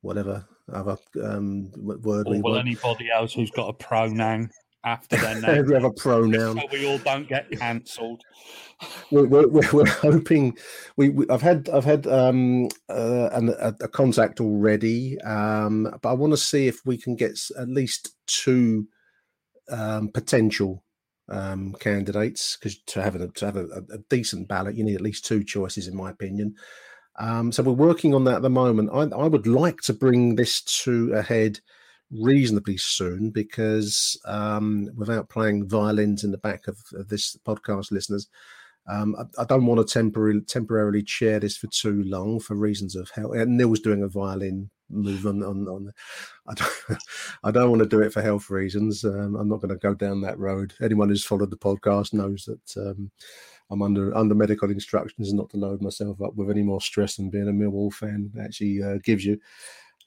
whatever 0.00 0.46
other 0.72 0.96
um, 1.22 1.72
word. 1.76 2.28
Or 2.28 2.40
will 2.40 2.56
anybody 2.56 3.10
else 3.10 3.34
who's 3.34 3.50
got 3.50 3.68
a 3.68 3.72
pronoun 3.72 4.50
after 4.86 5.16
their 5.16 5.40
name. 5.40 5.66
we 5.66 5.74
have 5.74 5.84
a 5.84 5.92
pronoun. 5.92 6.58
so 6.58 6.66
we 6.72 6.86
all 6.86 6.98
don't 6.98 7.28
get 7.28 7.50
cancelled. 7.50 8.22
We're, 9.10 9.24
we're, 9.26 9.48
we're, 9.72 9.86
hoping. 9.86 10.54
We, 10.98 11.08
we, 11.08 11.26
I've 11.30 11.40
had 11.40 11.70
I've 11.70 11.86
had 11.86 12.06
um, 12.06 12.68
uh, 12.90 13.30
an, 13.32 13.48
a, 13.58 13.74
a, 13.80 13.88
contact 13.88 14.38
already, 14.38 15.18
um, 15.22 15.88
but 16.02 16.10
I 16.10 16.12
want 16.12 16.34
to 16.34 16.36
see 16.36 16.66
if 16.68 16.84
we 16.84 16.98
can 16.98 17.16
get 17.16 17.38
at 17.58 17.68
least 17.68 18.14
two 18.26 18.86
um, 19.70 20.10
potential 20.10 20.84
um, 21.30 21.74
candidates 21.80 22.58
because 22.58 22.78
to 22.88 23.02
have 23.02 23.14
a 23.14 23.28
to 23.28 23.46
have 23.46 23.56
a, 23.56 23.64
a, 23.64 23.98
decent 24.10 24.46
ballot, 24.46 24.76
you 24.76 24.84
need 24.84 24.96
at 24.96 25.00
least 25.00 25.24
two 25.24 25.42
choices, 25.42 25.88
in 25.88 25.96
my 25.96 26.10
opinion. 26.10 26.54
Um, 27.18 27.52
so 27.52 27.62
we're 27.62 27.72
working 27.72 28.12
on 28.12 28.24
that 28.24 28.36
at 28.36 28.42
the 28.42 28.50
moment. 28.50 28.90
I, 28.92 29.04
I 29.16 29.26
would 29.26 29.46
like 29.46 29.80
to 29.82 29.94
bring 29.94 30.36
this 30.36 30.60
to 30.84 31.14
a 31.14 31.22
head 31.22 31.60
reasonably 32.10 32.76
soon 32.76 33.30
because 33.30 34.18
um, 34.26 34.88
without 34.96 35.28
playing 35.28 35.68
violins 35.68 36.24
in 36.24 36.30
the 36.30 36.38
back 36.38 36.68
of, 36.68 36.78
of 36.94 37.08
this 37.08 37.36
podcast, 37.44 37.90
listeners, 37.90 38.28
um, 38.88 39.16
I, 39.18 39.42
I, 39.42 39.44
don't 39.44 39.66
want 39.66 39.86
to 39.86 39.92
temporarily 39.92 40.42
temporarily 40.42 41.02
chair 41.02 41.40
this 41.40 41.56
for 41.56 41.66
too 41.68 42.04
long 42.04 42.38
for 42.38 42.54
reasons 42.54 42.94
of 42.94 43.10
health. 43.10 43.34
Neil's 43.34 43.80
doing 43.80 44.02
a 44.02 44.08
violin 44.08 44.70
move 44.90 45.26
on 45.26 45.42
on. 45.42 45.66
on 45.66 45.92
I 46.46 46.54
don't, 46.54 47.00
I 47.44 47.50
don't 47.50 47.70
want 47.70 47.82
to 47.82 47.88
do 47.88 48.00
it 48.02 48.12
for 48.12 48.22
health 48.22 48.48
reasons. 48.50 49.04
Um, 49.04 49.34
I'm 49.34 49.48
not 49.48 49.60
going 49.60 49.70
to 49.70 49.76
go 49.76 49.94
down 49.94 50.20
that 50.20 50.38
road. 50.38 50.74
Anyone 50.80 51.08
who's 51.08 51.24
followed 51.24 51.50
the 51.50 51.56
podcast 51.56 52.12
knows 52.12 52.44
that 52.44 52.88
um, 52.88 53.10
I'm 53.70 53.82
under 53.82 54.16
under 54.16 54.34
medical 54.34 54.70
instructions 54.70 55.32
not 55.32 55.50
to 55.50 55.56
load 55.56 55.82
myself 55.82 56.22
up 56.22 56.34
with 56.36 56.50
any 56.50 56.62
more 56.62 56.80
stress 56.80 57.16
than 57.16 57.30
being 57.30 57.48
a 57.48 57.52
Millwall 57.52 57.92
fan 57.92 58.30
actually 58.40 58.82
uh, 58.82 58.98
gives 59.02 59.24
you. 59.24 59.38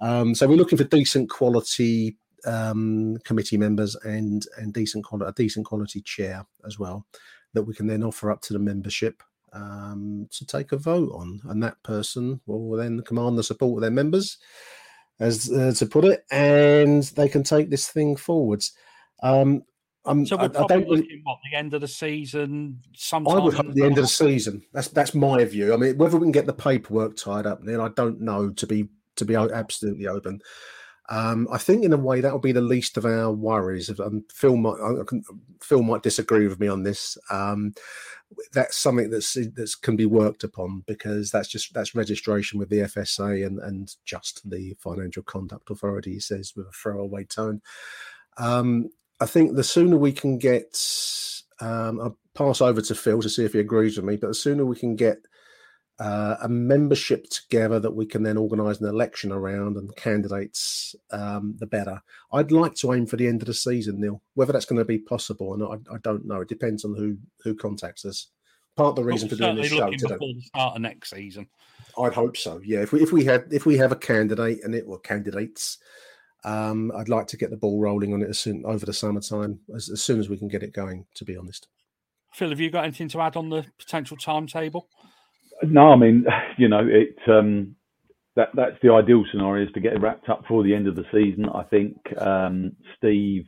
Um, 0.01 0.33
so 0.35 0.47
we're 0.47 0.55
looking 0.55 0.77
for 0.77 0.83
decent 0.85 1.29
quality 1.29 2.17
um, 2.45 3.17
committee 3.25 3.57
members 3.57 3.95
and 4.03 4.45
and 4.57 4.73
decent 4.73 5.03
quality 5.03 5.29
a 5.29 5.33
decent 5.33 5.65
quality 5.65 6.01
chair 6.01 6.45
as 6.65 6.79
well 6.79 7.05
that 7.53 7.63
we 7.63 7.73
can 7.73 7.87
then 7.87 8.03
offer 8.03 8.31
up 8.31 8.41
to 8.41 8.53
the 8.53 8.59
membership 8.59 9.23
um, 9.53 10.27
to 10.31 10.45
take 10.45 10.71
a 10.71 10.77
vote 10.77 11.11
on, 11.13 11.41
and 11.45 11.63
that 11.63 11.81
person 11.83 12.39
will 12.45 12.77
then 12.77 13.01
command 13.01 13.37
the 13.37 13.43
support 13.43 13.77
of 13.77 13.81
their 13.81 13.91
members, 13.91 14.37
as 15.19 15.51
uh, 15.51 15.73
to 15.75 15.85
put 15.85 16.05
it, 16.05 16.25
and 16.31 17.03
they 17.03 17.27
can 17.27 17.43
take 17.43 17.69
this 17.69 17.89
thing 17.89 18.15
forwards. 18.15 18.73
Um, 19.23 19.63
I'm, 20.05 20.25
so 20.25 20.37
we're 20.37 20.43
I, 20.43 20.47
probably 20.47 20.75
I 20.75 20.79
don't 20.79 20.89
looking 20.89 21.21
what 21.23 21.39
the 21.51 21.57
end 21.57 21.73
of 21.73 21.81
the 21.81 21.87
season. 21.87 22.81
Sometime 22.95 23.37
I 23.37 23.43
would 23.43 23.53
hope 23.53 23.73
the 23.73 23.83
end 23.83 23.97
of 23.97 24.05
the 24.05 24.07
season. 24.07 24.61
That's 24.73 24.87
that's 24.87 25.13
my 25.13 25.43
view. 25.45 25.73
I 25.73 25.77
mean, 25.77 25.97
whether 25.97 26.17
we 26.17 26.25
can 26.25 26.31
get 26.31 26.45
the 26.45 26.53
paperwork 26.53 27.17
tied 27.17 27.45
up, 27.45 27.63
then 27.63 27.79
I 27.79 27.89
don't 27.89 28.21
know. 28.21 28.49
To 28.49 28.67
be 28.67 28.87
to 29.19 29.25
be 29.25 29.35
absolutely 29.35 30.07
open, 30.07 30.41
um, 31.09 31.47
I 31.51 31.57
think 31.57 31.83
in 31.83 31.93
a 31.93 31.97
way 31.97 32.21
that 32.21 32.31
will 32.31 32.39
be 32.39 32.51
the 32.51 32.61
least 32.61 32.95
of 32.95 33.05
our 33.05 33.31
worries. 33.31 33.89
Um, 33.99 34.23
Phil 34.31 34.55
might 34.55 34.77
Phil 35.61 35.81
might 35.81 36.03
disagree 36.03 36.47
with 36.47 36.59
me 36.59 36.67
on 36.67 36.83
this. 36.83 37.17
Um, 37.31 37.73
that's 38.53 38.77
something 38.77 39.09
that's 39.09 39.33
that 39.33 39.75
can 39.81 39.95
be 39.95 40.05
worked 40.05 40.43
upon 40.43 40.83
because 40.85 41.31
that's 41.31 41.47
just 41.47 41.73
that's 41.73 41.95
registration 41.95 42.59
with 42.59 42.69
the 42.69 42.81
FSA 42.81 43.45
and 43.45 43.59
and 43.59 43.95
just 44.05 44.47
the 44.47 44.75
Financial 44.79 45.23
Conduct 45.23 45.71
Authority. 45.71 46.13
He 46.13 46.19
says 46.19 46.53
with 46.55 46.67
a 46.67 46.71
throwaway 46.71 47.23
tone. 47.23 47.61
Um, 48.37 48.89
I 49.19 49.25
think 49.25 49.55
the 49.55 49.63
sooner 49.63 49.97
we 49.97 50.13
can 50.13 50.37
get, 50.37 50.79
um, 51.59 51.99
I'll 51.99 52.17
pass 52.35 52.61
over 52.61 52.81
to 52.81 52.95
Phil 52.95 53.21
to 53.21 53.29
see 53.29 53.43
if 53.43 53.53
he 53.53 53.59
agrees 53.59 53.97
with 53.97 54.05
me. 54.05 54.15
But 54.15 54.27
the 54.27 54.33
sooner 54.33 54.63
we 54.63 54.77
can 54.77 54.95
get 54.95 55.17
uh, 55.99 56.37
a 56.41 56.47
membership 56.47 57.29
together 57.29 57.79
that 57.79 57.91
we 57.91 58.05
can 58.05 58.23
then 58.23 58.37
organise 58.37 58.79
an 58.79 58.87
election 58.87 59.31
around 59.31 59.75
and 59.75 59.93
candidates, 59.97 60.95
um, 61.11 61.55
the 61.59 61.65
better. 61.65 62.01
I'd 62.31 62.51
like 62.51 62.75
to 62.75 62.93
aim 62.93 63.05
for 63.05 63.17
the 63.17 63.27
end 63.27 63.41
of 63.41 63.47
the 63.47 63.53
season, 63.53 63.99
Neil. 63.99 64.21
Whether 64.33 64.53
that's 64.53 64.65
going 64.65 64.79
to 64.79 64.85
be 64.85 64.99
possible 64.99 65.49
or 65.49 65.57
not, 65.57 65.71
I, 65.71 65.95
I 65.95 65.97
don't 66.01 66.25
know. 66.25 66.41
It 66.41 66.47
depends 66.47 66.85
on 66.85 66.95
who 66.95 67.17
who 67.43 67.53
contacts 67.53 68.05
us. 68.05 68.27
Part 68.77 68.89
of 68.91 68.95
the 68.95 69.03
reason 69.03 69.27
for 69.27 69.35
doing 69.35 69.57
this 69.57 69.67
show 69.67 69.89
today. 69.91 70.13
Before 70.13 70.33
the 70.33 70.41
start 70.41 70.75
of 70.75 70.81
next 70.81 71.09
season. 71.09 71.49
I'd 71.97 72.13
hope 72.13 72.37
so. 72.37 72.61
Yeah, 72.63 72.79
if 72.79 72.93
we 72.93 73.01
if 73.01 73.11
we 73.11 73.25
had 73.25 73.47
if 73.51 73.65
we 73.65 73.77
have 73.77 73.91
a 73.91 73.97
candidate 73.97 74.59
and 74.63 74.73
it 74.73 74.87
were 74.87 74.99
candidates, 74.99 75.79
um, 76.45 76.93
I'd 76.95 77.09
like 77.09 77.27
to 77.27 77.37
get 77.37 77.49
the 77.49 77.57
ball 77.57 77.81
rolling 77.81 78.13
on 78.13 78.21
it 78.21 78.29
as 78.29 78.39
soon 78.39 78.63
over 78.65 78.85
the 78.85 78.93
summertime 78.93 79.59
as, 79.75 79.89
as 79.89 80.01
soon 80.01 80.21
as 80.21 80.29
we 80.29 80.37
can 80.37 80.47
get 80.47 80.63
it 80.63 80.71
going. 80.71 81.07
To 81.15 81.25
be 81.25 81.35
honest, 81.35 81.67
Phil, 82.33 82.51
have 82.51 82.61
you 82.61 82.69
got 82.69 82.85
anything 82.85 83.09
to 83.09 83.19
add 83.19 83.35
on 83.35 83.49
the 83.49 83.65
potential 83.77 84.15
timetable? 84.15 84.87
No, 85.63 85.91
I 85.91 85.95
mean, 85.97 86.25
you 86.57 86.69
know, 86.69 86.87
it 86.87 87.15
um, 87.29 87.75
that 88.35 88.49
that's 88.55 88.77
the 88.83 88.93
ideal 88.93 89.23
scenario 89.31 89.67
is 89.67 89.73
to 89.73 89.79
get 89.81 89.93
it 89.93 90.01
wrapped 90.01 90.29
up 90.29 90.43
for 90.47 90.63
the 90.63 90.73
end 90.75 90.87
of 90.87 90.95
the 90.95 91.05
season. 91.13 91.47
I 91.49 91.63
think 91.63 91.97
um, 92.19 92.73
Steve, 92.97 93.45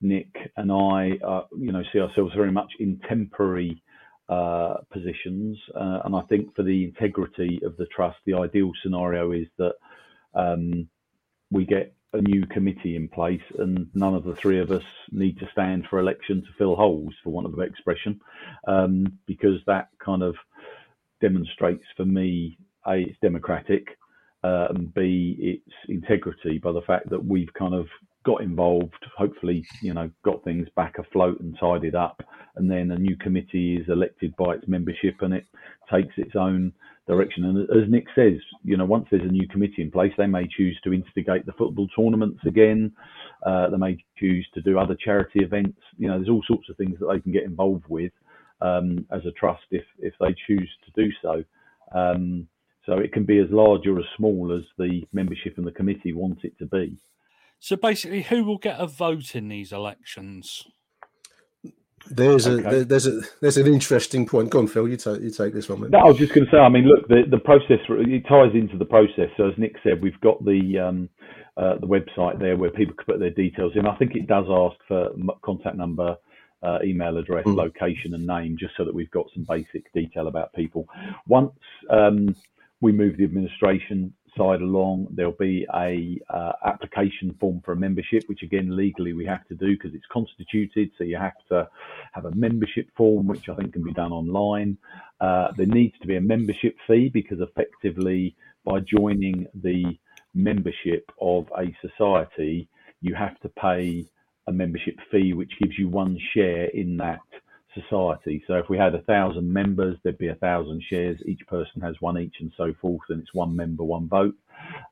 Nick, 0.00 0.34
and 0.56 0.72
I, 0.72 1.12
uh, 1.26 1.42
you 1.58 1.72
know, 1.72 1.82
see 1.92 2.00
ourselves 2.00 2.34
very 2.36 2.52
much 2.52 2.72
in 2.80 3.00
temporary 3.08 3.82
uh, 4.28 4.76
positions, 4.92 5.58
uh, 5.76 6.00
and 6.04 6.16
I 6.16 6.22
think 6.22 6.54
for 6.56 6.62
the 6.62 6.84
integrity 6.84 7.60
of 7.64 7.76
the 7.76 7.86
trust, 7.86 8.18
the 8.26 8.34
ideal 8.34 8.72
scenario 8.82 9.32
is 9.32 9.46
that 9.58 9.74
um, 10.34 10.88
we 11.50 11.66
get 11.66 11.94
a 12.14 12.20
new 12.22 12.46
committee 12.46 12.96
in 12.96 13.08
place, 13.08 13.42
and 13.58 13.88
none 13.94 14.14
of 14.14 14.24
the 14.24 14.36
three 14.36 14.60
of 14.60 14.70
us 14.70 14.84
need 15.10 15.38
to 15.40 15.48
stand 15.52 15.86
for 15.90 15.98
election 15.98 16.42
to 16.42 16.48
fill 16.58 16.76
holes, 16.76 17.14
for 17.24 17.30
want 17.30 17.46
of 17.46 17.58
expression, 17.60 18.20
um, 18.68 19.06
because 19.26 19.58
that 19.66 19.88
kind 20.04 20.22
of 20.22 20.36
demonstrates 21.22 21.86
for 21.96 22.04
me 22.04 22.58
a 22.86 22.96
it's 23.08 23.18
democratic, 23.22 23.84
uh, 24.44 24.66
and 24.70 24.92
b 24.92 25.36
its 25.38 25.74
integrity 25.88 26.58
by 26.58 26.72
the 26.72 26.82
fact 26.82 27.08
that 27.08 27.24
we've 27.24 27.52
kind 27.54 27.74
of 27.74 27.86
got 28.24 28.40
involved, 28.40 29.04
hopefully, 29.16 29.64
you 29.82 29.94
know, 29.94 30.08
got 30.24 30.44
things 30.44 30.68
back 30.76 30.94
afloat 30.98 31.40
and 31.40 31.56
tidied 31.58 31.94
up, 31.94 32.22
and 32.56 32.70
then 32.70 32.90
a 32.90 32.98
new 32.98 33.16
committee 33.16 33.76
is 33.76 33.88
elected 33.88 34.34
by 34.36 34.54
its 34.54 34.68
membership, 34.68 35.16
and 35.22 35.34
it 35.34 35.46
takes 35.90 36.14
its 36.16 36.36
own 36.36 36.72
direction. 37.08 37.44
And 37.44 37.58
as 37.70 37.90
Nick 37.90 38.06
says, 38.14 38.34
you 38.62 38.76
know, 38.76 38.84
once 38.84 39.06
there's 39.10 39.28
a 39.28 39.36
new 39.38 39.48
committee 39.48 39.82
in 39.82 39.90
place, 39.90 40.12
they 40.16 40.26
may 40.26 40.46
choose 40.46 40.78
to 40.84 40.92
instigate 40.92 41.44
the 41.46 41.52
football 41.52 41.88
tournaments 41.96 42.40
again. 42.46 42.92
Uh, 43.44 43.68
they 43.70 43.76
may 43.76 43.96
choose 44.16 44.46
to 44.54 44.62
do 44.62 44.78
other 44.78 44.96
charity 45.04 45.40
events. 45.40 45.80
You 45.98 46.08
know, 46.08 46.16
there's 46.18 46.28
all 46.28 46.44
sorts 46.46 46.68
of 46.68 46.76
things 46.76 46.96
that 47.00 47.08
they 47.12 47.20
can 47.20 47.32
get 47.32 47.42
involved 47.42 47.86
with 47.88 48.12
um, 48.62 49.06
as 49.10 49.24
a 49.26 49.32
trust 49.32 49.64
if 49.70 49.84
if 49.98 50.14
they 50.20 50.34
choose 50.46 50.70
to 50.84 51.02
do 51.02 51.10
so. 51.20 51.44
Um, 51.94 52.48
so 52.86 52.98
it 52.98 53.12
can 53.12 53.24
be 53.24 53.38
as 53.38 53.48
large 53.50 53.86
or 53.86 53.98
as 53.98 54.04
small 54.16 54.56
as 54.56 54.64
the 54.78 55.02
membership 55.12 55.56
and 55.56 55.66
the 55.66 55.72
committee 55.72 56.12
want 56.12 56.38
it 56.42 56.58
to 56.58 56.66
be. 56.66 56.98
So 57.60 57.76
basically, 57.76 58.22
who 58.22 58.44
will 58.44 58.58
get 58.58 58.80
a 58.80 58.86
vote 58.86 59.36
in 59.36 59.48
these 59.48 59.72
elections? 59.72 60.66
There's 62.10 62.48
okay. 62.48 62.80
a 62.80 62.84
there's 62.84 63.06
a 63.06 63.20
there's 63.40 63.56
an 63.56 63.68
interesting 63.68 64.26
point. 64.26 64.50
Go 64.50 64.58
on, 64.58 64.66
Phil. 64.66 64.88
You 64.88 64.96
take 64.96 65.20
you 65.20 65.30
take 65.30 65.54
this 65.54 65.68
one. 65.68 65.88
No, 65.88 65.98
I 65.98 66.04
was 66.04 66.18
just 66.18 66.34
going 66.34 66.46
to 66.46 66.50
say. 66.50 66.58
I 66.58 66.68
mean, 66.68 66.84
look, 66.84 67.06
the 67.06 67.22
the 67.30 67.38
process 67.38 67.78
it 67.88 68.26
ties 68.28 68.54
into 68.54 68.76
the 68.76 68.84
process. 68.84 69.28
So 69.36 69.48
as 69.48 69.54
Nick 69.56 69.76
said, 69.84 70.02
we've 70.02 70.20
got 70.20 70.44
the 70.44 70.78
um, 70.80 71.08
uh, 71.56 71.78
the 71.78 71.86
website 71.86 72.40
there 72.40 72.56
where 72.56 72.70
people 72.70 72.94
can 72.96 73.04
put 73.04 73.20
their 73.20 73.30
details 73.30 73.72
in. 73.76 73.86
I 73.86 73.94
think 73.96 74.16
it 74.16 74.26
does 74.26 74.46
ask 74.50 74.76
for 74.88 75.10
contact 75.44 75.76
number, 75.76 76.16
uh, 76.62 76.78
email 76.84 77.16
address, 77.18 77.44
mm. 77.44 77.56
location, 77.56 78.14
and 78.14 78.26
name, 78.26 78.56
just 78.58 78.76
so 78.76 78.84
that 78.84 78.94
we've 78.94 79.10
got 79.10 79.26
some 79.34 79.44
basic 79.48 79.92
detail 79.92 80.28
about 80.28 80.52
people. 80.52 80.88
Once 81.26 81.52
um, 81.90 82.34
we 82.80 82.92
move 82.92 83.16
the 83.16 83.24
administration 83.24 84.12
side 84.36 84.60
along, 84.60 85.08
there'll 85.10 85.32
be 85.32 85.66
a 85.74 86.18
uh, 86.30 86.52
application 86.64 87.36
form 87.38 87.60
for 87.64 87.72
a 87.72 87.76
membership, 87.76 88.24
which 88.26 88.42
again 88.42 88.74
legally 88.74 89.12
we 89.12 89.26
have 89.26 89.46
to 89.48 89.54
do 89.54 89.72
because 89.72 89.94
it's 89.94 90.06
constituted. 90.10 90.90
So 90.96 91.04
you 91.04 91.16
have 91.16 91.36
to 91.50 91.68
have 92.12 92.24
a 92.24 92.34
membership 92.34 92.88
form, 92.96 93.26
which 93.26 93.48
I 93.48 93.54
think 93.54 93.72
can 93.72 93.82
be 93.82 93.92
done 93.92 94.12
online. 94.12 94.78
Uh, 95.20 95.48
there 95.56 95.66
needs 95.66 95.94
to 96.00 96.06
be 96.06 96.16
a 96.16 96.20
membership 96.20 96.76
fee 96.86 97.08
because 97.08 97.40
effectively 97.40 98.34
by 98.64 98.80
joining 98.80 99.46
the 99.54 99.98
membership 100.34 101.10
of 101.20 101.46
a 101.58 101.74
society, 101.86 102.68
you 103.00 103.14
have 103.14 103.38
to 103.40 103.48
pay 103.50 104.06
a 104.46 104.52
membership 104.52 104.96
fee, 105.10 105.32
which 105.32 105.52
gives 105.60 105.78
you 105.78 105.88
one 105.88 106.18
share 106.34 106.66
in 106.66 106.96
that 106.98 107.20
society. 107.74 108.42
So 108.46 108.54
if 108.54 108.68
we 108.68 108.76
had 108.76 108.94
a 108.94 109.02
thousand 109.02 109.52
members, 109.52 109.96
there'd 110.02 110.18
be 110.18 110.28
a 110.28 110.34
thousand 110.34 110.82
shares. 110.88 111.18
Each 111.24 111.40
person 111.46 111.80
has 111.80 111.94
one 112.00 112.18
each, 112.18 112.36
and 112.40 112.52
so 112.56 112.74
forth. 112.80 113.02
And 113.08 113.20
it's 113.20 113.34
one 113.34 113.54
member, 113.56 113.84
one 113.84 114.08
vote, 114.08 114.34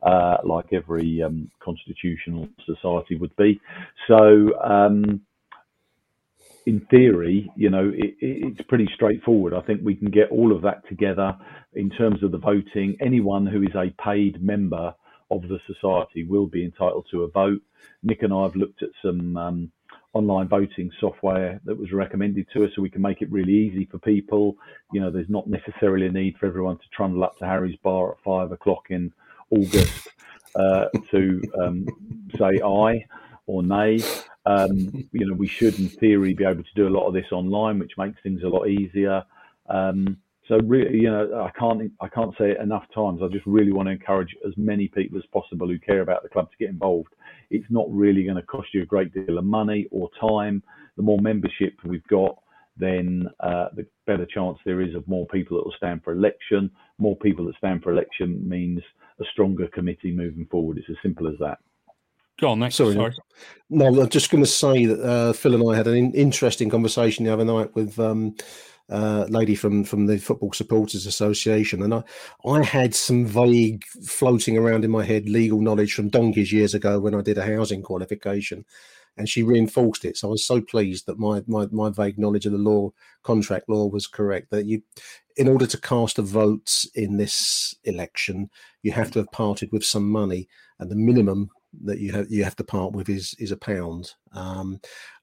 uh, 0.02 0.38
like 0.44 0.72
every 0.72 1.22
um, 1.22 1.50
constitutional 1.60 2.48
society 2.64 3.16
would 3.16 3.34
be. 3.36 3.60
So 4.08 4.58
um, 4.62 5.20
in 6.66 6.80
theory, 6.90 7.50
you 7.56 7.70
know, 7.70 7.90
it, 7.94 8.14
it's 8.20 8.62
pretty 8.62 8.88
straightforward. 8.94 9.54
I 9.54 9.60
think 9.60 9.80
we 9.82 9.96
can 9.96 10.10
get 10.10 10.30
all 10.30 10.54
of 10.54 10.62
that 10.62 10.88
together 10.88 11.36
in 11.74 11.90
terms 11.90 12.22
of 12.22 12.32
the 12.32 12.38
voting. 12.38 12.96
Anyone 13.00 13.46
who 13.46 13.62
is 13.62 13.74
a 13.74 13.94
paid 14.02 14.42
member 14.42 14.94
of 15.30 15.42
the 15.48 15.60
society 15.66 16.24
will 16.24 16.46
be 16.46 16.64
entitled 16.64 17.06
to 17.10 17.22
a 17.22 17.28
vote. 17.28 17.62
Nick 18.02 18.22
and 18.22 18.32
I 18.32 18.42
have 18.42 18.56
looked 18.56 18.82
at 18.82 18.90
some 19.02 19.36
um, 19.36 19.72
online 20.12 20.48
voting 20.48 20.90
software 21.00 21.60
that 21.64 21.78
was 21.78 21.92
recommended 21.92 22.46
to 22.52 22.64
us 22.64 22.70
so 22.74 22.82
we 22.82 22.90
can 22.90 23.02
make 23.02 23.22
it 23.22 23.30
really 23.30 23.52
easy 23.52 23.86
for 23.90 23.98
people. 23.98 24.56
You 24.92 25.00
know, 25.00 25.10
there's 25.10 25.28
not 25.28 25.46
necessarily 25.46 26.06
a 26.06 26.12
need 26.12 26.36
for 26.38 26.46
everyone 26.46 26.78
to 26.78 26.88
trundle 26.92 27.24
up 27.24 27.38
to 27.38 27.46
Harry's 27.46 27.78
bar 27.82 28.12
at 28.12 28.18
five 28.24 28.52
o'clock 28.52 28.86
in 28.90 29.12
August 29.50 30.08
uh, 30.54 30.86
to 31.10 31.42
um, 31.60 31.86
say 32.36 32.60
aye 32.64 33.04
or 33.46 33.62
nay. 33.62 34.00
Um, 34.46 35.08
you 35.12 35.26
know, 35.26 35.34
we 35.34 35.46
should, 35.46 35.78
in 35.78 35.88
theory, 35.88 36.34
be 36.34 36.44
able 36.44 36.64
to 36.64 36.74
do 36.74 36.88
a 36.88 36.96
lot 36.96 37.06
of 37.06 37.14
this 37.14 37.30
online, 37.30 37.78
which 37.78 37.92
makes 37.98 38.20
things 38.22 38.42
a 38.42 38.48
lot 38.48 38.68
easier. 38.68 39.22
Um, 39.68 40.16
so 40.50 40.58
really, 40.64 40.98
you 40.98 41.08
know, 41.08 41.48
I 41.48 41.58
can't 41.58 41.92
I 42.00 42.08
can't 42.08 42.34
say 42.36 42.50
it 42.50 42.60
enough 42.60 42.84
times. 42.92 43.20
I 43.22 43.28
just 43.28 43.46
really 43.46 43.72
want 43.72 43.86
to 43.86 43.92
encourage 43.92 44.34
as 44.44 44.52
many 44.56 44.88
people 44.88 45.16
as 45.16 45.24
possible 45.32 45.68
who 45.68 45.78
care 45.78 46.00
about 46.00 46.24
the 46.24 46.28
club 46.28 46.50
to 46.50 46.56
get 46.58 46.70
involved. 46.70 47.14
It's 47.50 47.70
not 47.70 47.86
really 47.88 48.24
going 48.24 48.36
to 48.36 48.42
cost 48.42 48.68
you 48.74 48.82
a 48.82 48.86
great 48.86 49.14
deal 49.14 49.38
of 49.38 49.44
money 49.44 49.86
or 49.92 50.10
time. 50.20 50.62
The 50.96 51.04
more 51.04 51.20
membership 51.20 51.74
we've 51.84 52.06
got, 52.08 52.36
then 52.76 53.28
uh, 53.38 53.68
the 53.76 53.86
better 54.06 54.26
chance 54.26 54.58
there 54.64 54.80
is 54.80 54.94
of 54.96 55.06
more 55.06 55.26
people 55.28 55.56
that 55.56 55.64
will 55.64 55.74
stand 55.76 56.02
for 56.02 56.12
election. 56.12 56.68
More 56.98 57.16
people 57.16 57.46
that 57.46 57.56
stand 57.56 57.84
for 57.84 57.92
election 57.92 58.46
means 58.46 58.80
a 59.20 59.24
stronger 59.32 59.68
committee 59.68 60.10
moving 60.10 60.46
forward. 60.46 60.78
It's 60.78 60.90
as 60.90 60.96
simple 61.00 61.28
as 61.28 61.34
that. 61.38 61.58
Go 62.40 62.50
on, 62.50 62.58
next. 62.58 62.76
Sorry. 62.76 62.94
Sorry. 62.94 63.14
No, 63.68 63.86
I'm 63.86 64.08
just 64.08 64.30
going 64.30 64.42
to 64.42 64.50
say 64.50 64.86
that 64.86 65.00
uh, 65.00 65.32
Phil 65.32 65.54
and 65.54 65.70
I 65.70 65.76
had 65.76 65.86
an 65.86 65.94
in- 65.94 66.14
interesting 66.14 66.70
conversation 66.70 67.24
the 67.24 67.32
other 67.32 67.44
night 67.44 67.74
with 67.76 68.00
um, 68.00 68.34
uh, 68.90 69.26
lady 69.28 69.54
from 69.54 69.84
from 69.84 70.06
the 70.06 70.18
Football 70.18 70.52
Supporters 70.52 71.06
Association, 71.06 71.82
and 71.82 71.94
I 71.94 72.02
I 72.46 72.62
had 72.62 72.94
some 72.94 73.24
vague 73.24 73.84
floating 74.04 74.58
around 74.58 74.84
in 74.84 74.90
my 74.90 75.04
head 75.04 75.28
legal 75.28 75.60
knowledge 75.60 75.94
from 75.94 76.08
donkeys 76.08 76.52
years 76.52 76.74
ago 76.74 76.98
when 76.98 77.14
I 77.14 77.22
did 77.22 77.38
a 77.38 77.46
housing 77.46 77.82
qualification, 77.82 78.64
and 79.16 79.28
she 79.28 79.42
reinforced 79.42 80.04
it. 80.04 80.16
So 80.16 80.28
I 80.28 80.30
was 80.32 80.44
so 80.44 80.60
pleased 80.60 81.06
that 81.06 81.18
my 81.18 81.42
my 81.46 81.66
my 81.70 81.90
vague 81.90 82.18
knowledge 82.18 82.46
of 82.46 82.52
the 82.52 82.58
law, 82.58 82.90
contract 83.22 83.68
law, 83.68 83.86
was 83.86 84.06
correct. 84.06 84.50
That 84.50 84.66
you, 84.66 84.82
in 85.36 85.48
order 85.48 85.66
to 85.66 85.80
cast 85.80 86.18
a 86.18 86.22
vote 86.22 86.84
in 86.94 87.16
this 87.16 87.74
election, 87.84 88.50
you 88.82 88.92
have 88.92 89.10
to 89.12 89.20
have 89.20 89.30
parted 89.32 89.70
with 89.72 89.84
some 89.84 90.10
money, 90.10 90.48
and 90.78 90.90
the 90.90 90.96
minimum 90.96 91.50
that 91.84 92.00
you 92.00 92.12
have 92.12 92.30
you 92.30 92.44
have 92.44 92.56
to 92.56 92.64
part 92.64 92.92
with 92.92 93.08
is 93.08 93.34
is 93.38 93.52
a 93.52 93.56
pound. 93.56 94.14
Um, 94.32 94.80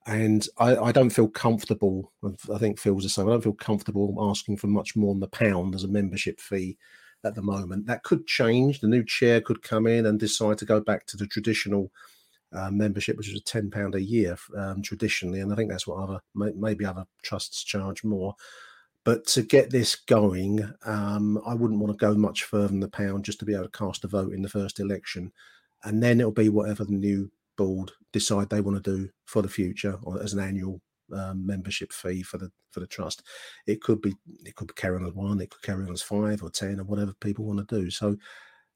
and 0.07 0.47
I, 0.57 0.77
I, 0.77 0.91
don't 0.93 1.09
feel 1.09 1.27
comfortable. 1.27 2.13
I 2.23 2.57
think 2.57 2.79
Phil's 2.79 3.03
the 3.03 3.09
same. 3.09 3.27
I 3.27 3.31
don't 3.31 3.43
feel 3.43 3.53
comfortable 3.53 4.15
asking 4.21 4.55
for 4.55 4.67
much 4.67 4.95
more 4.95 5.13
than 5.13 5.19
the 5.19 5.27
pound 5.27 5.75
as 5.75 5.83
a 5.83 5.89
membership 5.89 6.39
fee 6.39 6.77
at 7.25 7.35
the 7.35 7.41
moment. 7.41 7.87
That 7.87 8.03
could 8.03 8.25
change. 8.25 8.79
The 8.79 8.87
new 8.87 9.03
chair 9.03 9.41
could 9.41 9.61
come 9.61 9.85
in 9.85 10.05
and 10.05 10.17
decide 10.17 10.57
to 10.59 10.65
go 10.65 10.79
back 10.79 11.05
to 11.07 11.17
the 11.17 11.27
traditional 11.27 11.91
uh, 12.53 12.71
membership, 12.71 13.17
which 13.17 13.27
is 13.27 13.37
a 13.37 13.43
ten 13.43 13.69
pound 13.69 13.95
a 13.95 14.01
year 14.01 14.37
um, 14.57 14.81
traditionally, 14.81 15.41
and 15.41 15.51
I 15.51 15.57
think 15.57 15.69
that's 15.69 15.85
what 15.85 16.01
other 16.01 16.21
maybe 16.33 16.85
other 16.85 17.05
trusts 17.21 17.63
charge 17.63 18.05
more. 18.05 18.33
But 19.03 19.27
to 19.27 19.41
get 19.41 19.71
this 19.71 19.95
going, 19.95 20.69
um, 20.85 21.41
I 21.45 21.53
wouldn't 21.53 21.81
want 21.81 21.91
to 21.97 22.05
go 22.05 22.13
much 22.15 22.43
further 22.43 22.67
than 22.67 22.79
the 22.79 22.87
pound 22.87 23.25
just 23.25 23.39
to 23.39 23.45
be 23.45 23.53
able 23.53 23.65
to 23.65 23.77
cast 23.77 24.05
a 24.05 24.07
vote 24.07 24.33
in 24.33 24.41
the 24.41 24.49
first 24.49 24.79
election, 24.79 25.33
and 25.83 26.01
then 26.01 26.21
it'll 26.21 26.31
be 26.31 26.47
whatever 26.47 26.85
the 26.85 26.93
new 26.93 27.29
board 27.57 27.91
decide 28.13 28.49
they 28.49 28.61
want 28.61 28.81
to 28.83 28.97
do 28.97 29.09
for 29.25 29.41
the 29.41 29.49
future 29.49 29.97
or 30.03 30.21
as 30.21 30.33
an 30.33 30.39
annual 30.39 30.81
um, 31.13 31.45
membership 31.45 31.91
fee 31.91 32.23
for 32.23 32.37
the 32.37 32.51
for 32.71 32.79
the 32.79 32.87
trust. 32.87 33.23
It 33.65 33.81
could 33.81 34.01
be 34.01 34.15
it 34.45 34.55
could 34.55 34.75
carry 34.75 34.97
on 34.97 35.05
as 35.05 35.13
one, 35.13 35.41
it 35.41 35.49
could 35.49 35.61
carry 35.61 35.85
on 35.85 35.93
as 35.93 36.01
five 36.01 36.43
or 36.43 36.49
ten 36.49 36.79
or 36.79 36.83
whatever 36.83 37.13
people 37.19 37.45
want 37.45 37.67
to 37.67 37.79
do. 37.79 37.89
So 37.89 38.15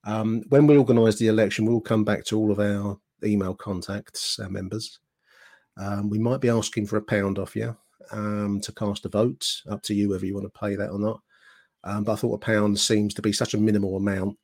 um, 0.04 0.44
when 0.50 0.68
we 0.68 0.78
organise 0.78 1.18
the 1.18 1.28
election, 1.28 1.66
we'll 1.66 1.82
come 1.82 2.04
back 2.04 2.26
to 2.26 2.38
all 2.38 2.52
of 2.52 2.60
our 2.60 2.98
email 3.24 3.54
contacts, 3.54 4.40
our 4.40 4.50
members. 4.50 5.00
Um, 5.78 6.10
we 6.10 6.20
might 6.20 6.42
be 6.42 6.50
asking 6.50 6.88
for 6.88 6.98
a 6.98 7.02
pound 7.02 7.40
off 7.40 7.56
you 7.56 7.76
um, 8.12 8.60
to 8.62 8.74
cast 8.74 9.06
a 9.06 9.10
vote. 9.10 9.46
Up 9.70 9.82
to 9.84 9.94
you 9.94 10.10
whether 10.10 10.26
you 10.26 10.34
want 10.34 10.52
to 10.52 10.60
pay 10.60 10.76
that 10.76 10.90
or 10.90 11.00
not. 11.00 11.22
Um, 11.84 12.04
but 12.04 12.14
I 12.14 12.16
thought 12.16 12.36
a 12.36 12.46
pound 12.46 12.80
seems 12.80 13.14
to 13.16 13.22
be 13.22 13.34
such 13.34 13.54
a 13.54 13.58
minimal 13.58 13.98
amount 13.98 14.38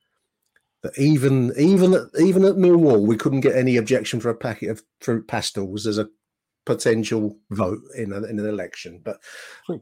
that 0.88 1.02
even 1.02 1.54
even 1.58 1.94
at, 1.94 2.04
even 2.20 2.46
at 2.46 2.56
Millwall, 2.56 3.06
we 3.06 3.18
couldn't 3.18 3.42
get 3.42 3.56
any 3.56 3.78
objection 3.78 4.20
for 4.20 4.30
a 4.30 4.36
packet 4.36 4.70
of 4.70 4.80
uh, 4.80 4.82
fruit 5.02 5.28
pastilles 5.28 5.86
as 5.86 5.98
a 5.98 6.10
potential 6.66 7.38
vote 7.52 7.80
in, 7.96 8.12
a, 8.12 8.24
in 8.24 8.38
an 8.40 8.48
election. 8.48 9.02
But 9.04 9.18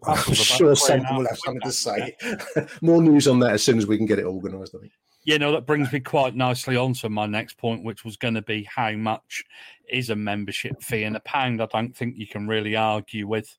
I'm 0.06 0.34
sure 0.34 0.76
someone 0.76 1.18
will 1.18 1.28
have 1.28 1.40
something 1.40 1.62
to 1.62 1.72
say. 1.72 2.16
More 2.82 3.02
news 3.02 3.28
on 3.28 3.40
that 3.40 3.54
as 3.54 3.64
soon 3.64 3.78
as 3.78 3.88
we 3.88 3.98
can 3.98 4.06
get 4.06 4.20
it 4.20 4.26
organised. 4.26 4.76
I 4.76 4.80
think. 4.80 4.94
Yeah, 5.26 5.38
no, 5.38 5.52
that 5.54 5.66
brings 5.66 5.92
me 5.92 6.00
quite 6.02 6.36
nicely 6.36 6.78
on 6.78 6.94
to 6.96 7.10
my 7.10 7.26
next 7.26 7.58
point, 7.58 7.84
which 7.84 8.06
was 8.06 8.16
going 8.16 8.36
to 8.36 8.44
be 8.44 8.64
how 8.64 8.92
much 8.92 9.44
is 9.90 10.12
a 10.12 10.16
membership 10.16 10.82
fee, 10.84 11.04
and 11.04 11.16
a 11.16 11.22
pound. 11.22 11.62
I 11.62 11.68
don't 11.68 11.96
think 11.96 12.16
you 12.16 12.28
can 12.28 12.48
really 12.48 12.76
argue 12.76 13.28
with 13.28 13.58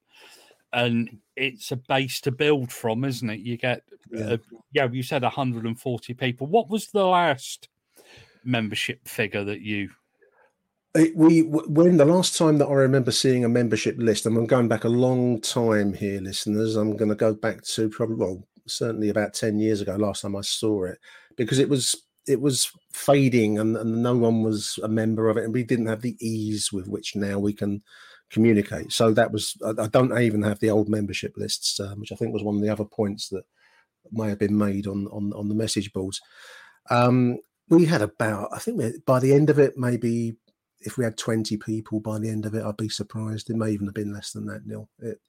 and 0.76 1.18
it's 1.36 1.72
a 1.72 1.76
base 1.76 2.20
to 2.20 2.30
build 2.30 2.70
from, 2.70 3.04
isn't 3.04 3.30
it? 3.30 3.40
You 3.40 3.56
get, 3.56 3.82
yeah, 4.12 4.24
uh, 4.24 4.36
yeah 4.72 4.88
you 4.90 5.02
said 5.02 5.22
140 5.22 6.14
people. 6.14 6.46
What 6.46 6.68
was 6.68 6.88
the 6.88 7.04
last 7.04 7.68
membership 8.44 9.08
figure 9.08 9.42
that 9.42 9.62
you? 9.62 9.88
It, 10.94 11.16
we 11.16 11.40
when 11.40 11.96
the 11.96 12.04
last 12.04 12.36
time 12.36 12.58
that 12.58 12.66
I 12.66 12.74
remember 12.74 13.10
seeing 13.10 13.44
a 13.44 13.48
membership 13.48 13.96
list, 13.98 14.26
and 14.26 14.36
I'm 14.36 14.46
going 14.46 14.68
back 14.68 14.84
a 14.84 14.88
long 14.88 15.40
time 15.40 15.94
here, 15.94 16.20
listeners. 16.20 16.76
I'm 16.76 16.96
going 16.96 17.08
to 17.08 17.14
go 17.14 17.32
back 17.32 17.62
to 17.62 17.88
probably 17.88 18.16
well, 18.16 18.46
certainly 18.66 19.08
about 19.08 19.32
10 19.32 19.58
years 19.58 19.80
ago. 19.80 19.96
Last 19.96 20.22
time 20.22 20.36
I 20.36 20.42
saw 20.42 20.84
it, 20.84 20.98
because 21.36 21.58
it 21.58 21.70
was 21.70 22.05
it 22.26 22.40
was 22.40 22.70
fading, 22.92 23.58
and, 23.58 23.76
and 23.76 24.02
no 24.02 24.16
one 24.16 24.42
was 24.42 24.78
a 24.82 24.88
member 24.88 25.28
of 25.28 25.36
it, 25.36 25.44
and 25.44 25.54
we 25.54 25.62
didn't 25.62 25.86
have 25.86 26.02
the 26.02 26.16
ease 26.20 26.72
with 26.72 26.88
which 26.88 27.16
now 27.16 27.38
we 27.38 27.52
can 27.52 27.82
communicate. 28.30 28.92
So 28.92 29.12
that 29.12 29.32
was 29.32 29.56
I, 29.64 29.82
I 29.82 29.86
don't 29.88 30.16
even 30.18 30.42
have 30.42 30.60
the 30.60 30.70
old 30.70 30.88
membership 30.88 31.34
lists, 31.36 31.78
um, 31.80 32.00
which 32.00 32.12
I 32.12 32.16
think 32.16 32.32
was 32.32 32.42
one 32.42 32.56
of 32.56 32.62
the 32.62 32.70
other 32.70 32.84
points 32.84 33.28
that 33.30 33.44
may 34.12 34.28
have 34.28 34.38
been 34.38 34.56
made 34.56 34.86
on 34.86 35.06
on, 35.08 35.32
on 35.32 35.48
the 35.48 35.54
message 35.54 35.92
boards. 35.92 36.20
Um, 36.90 37.38
we 37.68 37.84
had 37.84 38.02
about 38.02 38.50
I 38.52 38.58
think 38.58 38.78
we, 38.78 38.92
by 39.06 39.20
the 39.20 39.32
end 39.32 39.50
of 39.50 39.58
it, 39.58 39.76
maybe 39.76 40.36
if 40.80 40.96
we 40.96 41.04
had 41.04 41.16
20 41.16 41.56
people 41.56 42.00
by 42.00 42.18
the 42.18 42.28
end 42.28 42.46
of 42.46 42.54
it, 42.54 42.64
I'd 42.64 42.76
be 42.76 42.88
surprised. 42.88 43.50
It 43.50 43.56
may 43.56 43.70
even 43.70 43.86
have 43.86 43.94
been 43.94 44.12
less 44.12 44.32
than 44.32 44.46
that, 44.46 44.66
Neil 44.66 44.88
It 45.00 45.20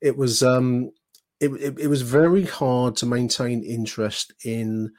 it 0.00 0.16
was 0.16 0.42
um 0.42 0.90
it, 1.38 1.50
it, 1.50 1.78
it 1.78 1.88
was 1.88 2.02
very 2.02 2.44
hard 2.44 2.96
to 2.96 3.06
maintain 3.06 3.62
interest 3.62 4.32
in 4.44 4.92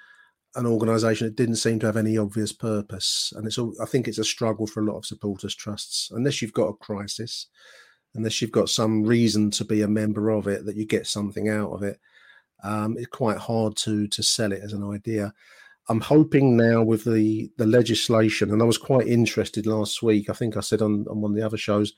an 0.56 0.66
organisation 0.66 1.28
that 1.28 1.36
didn't 1.36 1.58
seem 1.58 1.80
to 1.80 1.86
have 1.86 1.98
any 1.98 2.18
obvious 2.18 2.52
purpose, 2.52 3.34
and 3.36 3.46
it's 3.46 3.58
all. 3.58 3.74
I 3.82 3.86
think 3.86 4.08
it's 4.08 4.18
a 4.18 4.24
struggle 4.24 4.68
for 4.68 4.82
a 4.82 4.86
lot 4.86 4.98
of 4.98 5.06
supporters 5.06 5.56
trusts, 5.56 6.10
unless 6.12 6.42
you've 6.42 6.54
got 6.54 6.70
a 6.70 6.74
crisis, 6.74 7.48
unless 8.16 8.42
you've 8.42 8.52
got 8.52 8.70
some 8.70 9.04
reason 9.04 9.52
to 9.52 9.66
be 9.66 9.82
a 9.82 9.88
member 9.88 10.30
of 10.30 10.48
it 10.48 10.66
that 10.66 10.76
you 10.76 10.86
get 10.86 11.08
something 11.08 11.50
out 11.50 11.72
of 11.72 11.84
it. 11.84 12.00
Um, 12.64 12.96
it's 12.98 13.08
quite 13.08 13.38
hard 13.38 13.76
to 13.78 14.08
to 14.08 14.24
sell 14.24 14.52
it 14.52 14.62
as 14.64 14.74
an 14.74 14.84
idea. 14.84 15.34
I'm 15.90 16.02
hoping 16.02 16.58
now 16.58 16.82
with 16.84 17.04
the 17.04 17.52
the 17.58 17.68
legislation, 17.68 18.52
and 18.52 18.62
I 18.62 18.66
was 18.66 18.78
quite 18.78 19.08
interested 19.08 19.68
last 19.68 20.02
week. 20.02 20.30
I 20.30 20.34
think 20.34 20.58
I 20.58 20.62
said 20.62 20.82
on 20.82 21.06
on 21.10 21.22
one 21.22 21.32
of 21.32 21.38
the 21.38 21.46
other 21.46 21.58
shows, 21.58 21.94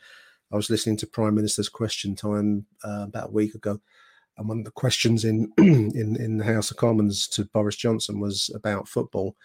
I 0.52 0.56
was 0.56 0.70
listening 0.70 0.98
to 0.98 1.08
Prime 1.08 1.36
Minister's 1.36 1.70
Question 1.70 2.16
Time 2.16 2.66
uh, 2.84 3.06
about 3.08 3.30
a 3.30 3.34
week 3.34 3.56
ago 3.56 3.80
and 4.40 4.48
one 4.48 4.60
of 4.60 4.66
the 4.66 4.72
questions 4.72 5.26
in 5.26 5.52
in 5.58 6.16
in 6.16 6.38
the 6.38 6.46
House 6.46 6.72
of 6.72 6.78
Commons 6.78 7.28
to 7.28 7.46
Boris 7.46 7.76
Johnson 7.76 8.20
was 8.20 8.50
about 8.56 8.88
football, 8.88 9.36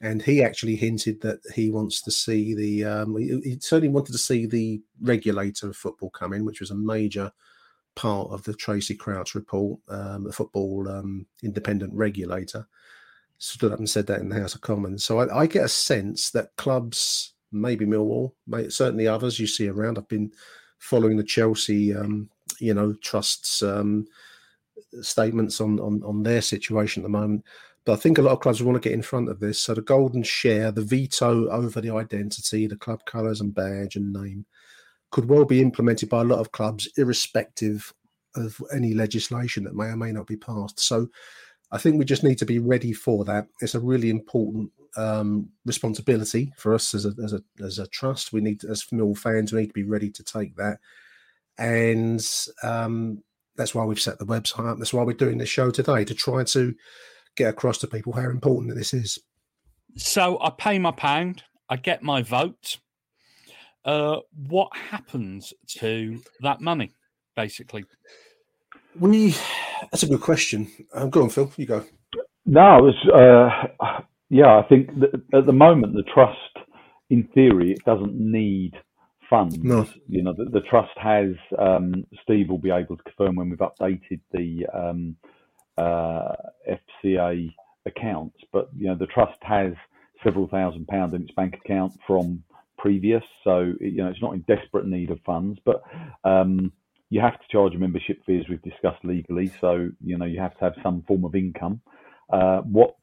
and 0.00 0.20
he 0.20 0.42
actually 0.42 0.74
hinted 0.74 1.20
that 1.22 1.38
he 1.54 1.70
wants 1.70 2.02
to 2.02 2.10
see 2.10 2.54
the 2.54 2.84
um, 2.84 3.16
he, 3.16 3.40
he, 3.44 3.58
certainly 3.60 3.88
wanted 3.88 4.12
to 4.12 4.18
see 4.18 4.46
the 4.46 4.82
regulator 5.00 5.68
of 5.68 5.76
football 5.76 6.10
come 6.10 6.32
in, 6.32 6.44
which 6.44 6.60
was 6.60 6.72
a 6.72 6.74
major 6.74 7.30
part 7.94 8.30
of 8.30 8.42
the 8.42 8.54
Tracy 8.54 8.96
Crouch 8.96 9.34
report, 9.34 9.78
um, 9.88 10.24
the 10.24 10.32
football 10.32 10.88
um, 10.88 11.24
independent 11.42 11.94
regulator. 11.94 12.66
Stood 13.38 13.72
up 13.72 13.78
and 13.78 13.90
said 13.90 14.06
that 14.06 14.20
in 14.20 14.28
the 14.28 14.38
House 14.38 14.54
of 14.54 14.60
Commons. 14.60 15.04
So 15.04 15.18
I, 15.20 15.42
I 15.42 15.46
get 15.46 15.64
a 15.64 15.68
sense 15.68 16.30
that 16.30 16.54
clubs, 16.56 17.34
maybe 17.50 17.84
Millwall, 17.84 18.32
may, 18.46 18.68
certainly 18.68 19.08
others 19.08 19.40
you 19.40 19.48
see 19.48 19.68
around. 19.68 19.98
I've 19.98 20.06
been 20.06 20.32
following 20.78 21.16
the 21.16 21.24
Chelsea, 21.24 21.94
um, 21.94 22.28
you 22.60 22.72
know, 22.72 22.94
trusts 23.02 23.62
um, 23.62 24.06
statements 25.00 25.60
on, 25.60 25.80
on 25.80 26.02
on 26.04 26.22
their 26.22 26.42
situation 26.42 27.02
at 27.02 27.04
the 27.04 27.10
moment. 27.10 27.44
But 27.84 27.94
I 27.94 27.96
think 27.96 28.18
a 28.18 28.22
lot 28.22 28.32
of 28.32 28.40
clubs 28.40 28.62
want 28.62 28.80
to 28.80 28.88
get 28.88 28.94
in 28.94 29.02
front 29.02 29.28
of 29.28 29.40
this. 29.40 29.58
So 29.58 29.74
the 29.74 29.82
golden 29.82 30.22
share, 30.22 30.70
the 30.70 30.82
veto 30.82 31.48
over 31.48 31.80
the 31.80 31.90
identity, 31.90 32.66
the 32.66 32.76
club 32.76 33.04
colours 33.06 33.40
and 33.40 33.54
badge 33.54 33.96
and 33.96 34.12
name, 34.12 34.46
could 35.10 35.28
well 35.28 35.44
be 35.44 35.60
implemented 35.60 36.08
by 36.08 36.20
a 36.20 36.24
lot 36.24 36.38
of 36.38 36.52
clubs, 36.52 36.88
irrespective 36.96 37.92
of 38.36 38.62
any 38.72 38.94
legislation 38.94 39.64
that 39.64 39.74
may 39.74 39.86
or 39.86 39.96
may 39.96 40.12
not 40.12 40.26
be 40.26 40.36
passed. 40.36 40.80
So 40.80 41.08
I 41.72 41.78
think 41.78 41.98
we 41.98 42.04
just 42.04 42.22
need 42.22 42.38
to 42.38 42.46
be 42.46 42.58
ready 42.60 42.92
for 42.92 43.24
that. 43.24 43.48
It's 43.60 43.74
a 43.74 43.80
really 43.80 44.10
important 44.10 44.70
um, 44.96 45.48
responsibility 45.64 46.52
for 46.56 46.74
us 46.74 46.94
as 46.94 47.04
a, 47.06 47.14
as 47.22 47.32
a 47.32 47.42
as 47.64 47.78
a 47.78 47.86
trust. 47.88 48.32
We 48.32 48.42
need, 48.42 48.64
as 48.64 48.86
Mill 48.92 49.14
fans, 49.14 49.52
we 49.52 49.62
need 49.62 49.68
to 49.68 49.72
be 49.72 49.84
ready 49.84 50.10
to 50.10 50.22
take 50.22 50.54
that. 50.56 50.78
And 51.58 52.24
um, 52.62 53.22
that's 53.56 53.74
why 53.74 53.84
we've 53.84 54.00
set 54.00 54.18
the 54.18 54.26
website 54.26 54.70
up. 54.70 54.78
That's 54.78 54.92
why 54.92 55.02
we're 55.02 55.12
doing 55.12 55.38
this 55.38 55.48
show 55.48 55.70
today 55.70 56.04
to 56.04 56.14
try 56.14 56.44
to 56.44 56.74
get 57.36 57.50
across 57.50 57.78
to 57.78 57.86
people 57.86 58.12
how 58.12 58.30
important 58.30 58.74
this 58.74 58.94
is. 58.94 59.18
So 59.96 60.38
I 60.40 60.50
pay 60.50 60.78
my 60.78 60.90
pound, 60.92 61.42
I 61.68 61.76
get 61.76 62.02
my 62.02 62.22
vote. 62.22 62.78
Uh, 63.84 64.18
what 64.48 64.70
happens 64.76 65.52
to 65.68 66.20
that 66.40 66.60
money, 66.60 66.92
basically? 67.36 67.84
We 68.98 69.34
that's 69.90 70.02
a 70.02 70.08
good 70.08 70.20
question. 70.20 70.70
Um, 70.94 71.10
go 71.10 71.22
on, 71.22 71.30
Phil. 71.30 71.50
You 71.56 71.66
go. 71.66 71.84
No, 72.46 72.78
it 72.78 72.82
was 72.82 73.68
uh, 73.80 74.02
yeah. 74.28 74.58
I 74.58 74.62
think 74.68 74.90
at 75.34 75.46
the 75.46 75.52
moment 75.52 75.94
the 75.94 76.04
trust 76.14 76.38
in 77.10 77.28
theory, 77.34 77.72
it 77.72 77.84
doesn't 77.84 78.14
need 78.14 78.74
funds. 79.32 79.58
No. 79.58 79.88
You 80.08 80.22
know, 80.22 80.34
the, 80.36 80.44
the 80.44 80.60
trust 80.60 80.92
has. 80.96 81.32
Um, 81.58 82.06
Steve 82.22 82.50
will 82.50 82.58
be 82.58 82.70
able 82.70 82.98
to 82.98 83.02
confirm 83.02 83.36
when 83.36 83.48
we've 83.48 83.58
updated 83.58 84.20
the 84.30 84.66
um, 84.72 85.16
uh, 85.78 86.34
FCA 87.04 87.52
accounts, 87.86 88.36
but 88.52 88.68
you 88.76 88.88
know, 88.88 88.94
the 88.94 89.06
trust 89.06 89.38
has 89.40 89.72
several 90.22 90.48
thousand 90.48 90.86
pounds 90.86 91.14
in 91.14 91.22
its 91.22 91.32
bank 91.32 91.56
account 91.64 91.94
from 92.06 92.44
previous, 92.76 93.22
so 93.42 93.72
you 93.80 94.02
know, 94.02 94.08
it's 94.08 94.20
not 94.20 94.34
in 94.34 94.40
desperate 94.42 94.86
need 94.86 95.10
of 95.10 95.18
funds, 95.24 95.58
but. 95.64 95.82
Um, 96.24 96.72
you 97.10 97.20
have 97.20 97.38
to 97.38 97.46
charge 97.50 97.74
a 97.74 97.78
membership 97.78 98.24
fee 98.24 98.38
as 98.38 98.48
we've 98.48 98.62
discussed 98.62 99.04
legally, 99.04 99.52
so 99.60 99.90
you 100.02 100.16
know 100.16 100.24
you 100.24 100.40
have 100.40 100.54
to 100.54 100.64
have 100.64 100.72
some 100.82 101.04
form 101.06 101.26
of 101.26 101.34
income. 101.34 101.78
Uh, 102.32 102.62
what 102.62 102.96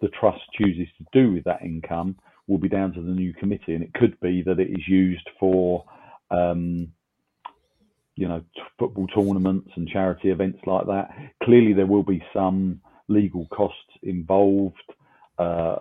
the 0.00 0.06
trust 0.08 0.40
chooses 0.56 0.86
to 0.98 1.04
do 1.12 1.32
with 1.32 1.42
that 1.42 1.60
income 1.62 2.14
will 2.46 2.58
be 2.58 2.68
down 2.68 2.92
to 2.92 3.00
the 3.00 3.12
new 3.12 3.32
committee, 3.34 3.74
and 3.74 3.82
it 3.82 3.94
could 3.94 4.18
be 4.20 4.42
that 4.42 4.60
it 4.60 4.70
is 4.70 4.88
used 4.88 5.28
for, 5.38 5.84
um, 6.30 6.88
you 8.16 8.28
know, 8.28 8.40
t- 8.54 8.62
football 8.78 9.06
tournaments 9.08 9.70
and 9.76 9.88
charity 9.88 10.30
events 10.30 10.58
like 10.66 10.86
that. 10.86 11.10
Clearly, 11.42 11.72
there 11.72 11.86
will 11.86 12.02
be 12.02 12.22
some 12.32 12.80
legal 13.08 13.46
costs 13.46 13.92
involved, 14.02 14.82
uh, 15.38 15.76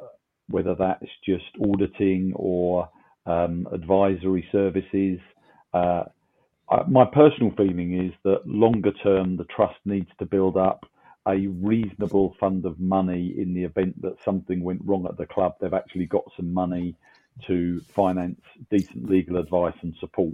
whether 0.49 0.75
that's 0.75 1.05
just 1.25 1.45
auditing 1.61 2.33
or 2.35 2.89
um, 3.25 3.67
advisory 3.71 4.47
services. 4.51 5.19
Uh, 5.73 6.03
my 6.87 7.05
personal 7.05 7.51
feeling 7.57 8.05
is 8.05 8.13
that 8.23 8.47
longer 8.47 8.91
term, 9.03 9.37
the 9.37 9.45
trust 9.45 9.77
needs 9.85 10.09
to 10.19 10.25
build 10.25 10.55
up 10.55 10.85
a 11.29 11.47
reasonable 11.47 12.35
fund 12.39 12.65
of 12.65 12.79
money 12.79 13.35
in 13.37 13.53
the 13.53 13.63
event 13.63 14.01
that 14.01 14.21
something 14.23 14.63
went 14.63 14.81
wrong 14.83 15.05
at 15.07 15.17
the 15.17 15.25
club. 15.25 15.55
They've 15.59 15.73
actually 15.73 16.07
got 16.07 16.25
some 16.35 16.53
money 16.53 16.95
to 17.47 17.79
finance 17.95 18.41
decent 18.69 19.09
legal 19.09 19.37
advice 19.37 19.75
and 19.81 19.95
support. 19.99 20.33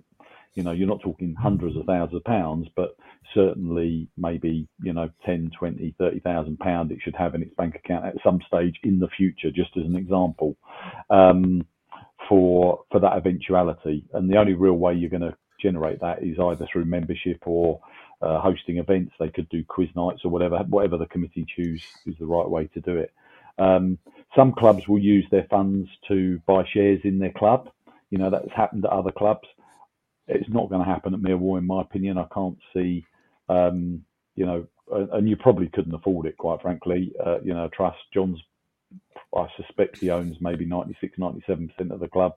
You 0.53 0.63
know, 0.63 0.71
you're 0.71 0.87
not 0.87 1.01
talking 1.01 1.35
hundreds 1.35 1.75
of 1.75 1.85
thousands 1.85 2.15
of 2.15 2.23
pounds, 2.23 2.67
but 2.75 2.95
certainly 3.33 4.07
maybe, 4.17 4.67
you 4.81 4.93
know, 4.93 5.09
10, 5.25 5.51
20, 5.57 5.95
30,000 5.99 6.57
pounds 6.59 6.91
it 6.91 6.99
should 7.03 7.15
have 7.15 7.35
in 7.35 7.43
its 7.43 7.53
bank 7.55 7.75
account 7.75 8.05
at 8.05 8.15
some 8.23 8.39
stage 8.47 8.75
in 8.83 8.99
the 8.99 9.09
future, 9.09 9.51
just 9.51 9.75
as 9.77 9.83
an 9.83 9.97
example, 9.97 10.55
um, 11.09 11.65
for, 12.29 12.83
for 12.89 13.01
that 13.01 13.17
eventuality. 13.17 14.05
And 14.13 14.29
the 14.31 14.37
only 14.37 14.53
real 14.53 14.75
way 14.75 14.93
you're 14.93 15.09
going 15.09 15.21
to 15.21 15.35
generate 15.65 16.01
that 16.01 16.23
is 16.23 16.39
either 16.39 16.67
through 16.71 16.85
membership 16.85 17.39
or 17.45 17.79
uh, 18.21 18.39
hosting 18.39 18.77
events. 18.77 19.13
They 19.19 19.29
could 19.29 19.49
do 19.49 19.63
quiz 19.67 19.89
nights 19.95 20.21
or 20.25 20.31
whatever, 20.31 20.57
whatever 20.69 20.97
the 20.97 21.07
committee 21.07 21.45
choose 21.55 21.83
is 22.05 22.15
the 22.19 22.27
right 22.27 22.49
way 22.49 22.67
to 22.73 22.81
do 22.81 22.97
it. 22.97 23.13
Um, 23.57 23.97
some 24.35 24.53
clubs 24.53 24.87
will 24.87 24.99
use 24.99 25.25
their 25.31 25.47
funds 25.49 25.89
to 26.09 26.39
buy 26.47 26.63
shares 26.73 27.01
in 27.03 27.19
their 27.19 27.31
club. 27.31 27.69
You 28.11 28.19
know, 28.19 28.29
that's 28.29 28.51
happened 28.55 28.85
at 28.85 28.91
other 28.91 29.11
clubs. 29.11 29.47
It's 30.27 30.49
not 30.49 30.69
going 30.69 30.83
to 30.83 30.89
happen 30.91 31.13
at 31.13 31.21
Millwall, 31.21 31.57
in 31.57 31.67
my 31.67 31.81
opinion. 31.81 32.17
I 32.17 32.27
can't 32.33 32.57
see, 32.73 33.05
um, 33.49 34.03
you 34.35 34.45
know, 34.45 34.67
and 34.91 35.29
you 35.29 35.35
probably 35.37 35.69
couldn't 35.69 35.95
afford 35.95 36.27
it, 36.27 36.37
quite 36.37 36.61
frankly. 36.61 37.13
Uh, 37.25 37.41
you 37.43 37.53
know, 37.53 37.69
trust 37.75 37.99
John's, 38.13 38.39
I 39.35 39.47
suspect 39.57 39.99
he 39.99 40.11
owns 40.11 40.37
maybe 40.41 40.65
96, 40.65 41.17
97% 41.19 41.91
of 41.91 41.99
the 41.99 42.07
club. 42.07 42.33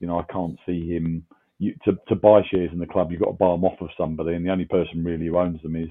You 0.00 0.06
know, 0.08 0.18
I 0.18 0.32
can't 0.32 0.58
see 0.66 0.88
him 0.88 1.26
you, 1.64 1.74
to 1.84 1.98
to 2.08 2.14
buy 2.14 2.42
shares 2.50 2.70
in 2.72 2.78
the 2.78 2.86
club, 2.86 3.10
you've 3.10 3.20
got 3.20 3.30
to 3.30 3.32
buy 3.32 3.50
them 3.50 3.64
off 3.64 3.80
of 3.80 3.88
somebody, 3.96 4.34
and 4.34 4.44
the 4.44 4.50
only 4.50 4.64
person 4.64 5.04
really 5.04 5.26
who 5.26 5.38
owns 5.38 5.60
them 5.62 5.76
is 5.76 5.88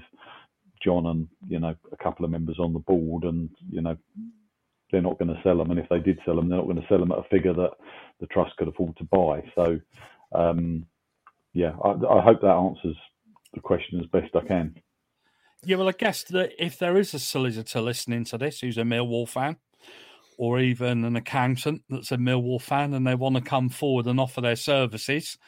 John 0.82 1.06
and 1.06 1.28
you 1.48 1.60
know 1.60 1.74
a 1.92 1.96
couple 2.02 2.24
of 2.24 2.30
members 2.30 2.58
on 2.58 2.72
the 2.72 2.78
board, 2.80 3.24
and 3.24 3.50
you 3.70 3.80
know 3.80 3.96
they're 4.90 5.02
not 5.02 5.18
going 5.18 5.34
to 5.34 5.40
sell 5.42 5.58
them, 5.58 5.70
and 5.70 5.80
if 5.80 5.88
they 5.88 5.98
did 5.98 6.18
sell 6.24 6.36
them, 6.36 6.48
they're 6.48 6.58
not 6.58 6.66
going 6.66 6.80
to 6.80 6.86
sell 6.88 6.98
them 6.98 7.12
at 7.12 7.18
a 7.18 7.28
figure 7.30 7.54
that 7.54 7.72
the 8.20 8.26
trust 8.28 8.56
could 8.56 8.68
afford 8.68 8.96
to 8.96 9.04
buy. 9.04 9.42
So, 9.54 9.80
um, 10.32 10.86
yeah, 11.52 11.72
I, 11.82 11.90
I 11.90 12.22
hope 12.22 12.40
that 12.42 12.46
answers 12.46 12.96
the 13.54 13.60
question 13.60 14.00
as 14.00 14.06
best 14.06 14.34
I 14.36 14.46
can. 14.46 14.74
Yeah, 15.64 15.76
well, 15.76 15.88
I 15.88 15.92
guess 15.92 16.22
that 16.24 16.52
if 16.58 16.78
there 16.78 16.96
is 16.96 17.14
a 17.14 17.18
solicitor 17.18 17.80
listening 17.80 18.24
to 18.26 18.38
this 18.38 18.60
who's 18.60 18.78
a 18.78 18.82
Millwall 18.82 19.28
fan, 19.28 19.56
or 20.38 20.58
even 20.60 21.04
an 21.04 21.16
accountant 21.16 21.82
that's 21.88 22.12
a 22.12 22.16
Millwall 22.16 22.60
fan 22.60 22.94
and 22.94 23.06
they 23.06 23.14
want 23.14 23.36
to 23.36 23.42
come 23.42 23.68
forward 23.68 24.06
and 24.06 24.20
offer 24.20 24.40
their 24.40 24.56
services 24.56 25.38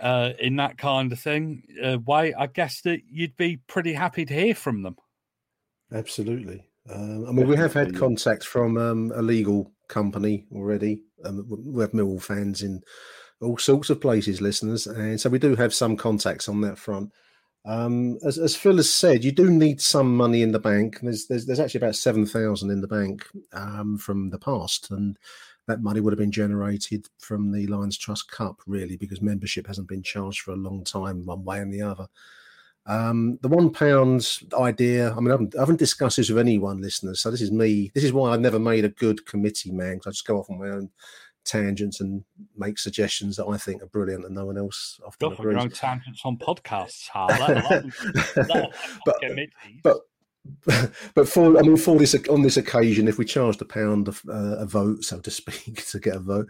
uh, 0.00 0.32
in 0.38 0.56
that 0.56 0.78
kind 0.78 1.12
of 1.12 1.18
thing 1.18 1.62
uh, 1.82 1.98
way, 2.04 2.34
I 2.34 2.46
guess 2.46 2.80
that 2.82 3.00
you'd 3.10 3.36
be 3.36 3.58
pretty 3.66 3.92
happy 3.92 4.24
to 4.24 4.34
hear 4.34 4.54
from 4.54 4.82
them. 4.82 4.96
Absolutely. 5.92 6.64
Um, 6.88 7.26
I 7.26 7.32
mean, 7.32 7.46
we 7.46 7.56
have 7.56 7.74
had 7.74 7.96
contact 7.96 8.44
from 8.44 8.76
um, 8.78 9.12
a 9.14 9.22
legal 9.22 9.72
company 9.88 10.46
already. 10.52 11.02
Um, 11.24 11.46
we 11.48 11.82
have 11.82 11.92
Millwall 11.92 12.22
fans 12.22 12.62
in 12.62 12.82
all 13.40 13.58
sorts 13.58 13.90
of 13.90 14.00
places, 14.00 14.40
listeners, 14.40 14.86
and 14.86 15.20
so 15.20 15.30
we 15.30 15.38
do 15.38 15.56
have 15.56 15.74
some 15.74 15.96
contacts 15.96 16.48
on 16.48 16.60
that 16.62 16.78
front. 16.78 17.10
Um, 17.66 18.18
as, 18.24 18.38
as 18.38 18.56
Phil 18.56 18.76
has 18.76 18.92
said, 18.92 19.22
you 19.22 19.32
do 19.32 19.50
need 19.50 19.80
some 19.80 20.16
money 20.16 20.42
in 20.42 20.52
the 20.52 20.58
bank. 20.58 20.98
There's 21.02 21.26
there's, 21.26 21.44
there's 21.44 21.60
actually 21.60 21.80
about 21.80 21.96
seven 21.96 22.24
thousand 22.24 22.70
in 22.70 22.80
the 22.80 22.88
bank 22.88 23.26
um, 23.52 23.98
from 23.98 24.30
the 24.30 24.38
past, 24.38 24.90
and 24.90 25.18
that 25.68 25.82
money 25.82 26.00
would 26.00 26.12
have 26.12 26.18
been 26.18 26.32
generated 26.32 27.06
from 27.18 27.52
the 27.52 27.66
Lions 27.66 27.98
Trust 27.98 28.30
Cup, 28.30 28.60
really, 28.66 28.96
because 28.96 29.20
membership 29.20 29.66
hasn't 29.66 29.88
been 29.88 30.02
charged 30.02 30.40
for 30.40 30.52
a 30.52 30.56
long 30.56 30.84
time, 30.84 31.24
one 31.26 31.44
way 31.44 31.60
and 31.60 31.72
the 31.72 31.82
other. 31.82 32.06
Um, 32.86 33.38
the 33.42 33.48
one 33.48 33.70
pound 33.70 34.26
idea, 34.58 35.12
I 35.12 35.16
mean, 35.16 35.28
I 35.28 35.32
haven't, 35.32 35.54
I 35.54 35.60
haven't, 35.60 35.78
discussed 35.78 36.16
this 36.16 36.30
with 36.30 36.38
anyone, 36.38 36.80
listeners. 36.80 37.20
So 37.20 37.30
this 37.30 37.42
is 37.42 37.52
me. 37.52 37.92
This 37.94 38.04
is 38.04 38.12
why 38.12 38.30
I've 38.30 38.40
never 38.40 38.58
made 38.58 38.86
a 38.86 38.88
good 38.88 39.26
committee 39.26 39.70
man, 39.70 39.96
because 39.96 40.06
I 40.06 40.10
just 40.12 40.26
go 40.26 40.38
off 40.38 40.50
on 40.50 40.58
my 40.58 40.70
own 40.70 40.90
tangents 41.50 42.00
and 42.00 42.24
make 42.56 42.78
suggestions 42.78 43.36
that 43.36 43.46
I 43.46 43.56
think 43.56 43.82
are 43.82 43.86
brilliant 43.86 44.24
and 44.24 44.34
no 44.34 44.46
one 44.46 44.56
else 44.56 45.00
often 45.04 45.28
Go 45.28 45.34
agrees. 45.34 45.52
your 45.52 45.60
own 45.60 45.70
tangents 45.70 46.22
on 46.24 46.36
podcasts, 46.36 47.08
but, 49.04 49.16
but 49.82 50.00
but 51.14 51.28
for 51.28 51.58
I 51.58 51.62
mean 51.62 51.76
for 51.76 51.98
this 51.98 52.14
on 52.28 52.42
this 52.42 52.56
occasion, 52.56 53.08
if 53.08 53.18
we 53.18 53.24
charged 53.24 53.60
a 53.60 53.66
pound 53.66 54.08
a, 54.08 54.12
uh, 54.30 54.56
a 54.60 54.66
vote, 54.66 55.04
so 55.04 55.20
to 55.20 55.30
speak, 55.30 55.86
to 55.86 55.98
get 55.98 56.16
a 56.16 56.20
vote, 56.20 56.48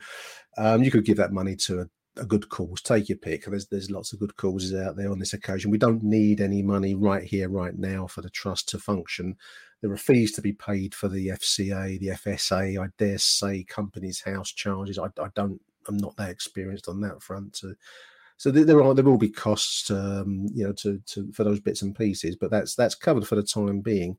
um, 0.58 0.82
you 0.82 0.90
could 0.90 1.04
give 1.04 1.16
that 1.16 1.32
money 1.32 1.56
to 1.56 1.80
a, 1.80 1.86
a, 2.16 2.24
good 2.24 2.48
cause. 2.48 2.80
Take 2.82 3.08
your 3.08 3.18
pick. 3.18 3.44
There's 3.44 3.66
there's 3.66 3.90
lots 3.90 4.12
of 4.12 4.20
good 4.20 4.36
causes 4.36 4.74
out 4.74 4.96
there 4.96 5.10
on 5.10 5.18
this 5.18 5.32
occasion. 5.32 5.70
We 5.70 5.78
don't 5.78 6.02
need 6.02 6.40
any 6.40 6.62
money 6.62 6.94
right 6.94 7.22
here, 7.22 7.48
right 7.48 7.76
now, 7.78 8.06
for 8.06 8.22
the 8.22 8.30
trust 8.30 8.68
to 8.70 8.78
function. 8.78 9.36
There 9.80 9.92
are 9.92 9.96
fees 9.96 10.32
to 10.32 10.42
be 10.42 10.52
paid 10.52 10.94
for 10.94 11.08
the 11.08 11.28
FCA, 11.28 11.98
the 11.98 12.08
FSA. 12.08 12.82
I 12.82 12.88
dare 12.98 13.18
say 13.18 13.64
companies' 13.64 14.20
house 14.20 14.52
charges. 14.52 14.98
I, 14.98 15.06
I 15.22 15.28
don't. 15.34 15.60
I'm 15.88 15.96
not 15.96 16.16
that 16.16 16.30
experienced 16.30 16.88
on 16.88 17.00
that 17.00 17.22
front. 17.22 17.54
To, 17.54 17.74
so 18.36 18.50
there 18.50 18.82
are 18.82 18.94
there 18.94 19.04
will 19.04 19.18
be 19.18 19.30
costs, 19.30 19.90
um, 19.90 20.46
you 20.54 20.66
know, 20.66 20.72
to, 20.72 20.98
to 21.06 21.30
for 21.32 21.44
those 21.44 21.60
bits 21.60 21.82
and 21.82 21.96
pieces. 21.96 22.36
But 22.36 22.50
that's 22.50 22.74
that's 22.74 22.94
covered 22.94 23.26
for 23.26 23.34
the 23.34 23.42
time 23.42 23.80
being. 23.80 24.16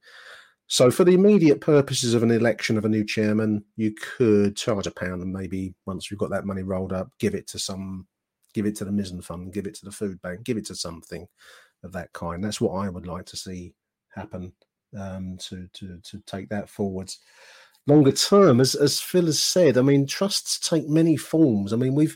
So 0.72 0.89
for 0.89 1.03
the 1.03 1.13
immediate 1.13 1.59
purposes 1.59 2.13
of 2.13 2.24
an 2.24 2.32
election 2.32 2.78
of 2.78 2.86
a 2.86 2.89
new 2.89 3.03
chairman, 3.03 3.61
you 3.76 3.91
could 3.91 4.55
charge 4.55 4.88
a 4.88 4.91
pound 4.91 5.22
and 5.22 5.34
maybe 5.34 5.76
once 5.86 6.09
we've 6.09 6.17
got 6.17 6.30
that 6.30 6.45
money 6.45 6.63
rolled 6.63 6.93
up, 6.93 7.09
give 7.19 7.36
it 7.36 7.45
to 7.47 7.59
some, 7.59 8.07
give 8.53 8.65
it 8.65 8.78
to 8.78 8.86
the 8.86 8.91
Mizzen 8.91 9.22
Fund, 9.22 9.51
give 9.51 9.67
it 9.67 9.74
to 9.76 9.84
the 9.84 9.91
food 9.91 10.22
bank, 10.22 10.45
give 10.45 10.55
it 10.55 10.65
to 10.67 10.76
something 10.76 11.28
of 11.84 11.91
that 11.91 12.13
kind. 12.13 12.41
That's 12.41 12.61
what 12.61 12.72
I 12.72 12.88
would 12.88 13.05
like 13.05 13.26
to 13.26 13.36
see 13.36 13.74
happen 14.15 14.53
um, 14.97 15.36
to 15.39 15.67
to 15.74 15.99
to 16.03 16.24
take 16.26 16.47
that 16.47 16.69
forwards. 16.69 17.19
Longer 17.86 18.13
term, 18.13 18.61
as 18.61 18.74
as 18.74 19.01
Phil 19.01 19.26
has 19.26 19.43
said, 19.43 19.78
I 19.78 19.82
mean, 19.82 20.07
trusts 20.07 20.57
take 20.57 20.88
many 20.88 21.17
forms. 21.17 21.74
I 21.74 21.76
mean, 21.76 21.95
we've 21.95 22.15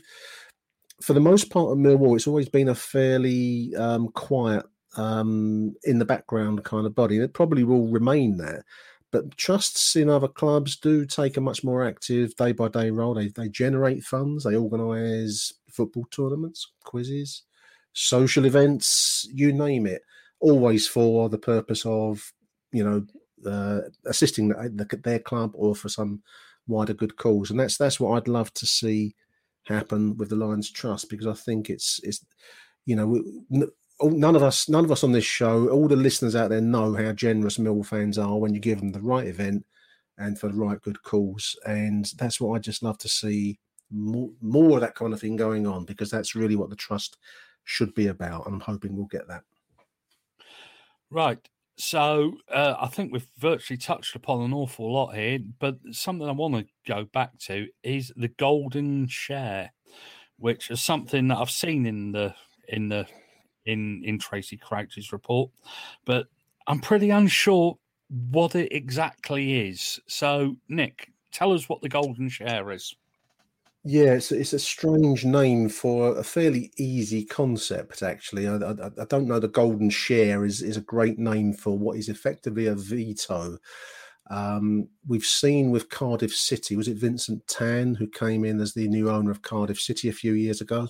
for 1.02 1.12
the 1.12 1.20
most 1.20 1.50
part 1.50 1.72
of 1.72 1.76
Millwall, 1.76 2.16
it's 2.16 2.26
always 2.26 2.48
been 2.48 2.70
a 2.70 2.74
fairly 2.74 3.76
um, 3.76 4.08
quiet, 4.08 4.64
um, 4.96 5.74
in 5.84 5.98
the 5.98 6.04
background 6.04 6.64
kind 6.64 6.86
of 6.86 6.94
body. 6.94 7.18
It 7.18 7.34
probably 7.34 7.64
will 7.64 7.88
remain 7.88 8.36
there. 8.36 8.64
But 9.12 9.36
trusts 9.36 9.96
in 9.96 10.10
other 10.10 10.28
clubs 10.28 10.76
do 10.76 11.06
take 11.06 11.36
a 11.36 11.40
much 11.40 11.62
more 11.62 11.84
active 11.84 12.34
day 12.36 12.52
by 12.52 12.68
day 12.68 12.90
role. 12.90 13.14
They, 13.14 13.28
they 13.28 13.48
generate 13.48 14.02
funds, 14.02 14.44
they 14.44 14.56
organise 14.56 15.52
football 15.70 16.06
tournaments, 16.10 16.72
quizzes, 16.84 17.42
social 17.92 18.44
events, 18.44 19.26
you 19.32 19.52
name 19.52 19.86
it, 19.86 20.02
always 20.40 20.86
for 20.86 21.28
the 21.28 21.38
purpose 21.38 21.86
of 21.86 22.32
you 22.72 22.84
know, 22.84 23.50
uh, 23.50 23.88
assisting 24.06 24.48
the, 24.48 25.00
their 25.02 25.18
club 25.18 25.52
or 25.54 25.74
for 25.74 25.88
some 25.88 26.22
wider 26.66 26.94
good 26.94 27.16
cause. 27.16 27.50
And 27.50 27.58
that's 27.58 27.78
that's 27.78 27.98
what 27.98 28.16
I'd 28.16 28.28
love 28.28 28.52
to 28.54 28.66
see 28.66 29.14
happen 29.64 30.16
with 30.16 30.28
the 30.28 30.36
Lions 30.36 30.70
Trust 30.70 31.08
because 31.08 31.26
I 31.26 31.32
think 31.32 31.70
it's 31.70 32.00
it's 32.02 32.24
you 32.84 32.96
know 32.96 33.68
none 34.02 34.36
of 34.36 34.42
us 34.42 34.68
none 34.68 34.84
of 34.84 34.92
us 34.92 35.02
on 35.02 35.12
this 35.12 35.24
show 35.24 35.68
all 35.68 35.88
the 35.88 35.96
listeners 35.96 36.36
out 36.36 36.50
there 36.50 36.60
know 36.60 36.94
how 36.94 37.12
generous 37.12 37.58
Mill 37.58 37.82
fans 37.82 38.18
are 38.18 38.38
when 38.38 38.52
you 38.52 38.60
give 38.60 38.78
them 38.78 38.92
the 38.92 39.00
right 39.00 39.26
event 39.26 39.64
and 40.18 40.38
for 40.38 40.48
the 40.48 40.54
right 40.54 40.80
good 40.82 41.02
cause. 41.02 41.56
And 41.66 42.10
that's 42.18 42.40
what 42.40 42.56
I 42.56 42.58
just 42.58 42.82
love 42.82 42.98
to 42.98 43.08
see 43.08 43.58
more, 43.90 44.30
more 44.40 44.76
of 44.76 44.80
that 44.80 44.94
kind 44.94 45.12
of 45.12 45.20
thing 45.20 45.36
going 45.36 45.66
on 45.66 45.84
because 45.84 46.10
that's 46.10 46.34
really 46.34 46.56
what 46.56 46.70
the 46.70 46.76
trust 46.76 47.18
should 47.64 47.94
be 47.94 48.08
about. 48.08 48.46
And 48.46 48.54
I'm 48.54 48.60
hoping 48.60 48.96
we'll 48.96 49.06
get 49.06 49.28
that. 49.28 49.42
Right. 51.10 51.38
So 51.78 52.38
uh, 52.50 52.74
I 52.80 52.86
think 52.86 53.12
we've 53.12 53.28
virtually 53.36 53.76
touched 53.76 54.16
upon 54.16 54.42
an 54.42 54.54
awful 54.54 54.92
lot 54.92 55.14
here, 55.14 55.40
but 55.58 55.76
something 55.92 56.26
I 56.26 56.32
want 56.32 56.54
to 56.54 56.66
go 56.86 57.04
back 57.04 57.38
to 57.40 57.66
is 57.82 58.12
the 58.16 58.28
golden 58.28 59.06
share, 59.08 59.72
which 60.38 60.70
is 60.70 60.80
something 60.80 61.28
that 61.28 61.36
I've 61.36 61.50
seen 61.50 61.84
in 61.84 62.12
the 62.12 62.34
in 62.68 62.88
the 62.88 63.06
in 63.66 64.02
in 64.04 64.18
Tracy 64.18 64.56
Crouch's 64.56 65.12
report, 65.12 65.50
but 66.04 66.26
I'm 66.66 66.80
pretty 66.80 67.10
unsure 67.10 67.78
what 68.30 68.54
it 68.54 68.72
exactly 68.72 69.68
is. 69.68 70.00
So, 70.06 70.56
Nick, 70.68 71.12
tell 71.32 71.52
us 71.52 71.68
what 71.68 71.82
the 71.82 71.88
golden 71.88 72.28
share 72.28 72.70
is. 72.70 72.94
Yeah, 73.88 74.14
it's, 74.14 74.32
it's 74.32 74.52
a 74.52 74.58
strange 74.58 75.24
name 75.24 75.68
for 75.68 76.18
a 76.18 76.24
fairly 76.24 76.72
easy 76.76 77.24
concept, 77.24 78.02
actually. 78.02 78.48
I, 78.48 78.56
I, 78.56 78.90
I, 79.00 79.04
don't 79.08 79.28
know. 79.28 79.38
The 79.38 79.46
golden 79.46 79.90
share 79.90 80.44
is, 80.44 80.60
is 80.60 80.76
a 80.76 80.80
great 80.80 81.20
name 81.20 81.52
for 81.52 81.78
what 81.78 81.96
is 81.96 82.08
effectively 82.08 82.66
a 82.66 82.74
veto. 82.74 83.58
Um, 84.28 84.88
we've 85.06 85.24
seen 85.24 85.70
with 85.70 85.88
Cardiff 85.88 86.34
City, 86.34 86.74
was 86.74 86.88
it 86.88 86.96
Vincent 86.96 87.46
Tan 87.46 87.94
who 87.94 88.08
came 88.08 88.44
in 88.44 88.60
as 88.60 88.74
the 88.74 88.88
new 88.88 89.08
owner 89.08 89.30
of 89.30 89.42
Cardiff 89.42 89.80
City 89.80 90.08
a 90.08 90.12
few 90.12 90.32
years 90.32 90.60
ago? 90.60 90.80
Right. 90.80 90.88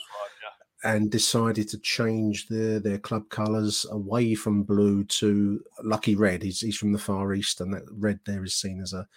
And 0.85 1.11
decided 1.11 1.68
to 1.70 1.79
change 1.79 2.49
their, 2.49 2.79
their 2.79 2.99
club 2.99 3.29
colours 3.29 3.87
away 3.91 4.35
from 4.35 4.62
blue 4.62 5.05
to 5.05 5.61
lucky 5.83 6.14
red. 6.14 6.43
He's, 6.43 6.61
he's 6.61 6.77
from 6.77 6.93
the 6.93 6.99
Far 6.99 7.35
East, 7.35 7.61
and 7.61 7.72
that 7.74 7.83
red 7.91 8.20
there 8.24 8.45
is 8.45 8.55
seen 8.55 8.81
as 8.81 8.93
a 8.93 9.09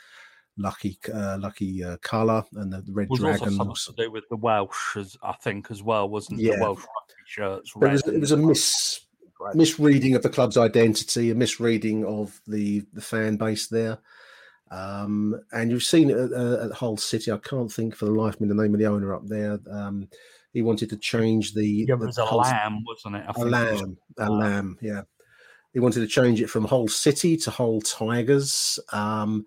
lucky 0.59 0.97
uh, 1.13 1.37
lucky 1.39 1.83
uh, 1.83 1.97
color 1.97 2.43
and 2.55 2.71
the, 2.71 2.83
red 2.91 3.09
was 3.09 3.19
dragon 3.19 3.59
also 3.59 3.91
to 3.91 4.03
do 4.03 4.11
with 4.11 4.27
the 4.29 4.35
Welsh, 4.35 4.97
as 4.97 5.17
I 5.23 5.33
think, 5.33 5.71
as 5.71 5.81
well, 5.81 6.07
wasn't 6.07 6.39
yeah. 6.39 6.57
the 6.57 6.61
Welsh 6.61 6.83
shirts? 7.25 7.71
It 7.75 7.79
was, 7.79 8.07
it 8.07 8.19
was 8.19 8.31
a 8.31 8.37
miss 8.37 9.01
misreading 9.53 10.15
of 10.15 10.21
the 10.21 10.29
club's 10.29 10.57
identity, 10.57 11.31
a 11.31 11.35
misreading 11.35 12.05
of 12.05 12.39
the 12.47 12.85
the 12.93 13.01
fan 13.01 13.37
base 13.37 13.67
there. 13.67 13.99
Um, 14.71 15.41
and 15.51 15.71
you've 15.71 15.81
seen 15.81 16.11
it 16.11 16.17
at, 16.17 16.31
uh, 16.31 16.65
at, 16.65 16.71
Hull 16.73 16.95
City. 16.97 17.31
I 17.31 17.37
can't 17.37 17.71
think 17.71 17.95
for 17.95 18.05
the 18.05 18.11
life 18.11 18.35
of 18.35 18.41
me 18.41 18.47
the 18.47 18.53
name 18.53 18.73
of 18.73 18.79
the 18.79 18.85
owner 18.85 19.15
up 19.15 19.25
there. 19.25 19.57
Um, 19.71 20.07
he 20.53 20.61
wanted 20.61 20.89
to 20.89 20.97
change 20.97 21.53
the. 21.53 21.85
Yeah, 21.87 21.95
it 21.95 21.99
was 21.99 22.15
the 22.15 22.23
Allam, 22.23 22.83
wasn't 22.85 23.15
it? 23.17 23.25
Allam, 23.35 23.97
it 24.17 24.21
Allam. 24.21 24.77
Yeah, 24.81 25.01
he 25.73 25.79
wanted 25.79 26.01
to 26.01 26.07
change 26.07 26.41
it 26.41 26.49
from 26.49 26.65
Hull 26.65 26.87
City 26.87 27.37
to 27.37 27.51
Hull 27.51 27.81
Tigers. 27.81 28.79
Um, 28.91 29.45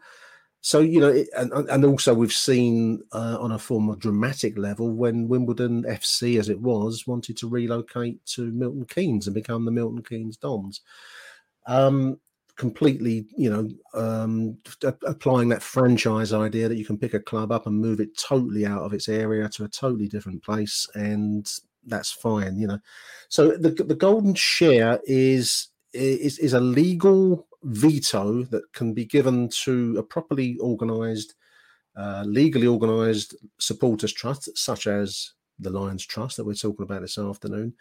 so 0.60 0.78
you 0.78 1.00
know, 1.00 1.08
it, 1.08 1.28
and 1.36 1.52
and 1.52 1.84
also 1.84 2.14
we've 2.14 2.32
seen 2.32 3.02
uh, 3.12 3.36
on 3.40 3.50
a 3.50 3.58
form 3.58 3.88
of 3.88 3.98
dramatic 3.98 4.56
level 4.56 4.92
when 4.92 5.26
Wimbledon 5.26 5.82
FC, 5.82 6.38
as 6.38 6.48
it 6.48 6.60
was, 6.60 7.04
wanted 7.06 7.36
to 7.38 7.48
relocate 7.48 8.24
to 8.26 8.52
Milton 8.52 8.84
Keynes 8.84 9.26
and 9.26 9.34
become 9.34 9.64
the 9.64 9.72
Milton 9.72 10.02
Keynes 10.04 10.36
Dons. 10.36 10.80
Um, 11.66 12.20
completely, 12.56 13.26
you 13.36 13.50
know, 13.50 13.68
um, 13.94 14.58
applying 15.06 15.48
that 15.48 15.62
franchise 15.62 16.32
idea 16.32 16.68
that 16.68 16.76
you 16.76 16.84
can 16.84 16.98
pick 16.98 17.14
a 17.14 17.20
club 17.20 17.50
up 17.50 17.66
and 17.66 17.80
move 17.80 18.00
it 18.00 18.16
totally 18.16 18.66
out 18.66 18.82
of 18.82 18.92
its 18.92 19.08
area 19.08 19.48
to 19.48 19.64
a 19.64 19.68
totally 19.68 20.08
different 20.08 20.42
place, 20.42 20.86
and 20.94 21.50
that's 21.86 22.12
fine, 22.12 22.58
you 22.58 22.66
know. 22.66 22.78
So 23.28 23.56
the 23.56 23.70
the 23.70 23.94
golden 23.94 24.34
share 24.34 25.00
is 25.04 25.68
is 25.92 26.38
is 26.38 26.52
a 26.52 26.60
legal 26.60 27.46
veto 27.64 28.42
that 28.44 28.72
can 28.72 28.92
be 28.92 29.04
given 29.04 29.48
to 29.48 29.96
a 29.98 30.02
properly 30.02 30.58
organised, 30.60 31.34
uh, 31.96 32.24
legally 32.26 32.66
organised 32.66 33.34
supporters 33.58 34.12
trust, 34.12 34.56
such 34.56 34.86
as 34.86 35.32
the 35.58 35.70
Lions 35.70 36.04
Trust 36.04 36.36
that 36.36 36.44
we're 36.44 36.54
talking 36.54 36.84
about 36.84 37.02
this 37.02 37.18
afternoon, 37.18 37.74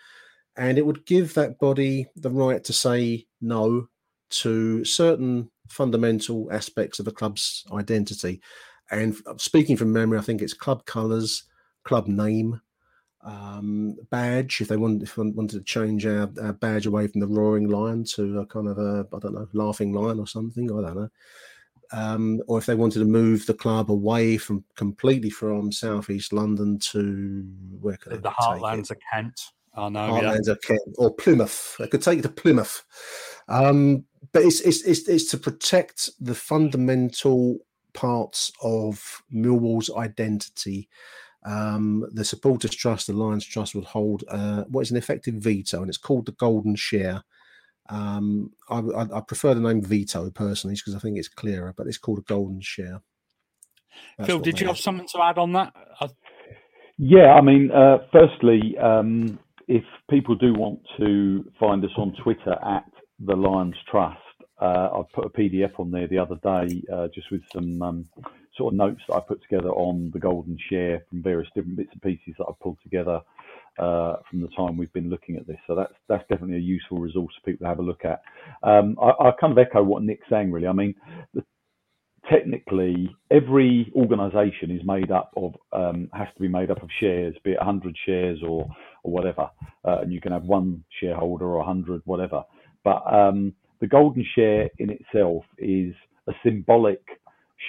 and 0.56 0.78
it 0.78 0.86
would 0.86 1.06
give 1.06 1.34
that 1.34 1.60
body 1.60 2.08
the 2.16 2.30
right 2.30 2.64
to 2.64 2.74
say 2.74 3.26
no 3.42 3.88
to 4.32 4.84
certain 4.86 5.50
fundamental 5.70 6.50
aspects 6.52 7.00
of 7.00 7.08
a 7.08 7.12
club's 7.12 7.66
identity. 7.72 8.42
And 8.90 9.16
speaking 9.38 9.78
from 9.78 9.94
memory, 9.94 10.18
I 10.18 10.22
think 10.22 10.42
it's 10.42 10.54
club 10.54 10.86
colours, 10.86 11.44
club 11.84 12.08
name, 12.08 12.60
um, 13.24 13.96
badge 14.10 14.62
if 14.62 14.68
they 14.68 14.78
wanted, 14.78 15.04
if 15.04 15.16
they 15.16 15.24
wanted 15.24 15.58
to 15.58 15.64
change 15.64 16.06
our, 16.06 16.30
our, 16.42 16.54
badge 16.54 16.88
away 16.88 17.08
from 17.08 17.22
the 17.22 17.28
roaring 17.28 17.70
lion 17.70 18.04
to 18.16 18.40
a 18.40 18.46
kind 18.48 18.68
of 18.68 18.80
a 18.80 19.06
I 19.14 19.20
don't 19.20 19.36
know 19.36 19.48
laughing 19.54 19.94
lion 19.94 20.20
or 20.20 20.28
something 20.28 20.72
I 20.72 20.82
don't 20.82 20.96
know. 20.96 21.10
Um, 21.94 22.42
or 22.48 22.58
if 22.58 22.66
they 22.66 22.76
wanted 22.76 23.00
to 23.00 23.06
move 23.06 23.46
the 23.46 23.54
club 23.54 23.92
away 23.92 24.38
from 24.38 24.64
completely 24.76 25.30
from 25.30 25.72
southeast 25.72 26.32
London 26.32 26.80
to 26.80 27.46
where 27.80 27.98
could 27.98 28.24
the 28.24 28.30
Heartlands 28.30 28.92
of 28.92 28.98
Kent 29.12 29.40
I 29.74 29.90
know 29.90 30.00
Heartlands 30.00 30.48
yeah. 30.48 30.54
of 30.54 30.62
Kent 30.62 30.82
or 30.98 31.14
Plymouth 31.14 31.76
they 31.80 31.88
could 31.88 32.02
take 32.02 32.20
it 32.20 32.24
to 32.24 32.30
Plymouth 32.30 32.84
um, 33.48 34.06
but 34.32 34.44
it's, 34.44 34.62
it's 34.62 34.84
it's 34.84 35.08
it's 35.08 35.32
to 35.32 35.38
protect 35.38 36.10
the 36.20 36.36
fundamental 36.36 37.60
parts 37.94 38.52
of 38.62 39.22
Millwall's 39.34 39.90
identity 39.96 40.88
um, 41.44 42.06
the 42.12 42.24
Supporters 42.24 42.76
Trust, 42.76 43.08
the 43.08 43.14
Lions 43.14 43.46
Trust, 43.46 43.74
would 43.74 43.86
hold 43.86 44.24
uh, 44.30 44.64
what 44.66 44.82
is 44.82 44.92
an 44.92 44.98
effective 44.98 45.36
veto, 45.36 45.82
and 45.82 45.90
it's 45.90 45.98
called 45.98 46.28
the 46.28 46.34
Golden 46.34 46.76
Share. 46.76 47.24
Um, 47.90 48.52
I, 48.70 48.80
I, 48.80 49.18
I, 49.18 49.22
prefer 49.22 49.54
the 49.54 49.60
name 49.60 49.82
veto 49.82 50.30
personally 50.30 50.76
because 50.76 50.96
I 50.96 51.00
think 51.00 51.18
it's 51.18 51.28
clearer, 51.28 51.74
but 51.76 51.88
it's 51.88 51.98
called 51.98 52.20
a 52.20 52.22
Golden 52.22 52.62
Share. 52.62 53.02
That's 54.18 54.28
Phil, 54.28 54.40
did 54.40 54.62
you 54.62 54.68
have 54.68 54.78
something 54.78 55.08
to 55.08 55.22
add 55.22 55.38
on 55.38 55.54
that? 55.54 55.74
I... 56.00 56.10
Yeah, 56.98 57.34
I 57.34 57.42
mean, 57.42 57.72
uh, 57.72 57.98
firstly, 58.12 58.78
um, 58.78 59.40
if 59.68 59.84
people 60.10 60.36
do 60.36 60.54
want 60.54 60.80
to 60.98 61.50
find 61.60 61.84
us 61.84 61.92
on 61.98 62.14
Twitter 62.24 62.56
at 62.64 62.86
the 63.20 63.36
Lions 63.36 63.76
Trust, 63.90 64.20
uh, 64.60 64.90
I 64.94 65.02
put 65.14 65.26
a 65.26 65.30
PDF 65.30 65.80
on 65.80 65.92
there 65.92 66.08
the 66.08 66.20
other 66.20 66.36
day 66.44 66.84
uh, 66.94 67.08
just 67.14 67.32
with 67.32 67.42
some 67.52 67.82
um, 67.82 68.06
sort 68.56 68.74
of 68.74 68.78
notes 68.78 69.02
that 69.08 69.16
I 69.16 69.20
put 69.20 69.42
together 69.42 69.70
on 69.70 70.12
the 70.14 70.20
golden 70.20 70.58
share 70.70 71.04
from 71.10 71.24
various 71.24 71.50
different 71.56 71.78
bits 71.78 71.90
and 71.94 72.02
pieces 72.02 72.36
that 72.38 72.46
I've 72.48 72.60
pulled 72.60 72.78
together 72.84 73.22
uh, 73.80 74.18
from 74.30 74.42
the 74.42 74.50
time 74.50 74.78
we've 74.78 74.94
been 74.94 75.10
looking 75.10 75.38
at 75.38 75.48
this. 75.48 75.58
So 75.66 75.76
that's 75.76 75.94
that's 76.08 76.28
definitely 76.30 76.58
a 76.58 76.60
useful 76.60 77.00
resource 77.00 77.34
for 77.36 77.52
people 77.52 77.66
to 77.66 77.70
have 77.70 77.80
a 77.80 77.84
look 77.84 78.06
at. 78.06 78.22
Um, 78.64 78.98
I, 79.02 79.10
I, 79.10 79.32
kind 79.40 79.52
of 79.52 79.58
echo 79.58 79.82
what 79.82 80.04
Nick's 80.04 80.30
saying 80.30 80.52
really. 80.52 80.68
I 80.68 80.74
mean, 80.74 80.94
the, 81.34 81.44
technically 82.30 83.16
every 83.32 83.92
organisation 83.96 84.72
is 84.72 84.82
made 84.86 85.12
up 85.12 85.32
of 85.38 85.56
um, 85.74 86.10
has 86.14 86.28
to 86.36 86.42
be 86.42 86.48
made 86.48 86.72
up 86.72 86.84
of 86.84 86.90
shares, 87.00 87.36
be 87.44 87.52
it 87.52 87.58
100 87.58 87.96
shares 88.06 88.40
or 88.48 88.68
or 89.04 89.12
whatever, 89.12 89.50
uh, 89.86 90.00
and 90.02 90.12
you 90.12 90.22
can 90.22 90.32
have 90.32 90.44
one 90.44 90.84
shareholder 91.00 91.46
or 91.46 91.58
100, 91.60 92.02
whatever. 92.06 92.44
But 92.84 93.04
um, 93.14 93.54
the 93.80 93.88
golden 93.88 94.26
share 94.36 94.70
in 94.80 94.90
itself 94.92 95.44
is 95.58 95.94
a 96.28 96.34
symbolic 96.44 97.02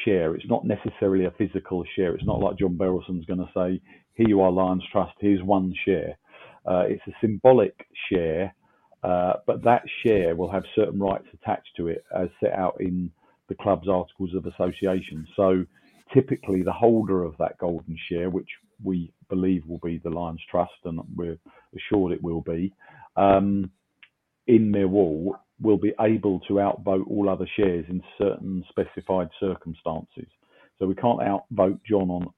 share. 0.04 0.34
It's 0.34 0.48
not 0.48 0.66
necessarily 0.66 1.26
a 1.26 1.32
physical 1.32 1.84
share. 1.96 2.14
It's 2.14 2.26
not 2.26 2.40
like 2.40 2.58
John 2.58 2.76
Berylson's 2.76 3.26
going 3.26 3.40
to 3.40 3.50
say, 3.54 3.80
"Here 4.14 4.28
you 4.28 4.40
are, 4.42 4.50
Lions 4.52 4.84
Trust. 4.92 5.14
Here's 5.20 5.42
one 5.42 5.74
share." 5.86 6.18
Uh, 6.66 6.84
it's 6.88 7.02
a 7.08 7.12
symbolic 7.20 7.74
share, 8.10 8.54
uh, 9.04 9.34
but 9.46 9.64
that 9.64 9.82
share 10.04 10.36
will 10.36 10.50
have 10.50 10.64
certain 10.76 11.00
rights 11.00 11.26
attached 11.34 11.70
to 11.76 11.88
it, 11.88 12.04
as 12.16 12.28
set 12.40 12.52
out 12.52 12.76
in 12.80 13.10
the 13.52 13.62
club's 13.62 13.88
articles 13.88 14.34
of 14.34 14.46
association. 14.46 15.26
So, 15.36 15.64
typically, 16.14 16.62
the 16.62 16.72
holder 16.72 17.22
of 17.22 17.36
that 17.38 17.58
golden 17.58 17.96
share, 18.08 18.30
which 18.30 18.48
we 18.82 19.12
believe 19.28 19.62
will 19.66 19.80
be 19.82 19.98
the 19.98 20.10
Lions 20.10 20.40
Trust, 20.50 20.72
and 20.84 21.00
we're 21.14 21.38
assured 21.76 22.12
it 22.12 22.22
will 22.22 22.40
be, 22.40 22.72
um, 23.16 23.70
in 24.46 24.72
Millwall 24.72 25.32
will 25.60 25.76
be 25.76 25.92
able 26.00 26.40
to 26.40 26.60
outvote 26.60 27.06
all 27.08 27.28
other 27.28 27.46
shares 27.56 27.84
in 27.88 28.02
certain 28.18 28.64
specified 28.70 29.28
circumstances. 29.38 30.26
So 30.78 30.86
we 30.86 30.94
can't 30.94 31.22
outvote 31.22 31.80
John 31.88 32.10
on 32.10 32.32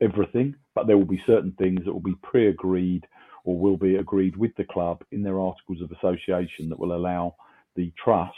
everything, 0.00 0.54
but 0.74 0.86
there 0.86 0.98
will 0.98 1.06
be 1.06 1.22
certain 1.26 1.52
things 1.52 1.80
that 1.84 1.92
will 1.92 2.00
be 2.00 2.14
pre-agreed 2.22 3.06
or 3.44 3.58
will 3.58 3.76
be 3.76 3.96
agreed 3.96 4.36
with 4.36 4.54
the 4.56 4.64
club 4.64 5.02
in 5.10 5.22
their 5.22 5.40
articles 5.40 5.80
of 5.82 5.90
association 5.90 6.68
that 6.68 6.78
will 6.78 6.94
allow 6.94 7.34
the 7.74 7.92
trust 8.02 8.36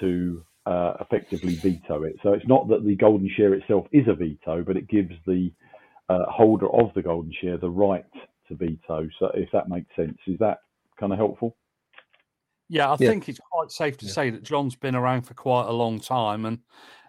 to 0.00 0.42
uh, 0.66 0.94
effectively 1.00 1.54
veto 1.56 2.04
it. 2.04 2.16
So 2.22 2.32
it's 2.32 2.46
not 2.46 2.68
that 2.68 2.84
the 2.84 2.94
golden 2.96 3.28
share 3.36 3.54
itself 3.54 3.86
is 3.92 4.06
a 4.08 4.14
veto, 4.14 4.62
but 4.62 4.76
it 4.76 4.88
gives 4.88 5.14
the 5.26 5.52
uh, 6.08 6.24
holder 6.28 6.68
of 6.72 6.92
the 6.94 7.02
golden 7.02 7.32
share 7.40 7.56
the 7.56 7.70
right 7.70 8.04
to 8.48 8.54
veto. 8.54 9.08
So 9.18 9.30
if 9.34 9.50
that 9.52 9.68
makes 9.68 9.94
sense, 9.96 10.18
is 10.26 10.38
that 10.38 10.58
kind 10.98 11.12
of 11.12 11.18
helpful? 11.18 11.56
Yeah, 12.68 12.90
I 12.90 12.96
yeah. 12.98 13.08
think 13.08 13.28
it's 13.28 13.40
quite 13.50 13.70
safe 13.70 13.98
to 13.98 14.06
yeah. 14.06 14.12
say 14.12 14.30
that 14.30 14.44
John's 14.44 14.76
been 14.76 14.94
around 14.94 15.22
for 15.22 15.34
quite 15.34 15.66
a 15.66 15.72
long 15.72 16.00
time 16.00 16.46
and 16.46 16.58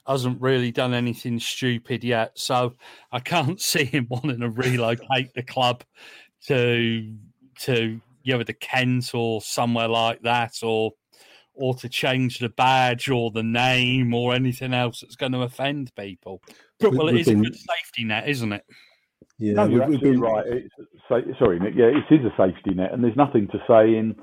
hasn't 0.06 0.42
really 0.42 0.72
done 0.72 0.94
anything 0.94 1.40
stupid 1.40 2.04
yet. 2.04 2.32
So 2.36 2.74
I 3.12 3.20
can't 3.20 3.62
see 3.62 3.86
him 3.86 4.08
wanting 4.10 4.42
to 4.42 4.50
relocate 4.50 5.34
the 5.34 5.44
club 5.44 5.84
to 6.48 7.14
to 7.62 8.02
you 8.24 8.38
know 8.38 8.44
the 8.44 8.54
Kent 8.54 9.14
or 9.14 9.42
somewhere 9.42 9.88
like 9.88 10.22
that, 10.24 10.64
or 10.64 10.92
or 11.54 11.76
to 11.76 11.90
change 11.90 12.40
the 12.40 12.50
badge 12.50 13.10
or 13.10 13.32
the 13.32 13.44
name 13.44 14.14
or 14.14 14.34
anything 14.34 14.74
else 14.74 15.02
that's 15.02 15.16
going 15.16 15.32
to 15.32 15.42
offend 15.42 15.94
people. 15.96 16.42
But 16.80 16.94
well, 16.94 17.10
it 17.10 17.18
is 17.18 17.28
been... 17.28 17.40
a 17.40 17.44
good 17.44 17.56
safety 17.56 18.04
net, 18.04 18.28
isn't 18.28 18.54
it? 18.54 18.66
Yeah, 19.38 19.54
no, 19.54 19.68
you're 19.68 19.84
absolutely 19.84 20.12
been... 20.12 20.20
right. 20.20 20.46
It's, 20.48 21.40
sorry, 21.40 21.60
Nick. 21.60 21.74
Yeah, 21.76 21.86
it 21.86 22.14
is 22.14 22.26
a 22.26 22.34
safety 22.38 22.74
net, 22.74 22.94
and 22.94 23.04
there's 23.04 23.16
nothing 23.16 23.48
to 23.52 23.60
say 23.68 23.96
in 23.96 24.16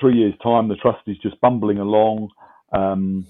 three 0.00 0.16
years' 0.16 0.34
time, 0.42 0.68
the 0.68 0.76
trust 0.76 1.02
is 1.06 1.18
just 1.18 1.40
bumbling 1.40 1.78
along. 1.78 2.28
Um, 2.72 3.26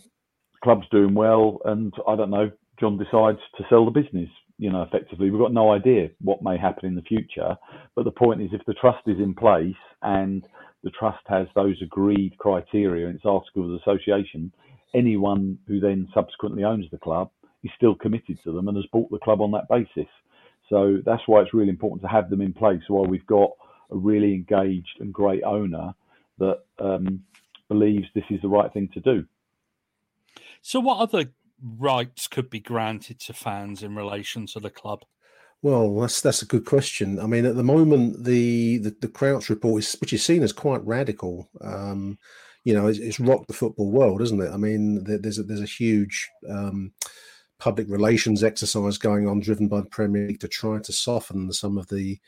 club's 0.63 0.87
doing 0.91 1.15
well, 1.15 1.59
and 1.65 1.93
I 2.07 2.17
don't 2.17 2.31
know. 2.31 2.51
John 2.79 2.99
decides 2.99 3.39
to 3.57 3.65
sell 3.69 3.85
the 3.85 3.91
business. 3.91 4.29
You 4.59 4.71
know, 4.71 4.83
effectively, 4.83 5.31
we've 5.31 5.41
got 5.41 5.53
no 5.53 5.73
idea 5.73 6.11
what 6.21 6.43
may 6.43 6.57
happen 6.57 6.87
in 6.87 6.95
the 6.95 7.03
future. 7.03 7.57
But 7.97 8.05
the 8.05 8.13
point 8.13 8.43
is, 8.43 8.51
if 8.53 8.65
the 8.67 8.75
trust 8.75 9.07
is 9.07 9.19
in 9.19 9.35
place 9.35 9.75
and 10.03 10.47
the 10.83 10.91
trust 10.91 11.23
has 11.27 11.47
those 11.55 11.81
agreed 11.83 12.37
criteria 12.39 13.09
in 13.09 13.17
its 13.17 13.25
articles 13.25 13.73
of 13.73 13.81
association, 13.81 14.53
anyone 14.95 15.59
who 15.67 15.81
then 15.81 16.09
subsequently 16.13 16.65
owns 16.65 16.87
the 16.91 16.99
club 16.99 17.31
is 17.63 17.71
still 17.77 17.95
committed 17.95 18.39
to 18.43 18.53
them 18.53 18.69
and 18.69 18.77
has 18.77 18.87
bought 18.93 19.11
the 19.11 19.19
club 19.19 19.41
on 19.41 19.53
that 19.53 19.69
basis. 19.69 20.11
So 20.69 20.99
that's 21.05 21.23
why 21.27 21.43
it's 21.43 21.55
really 21.55 21.71
important 21.71 22.03
to 22.03 22.09
have 22.09 22.31
them 22.31 22.41
in 22.41 22.53
place 22.53 22.83
while 22.89 23.05
we've 23.05 23.27
got 23.27 23.51
a 23.91 23.97
really 23.97 24.35
engaged 24.35 25.01
and 25.01 25.13
great 25.13 25.43
owner 25.45 25.95
that 26.39 26.61
um, 26.79 27.23
believes 27.69 28.07
this 28.15 28.25
is 28.31 28.41
the 28.43 28.49
right 28.49 28.73
thing 28.73 28.89
to 28.95 29.01
do. 29.01 29.25
So, 30.63 30.81
what 30.81 30.99
other 30.99 31.33
rights 31.63 32.27
could 32.27 32.49
be 32.49 32.61
granted 32.61 33.21
to 33.21 33.33
fans 33.33 33.83
in 33.83 33.95
relation 33.95 34.47
to 34.47 34.61
the 34.61 34.71
club? 34.71 35.05
Well, 35.63 35.95
that's 36.01 36.21
that's 36.21 36.43
a 36.43 36.47
good 36.47 36.65
question. 36.67 37.21
I 37.21 37.27
mean, 37.27 37.47
at 37.47 37.55
the 37.55 37.63
moment, 37.63 38.25
the 38.25 38.79
the, 38.79 38.97
the 39.01 39.09
Crouch 39.09 39.49
report 39.49 39.85
is, 39.85 39.93
which 40.01 40.13
is 40.13 40.25
seen 40.25 40.43
as 40.43 40.53
quite 40.53 40.85
radical. 40.85 41.49
Um, 41.61 42.19
you 42.65 42.75
know, 42.75 42.89
it's, 42.89 42.99
it's, 42.99 43.21
rocked 43.21 43.49
the 43.49 43.55
football 43.55 43.91
world, 43.91 44.23
isn't 44.23 44.41
it? 44.41 44.51
I 44.51 44.57
mean, 44.57 45.03
there's 45.05 45.39
a, 45.39 45.43
there's 45.43 45.63
a 45.63 45.67
huge 45.67 46.31
um, 46.49 46.93
public 47.59 47.89
relations 47.89 48.45
exercise 48.45 48.99
going 48.99 49.29
on, 49.29 49.41
driven 49.41 49.69
by 49.69 49.81
the 49.81 49.87
Premier 49.87 50.29
League 50.29 50.41
to 50.41 50.49
try 50.49 50.79
to 50.81 50.93
soften 50.93 51.53
some 51.53 51.79
of 51.79 51.89
the 51.89 52.19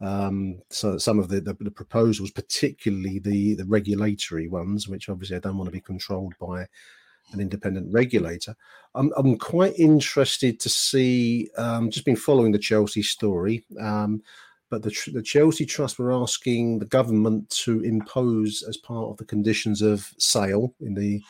um, 0.00 0.60
so 0.70 0.98
some 0.98 1.18
of 1.18 1.28
the, 1.28 1.40
the, 1.40 1.56
the, 1.58 1.70
proposals, 1.70 2.30
particularly 2.30 3.18
the 3.18 3.54
the 3.54 3.64
regulatory 3.64 4.46
ones, 4.46 4.86
which 4.88 5.08
obviously 5.08 5.36
I 5.36 5.40
don't 5.40 5.56
want 5.56 5.68
to 5.68 5.72
be 5.72 5.80
controlled 5.80 6.34
by 6.38 6.66
an 7.32 7.40
independent 7.40 7.92
regulator. 7.92 8.54
I'm, 8.94 9.12
I'm 9.16 9.38
quite 9.38 9.78
interested 9.78 10.60
to 10.60 10.68
see. 10.68 11.48
Um, 11.58 11.90
just 11.90 12.06
been 12.06 12.16
following 12.16 12.52
the 12.52 12.58
Chelsea 12.58 13.02
story, 13.02 13.64
um, 13.80 14.22
but 14.70 14.82
the 14.82 14.94
the 15.12 15.22
Chelsea 15.22 15.66
Trust 15.66 15.98
were 15.98 16.12
asking 16.12 16.78
the 16.78 16.86
government 16.86 17.48
to 17.50 17.80
impose 17.80 18.64
as 18.68 18.76
part 18.76 19.10
of 19.10 19.16
the 19.16 19.24
conditions 19.24 19.82
of 19.82 20.08
sale 20.18 20.74
in 20.80 20.94
the 20.94 21.22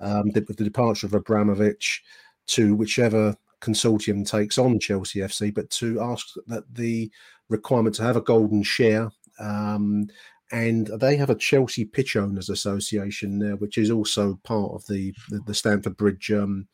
um, 0.00 0.30
the, 0.30 0.40
the 0.40 0.64
departure 0.64 1.06
of 1.06 1.14
Abramovich 1.14 2.02
to 2.48 2.74
whichever 2.74 3.34
consortium 3.60 4.28
takes 4.28 4.58
on 4.58 4.78
Chelsea 4.78 5.20
FC, 5.20 5.52
but 5.52 5.68
to 5.70 6.00
ask 6.00 6.28
that 6.46 6.64
the 6.74 7.10
requirement 7.48 7.94
to 7.96 8.02
have 8.02 8.16
a 8.16 8.20
golden 8.20 8.62
share. 8.62 9.10
Um, 9.38 10.08
and 10.52 10.86
they 10.86 11.16
have 11.16 11.30
a 11.30 11.34
Chelsea 11.34 11.84
Pitch 11.84 12.16
Owners 12.16 12.48
Association 12.48 13.38
there, 13.38 13.56
which 13.56 13.78
is 13.78 13.90
also 13.90 14.38
part 14.44 14.72
of 14.72 14.86
the 14.86 15.14
the, 15.28 15.40
the 15.46 15.54
Stamford 15.54 15.96
Bridge, 15.96 16.30
um, 16.30 16.68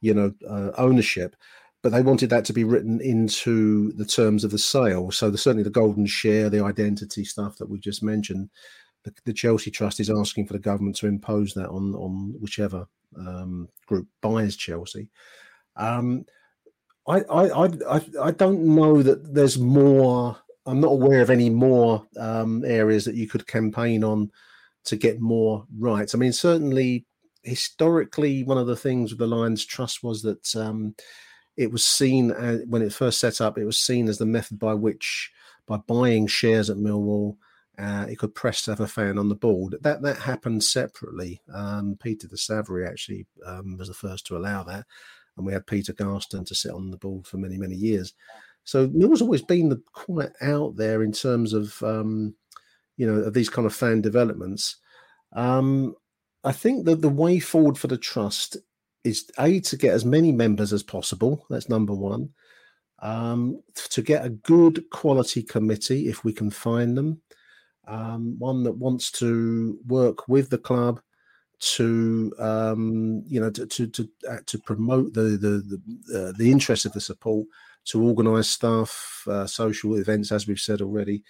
you 0.00 0.14
know, 0.14 0.32
uh, 0.48 0.72
ownership. 0.76 1.36
But 1.82 1.92
they 1.92 2.02
wanted 2.02 2.30
that 2.30 2.44
to 2.46 2.52
be 2.52 2.64
written 2.64 3.00
into 3.00 3.92
the 3.92 4.04
terms 4.04 4.42
of 4.42 4.50
the 4.50 4.58
sale. 4.58 5.10
So 5.12 5.30
the, 5.30 5.38
certainly 5.38 5.62
the 5.62 5.70
golden 5.70 6.06
share, 6.06 6.50
the 6.50 6.64
identity 6.64 7.24
stuff 7.24 7.58
that 7.58 7.68
we've 7.68 7.80
just 7.80 8.02
mentioned, 8.02 8.50
the, 9.04 9.14
the, 9.24 9.32
Chelsea 9.32 9.70
Trust 9.70 10.00
is 10.00 10.10
asking 10.10 10.46
for 10.46 10.54
the 10.54 10.58
government 10.58 10.96
to 10.96 11.06
impose 11.06 11.54
that 11.54 11.68
on 11.68 11.94
on 11.94 12.34
whichever 12.40 12.88
um, 13.16 13.68
group 13.86 14.08
buys 14.20 14.56
Chelsea. 14.56 15.08
Um, 15.76 16.24
I, 17.08 17.20
I, 17.20 17.64
I, 17.88 18.00
I 18.20 18.30
don't 18.32 18.74
know 18.74 19.02
that 19.02 19.34
there's 19.34 19.58
more. 19.58 20.36
I'm 20.66 20.80
not 20.80 20.92
aware 20.92 21.20
of 21.20 21.30
any 21.30 21.50
more 21.50 22.06
um, 22.18 22.64
areas 22.64 23.04
that 23.04 23.14
you 23.14 23.28
could 23.28 23.46
campaign 23.46 24.04
on 24.04 24.30
to 24.84 24.96
get 24.96 25.20
more 25.20 25.66
rights. 25.78 26.14
I 26.14 26.18
mean, 26.18 26.32
certainly 26.32 27.06
historically, 27.42 28.42
one 28.42 28.58
of 28.58 28.66
the 28.66 28.76
things 28.76 29.10
with 29.10 29.18
the 29.18 29.26
Lions 29.26 29.64
Trust 29.64 30.02
was 30.02 30.22
that 30.22 30.56
um, 30.56 30.94
it 31.56 31.70
was 31.70 31.84
seen 31.84 32.32
as, 32.32 32.62
when 32.68 32.82
it 32.82 32.92
first 32.92 33.20
set 33.20 33.40
up, 33.40 33.58
it 33.58 33.64
was 33.64 33.78
seen 33.78 34.08
as 34.08 34.18
the 34.18 34.26
method 34.26 34.58
by 34.58 34.74
which, 34.74 35.30
by 35.66 35.76
buying 35.76 36.26
shares 36.26 36.70
at 36.70 36.76
Millwall, 36.76 37.36
uh, 37.78 38.06
it 38.08 38.18
could 38.18 38.34
press 38.34 38.62
to 38.62 38.72
have 38.72 38.80
a 38.80 38.86
fan 38.86 39.18
on 39.18 39.28
the 39.28 39.34
board. 39.34 39.76
That 39.82 40.02
that 40.02 40.18
happened 40.18 40.64
separately. 40.64 41.42
Um, 41.52 41.98
Peter 42.02 42.26
de 42.26 42.36
Savary 42.36 42.86
actually 42.86 43.26
um, 43.44 43.76
was 43.76 43.88
the 43.88 43.94
first 43.94 44.26
to 44.26 44.36
allow 44.36 44.62
that 44.64 44.86
and 45.36 45.46
we 45.46 45.52
had 45.52 45.66
Peter 45.66 45.92
Garston 45.92 46.44
to 46.46 46.54
sit 46.54 46.72
on 46.72 46.90
the 46.90 46.96
board 46.96 47.26
for 47.26 47.36
many, 47.36 47.58
many 47.58 47.74
years. 47.74 48.14
So 48.66 48.90
Mill's 48.92 49.22
always 49.22 49.42
been 49.42 49.68
the, 49.68 49.80
quite 49.92 50.32
out 50.42 50.76
there 50.76 51.02
in 51.02 51.12
terms 51.12 51.52
of, 51.52 51.80
um, 51.84 52.34
you 52.96 53.06
know, 53.06 53.20
of 53.20 53.32
these 53.32 53.48
kind 53.48 53.64
of 53.64 53.74
fan 53.74 54.02
developments. 54.02 54.76
Um, 55.32 55.94
I 56.42 56.52
think 56.52 56.84
that 56.84 57.00
the 57.00 57.08
way 57.08 57.38
forward 57.38 57.78
for 57.78 57.86
the 57.86 57.96
trust 57.96 58.56
is 59.04 59.30
a 59.38 59.60
to 59.60 59.76
get 59.76 59.94
as 59.94 60.04
many 60.04 60.32
members 60.32 60.72
as 60.72 60.82
possible. 60.82 61.46
That's 61.48 61.68
number 61.68 61.94
one. 61.94 62.30
Um, 63.00 63.62
to 63.90 64.02
get 64.02 64.24
a 64.24 64.30
good 64.30 64.90
quality 64.90 65.42
committee 65.42 66.08
if 66.08 66.24
we 66.24 66.32
can 66.32 66.50
find 66.50 66.98
them. 66.98 67.22
Um, 67.86 68.36
one 68.38 68.64
that 68.64 68.76
wants 68.76 69.12
to 69.12 69.78
work 69.86 70.26
with 70.26 70.50
the 70.50 70.58
club 70.58 71.00
to 71.58 72.32
um, 72.38 73.22
you 73.26 73.40
know 73.40 73.50
to 73.50 73.66
to 73.66 73.86
to, 73.86 74.08
uh, 74.28 74.38
to 74.46 74.58
promote 74.58 75.14
the 75.14 75.22
the 75.22 75.80
the, 76.08 76.18
uh, 76.18 76.32
the, 76.36 76.50
interest 76.50 76.84
of 76.84 76.92
the 76.92 77.00
support, 77.00 77.46
to 77.86 78.02
organise 78.02 78.48
stuff, 78.48 79.24
uh, 79.28 79.46
social 79.46 79.96
events, 79.96 80.32
as 80.32 80.46
we've 80.46 80.60
said 80.60 80.82
already, 80.82 81.22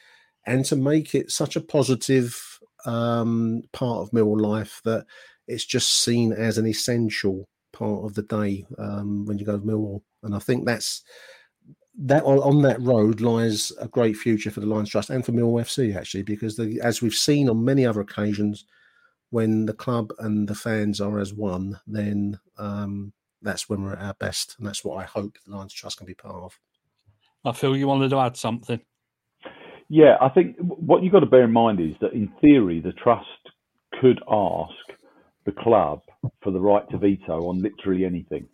and 0.47 0.64
to 0.64 0.77
make 0.77 1.14
it 1.14 1.31
such 1.31 1.57
a 1.57 1.61
positive 1.61 2.59
um, 2.87 3.62
part 3.72 4.01
of 4.01 4.11
Millwall 4.11 4.41
life 4.41 4.81
that 4.85 5.07
it's 5.47 5.64
just 5.64 6.03
seen 6.03 6.33
as 6.33 6.59
an 6.59 6.66
essential 6.66 7.49
part 7.72 8.05
of 8.05 8.14
the 8.14 8.22
day 8.22 8.64
um, 8.79 9.27
when 9.27 9.39
you 9.39 9.45
go 9.45 9.59
to 9.59 9.64
Millwall. 9.64 10.03
And 10.22 10.35
I 10.35 10.39
think 10.39 10.64
that's 10.64 11.03
that 11.99 12.24
on, 12.24 12.39
on, 12.39 12.62
that 12.62 12.81
road 12.81 13.20
lies 13.20 13.72
a 13.81 13.89
great 13.89 14.16
future 14.16 14.51
for 14.51 14.61
the 14.61 14.66
Lions 14.66 14.91
Trust 14.91 15.11
and 15.11 15.24
for 15.24 15.33
Millwall 15.33 15.62
FC 15.62 15.97
actually, 15.97 16.22
because 16.22 16.57
the, 16.57 16.81
as 16.83 17.01
we've 17.01 17.14
seen 17.14 17.49
on 17.49 17.64
many 17.64 17.87
other 17.87 18.01
occasions 18.01 18.64
when 19.37 19.66
the 19.66 19.74
club 19.74 20.14
and 20.18 20.49
the 20.49 20.55
fans 20.55 20.99
are 20.99 21.20
as 21.20 21.34
one, 21.34 21.78
then 21.87 22.41
um, 22.57 23.12
that's 23.43 23.68
when 23.68 23.82
we're 23.82 23.93
at 23.93 24.03
our 24.03 24.14
best, 24.14 24.55
and 24.57 24.66
that's 24.66 24.82
what 24.82 24.97
I 24.97 25.05
hope 25.05 25.37
the 25.45 25.55
Lions 25.55 25.74
Trust 25.74 25.99
can 25.99 26.07
be 26.07 26.14
part 26.14 26.55
of. 27.45 27.55
Phil, 27.55 27.76
you 27.76 27.87
wanted 27.87 28.09
to 28.09 28.18
add 28.18 28.39
something. 28.39 28.80
Yeah, 29.91 30.16
I 30.22 30.30
think 30.30 30.57
what 30.59 31.03
you've 31.03 31.12
got 31.12 31.20
to 31.20 31.26
bear 31.26 31.45
in 31.45 31.53
mind 31.53 31.80
is 31.80 31.95
that 32.01 32.14
in 32.14 32.32
theory, 32.41 32.80
the 32.80 32.95
trust 32.95 33.26
could 34.01 34.20
ask 34.26 34.72
the 35.45 35.53
club 35.53 36.01
for 36.43 36.51
the 36.51 36.59
right 36.59 36.89
to 36.89 36.97
veto 36.97 37.47
on 37.51 37.62
literally 37.62 38.07
anything. 38.07 38.49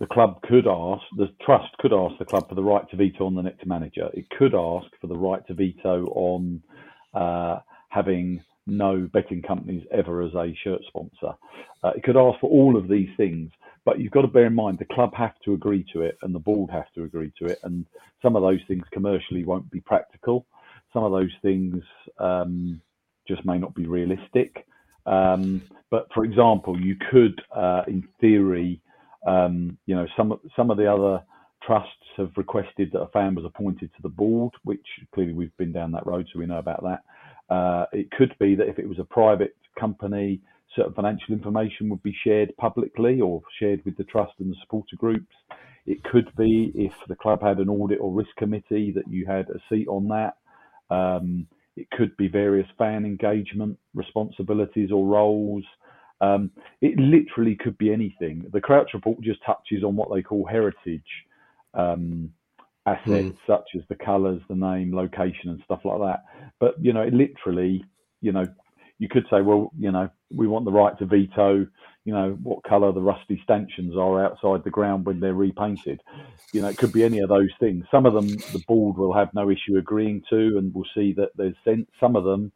The 0.00 0.06
club 0.06 0.40
could 0.48 0.66
ask, 0.66 1.02
the 1.18 1.28
trust 1.44 1.76
could 1.78 1.92
ask 1.92 2.18
the 2.18 2.24
club 2.24 2.48
for 2.48 2.54
the 2.54 2.64
right 2.64 2.88
to 2.88 2.96
veto 2.96 3.26
on 3.26 3.34
the 3.34 3.42
next 3.42 3.66
manager. 3.66 4.08
It 4.14 4.30
could 4.30 4.54
ask 4.54 4.86
for 4.98 5.08
the 5.08 5.18
right 5.18 5.46
to 5.46 5.52
veto 5.52 6.06
on 6.06 6.62
uh, 7.12 7.58
having 7.90 8.42
no 8.66 9.08
betting 9.12 9.42
companies 9.42 9.84
ever 9.92 10.22
as 10.22 10.34
a 10.34 10.54
shirt 10.62 10.80
sponsor. 10.88 11.36
Uh, 11.82 11.90
it 11.96 12.02
could 12.02 12.16
ask 12.16 12.38
for 12.40 12.50
all 12.50 12.76
of 12.76 12.88
these 12.88 13.08
things, 13.16 13.50
but 13.84 13.98
you've 13.98 14.12
got 14.12 14.22
to 14.22 14.28
bear 14.28 14.46
in 14.46 14.54
mind 14.54 14.78
the 14.78 14.94
club 14.94 15.12
have 15.14 15.34
to 15.44 15.54
agree 15.54 15.84
to 15.92 16.02
it 16.02 16.16
and 16.22 16.34
the 16.34 16.38
board 16.38 16.70
have 16.70 16.90
to 16.94 17.04
agree 17.04 17.32
to 17.38 17.46
it. 17.46 17.58
And 17.64 17.84
some 18.20 18.36
of 18.36 18.42
those 18.42 18.60
things 18.68 18.84
commercially 18.92 19.44
won't 19.44 19.70
be 19.70 19.80
practical. 19.80 20.46
Some 20.92 21.04
of 21.04 21.12
those 21.12 21.32
things 21.42 21.82
um, 22.18 22.80
just 23.26 23.44
may 23.44 23.58
not 23.58 23.74
be 23.74 23.86
realistic. 23.86 24.66
Um, 25.06 25.62
but 25.90 26.06
for 26.14 26.24
example, 26.24 26.80
you 26.80 26.96
could, 27.10 27.40
uh, 27.54 27.82
in 27.88 28.06
theory, 28.20 28.80
um, 29.26 29.78
you 29.86 29.94
know, 29.94 30.06
some 30.16 30.38
some 30.56 30.70
of 30.70 30.76
the 30.76 30.92
other 30.92 31.22
trusts 31.64 31.90
have 32.16 32.30
requested 32.36 32.90
that 32.92 33.00
a 33.00 33.08
fan 33.08 33.34
was 33.34 33.44
appointed 33.44 33.90
to 33.94 34.02
the 34.02 34.08
board, 34.08 34.52
which 34.64 34.84
clearly 35.14 35.32
we've 35.32 35.56
been 35.56 35.72
down 35.72 35.92
that 35.92 36.06
road, 36.06 36.26
so 36.32 36.38
we 36.38 36.46
know 36.46 36.58
about 36.58 36.82
that. 36.82 37.02
Uh, 37.52 37.84
it 37.92 38.10
could 38.12 38.34
be 38.38 38.54
that 38.54 38.68
if 38.68 38.78
it 38.78 38.88
was 38.88 38.98
a 38.98 39.04
private 39.04 39.54
company, 39.78 40.40
certain 40.74 40.94
financial 40.94 41.34
information 41.34 41.90
would 41.90 42.02
be 42.02 42.16
shared 42.24 42.50
publicly 42.56 43.20
or 43.20 43.42
shared 43.58 43.84
with 43.84 43.94
the 43.98 44.04
trust 44.04 44.32
and 44.38 44.50
the 44.50 44.56
supporter 44.62 44.96
groups. 44.96 45.34
It 45.84 46.02
could 46.04 46.34
be 46.38 46.72
if 46.74 46.94
the 47.08 47.14
club 47.14 47.42
had 47.42 47.58
an 47.58 47.68
audit 47.68 47.98
or 48.00 48.10
risk 48.10 48.34
committee 48.38 48.90
that 48.92 49.06
you 49.06 49.26
had 49.26 49.50
a 49.50 49.60
seat 49.68 49.86
on 49.86 50.08
that. 50.08 50.36
Um, 50.94 51.46
it 51.76 51.90
could 51.90 52.16
be 52.16 52.28
various 52.28 52.68
fan 52.78 53.04
engagement 53.04 53.78
responsibilities 53.94 54.90
or 54.90 55.06
roles. 55.06 55.64
Um, 56.22 56.52
it 56.80 56.98
literally 56.98 57.56
could 57.56 57.76
be 57.76 57.92
anything. 57.92 58.46
The 58.50 58.60
Crouch 58.62 58.94
report 58.94 59.20
just 59.20 59.40
touches 59.44 59.84
on 59.84 59.94
what 59.94 60.08
they 60.14 60.22
call 60.22 60.46
heritage 60.46 61.02
um, 61.74 62.32
assets 62.86 63.06
mm. 63.08 63.36
such 63.46 63.64
as 63.76 63.82
the 63.88 63.94
colours, 63.94 64.40
the 64.48 64.54
name, 64.54 64.94
location, 64.94 65.50
and 65.50 65.62
stuff 65.64 65.80
like 65.84 66.00
that. 66.00 66.24
But 66.60 66.74
you 66.80 66.92
know, 66.92 67.02
it 67.02 67.14
literally, 67.14 67.84
you 68.20 68.32
know, 68.32 68.46
you 68.98 69.08
could 69.08 69.24
say, 69.30 69.40
well, 69.40 69.70
you 69.78 69.90
know, 69.90 70.08
we 70.30 70.46
want 70.46 70.64
the 70.64 70.72
right 70.72 70.96
to 70.98 71.06
veto, 71.06 71.66
you 72.04 72.12
know, 72.12 72.38
what 72.42 72.64
colour 72.64 72.92
the 72.92 73.00
rusty 73.00 73.40
stanchions 73.44 73.96
are 73.96 74.24
outside 74.24 74.64
the 74.64 74.70
ground 74.70 75.06
when 75.06 75.20
they're 75.20 75.34
repainted. 75.34 76.00
You 76.52 76.62
know, 76.62 76.68
it 76.68 76.78
could 76.78 76.92
be 76.92 77.04
any 77.04 77.20
of 77.20 77.28
those 77.28 77.50
things. 77.60 77.84
Some 77.90 78.06
of 78.06 78.14
them 78.14 78.28
the 78.28 78.62
board 78.66 78.96
will 78.96 79.12
have 79.12 79.32
no 79.34 79.50
issue 79.50 79.76
agreeing 79.78 80.22
to, 80.30 80.58
and 80.58 80.74
we'll 80.74 80.84
see 80.94 81.14
that 81.14 81.30
there's 81.36 81.56
some 82.00 82.16
of 82.16 82.24
them 82.24 82.52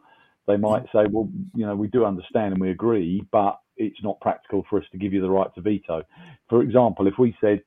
they 0.47 0.57
might 0.57 0.85
say, 0.93 1.07
well, 1.11 1.29
you 1.55 1.67
know, 1.67 1.75
we 1.75 1.89
do 1.89 2.05
understand 2.05 2.53
and 2.53 2.61
we 2.61 2.71
agree, 2.71 3.23
but 3.33 3.59
it's 3.77 4.03
not 4.03 4.21
practical 4.21 4.65
for 4.71 4.79
us 4.79 4.85
to 4.93 4.99
give 4.99 5.13
you 5.13 5.21
the 5.21 5.31
right 5.31 5.53
to 5.55 5.61
veto. 5.61 6.03
For 6.49 6.63
example, 6.63 7.07
if 7.07 7.15
we 7.19 7.37
said, 7.41 7.63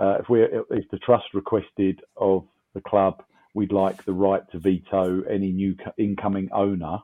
uh, 0.00 0.18
if 0.20 0.28
we 0.28 0.42
if 0.42 0.90
the 0.90 0.98
trust 0.98 1.26
requested 1.34 2.00
of 2.16 2.44
the 2.74 2.80
club, 2.82 3.22
we'd 3.54 3.72
like 3.72 4.04
the 4.04 4.12
right 4.12 4.42
to 4.52 4.58
veto 4.58 5.22
any 5.22 5.52
new 5.52 5.76
incoming 5.98 6.50
owner. 6.52 6.98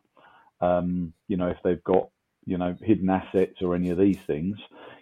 Um, 0.61 1.13
you 1.29 1.37
know, 1.37 1.49
if 1.49 1.59
they've 1.65 1.85
got 1.85 2.11
you 2.47 2.59
know 2.59 2.77
hidden 2.83 3.11
assets 3.11 3.57
or 3.63 3.75
any 3.77 3.91
of 3.91 3.99
these 3.99 4.19
things, 4.27 4.57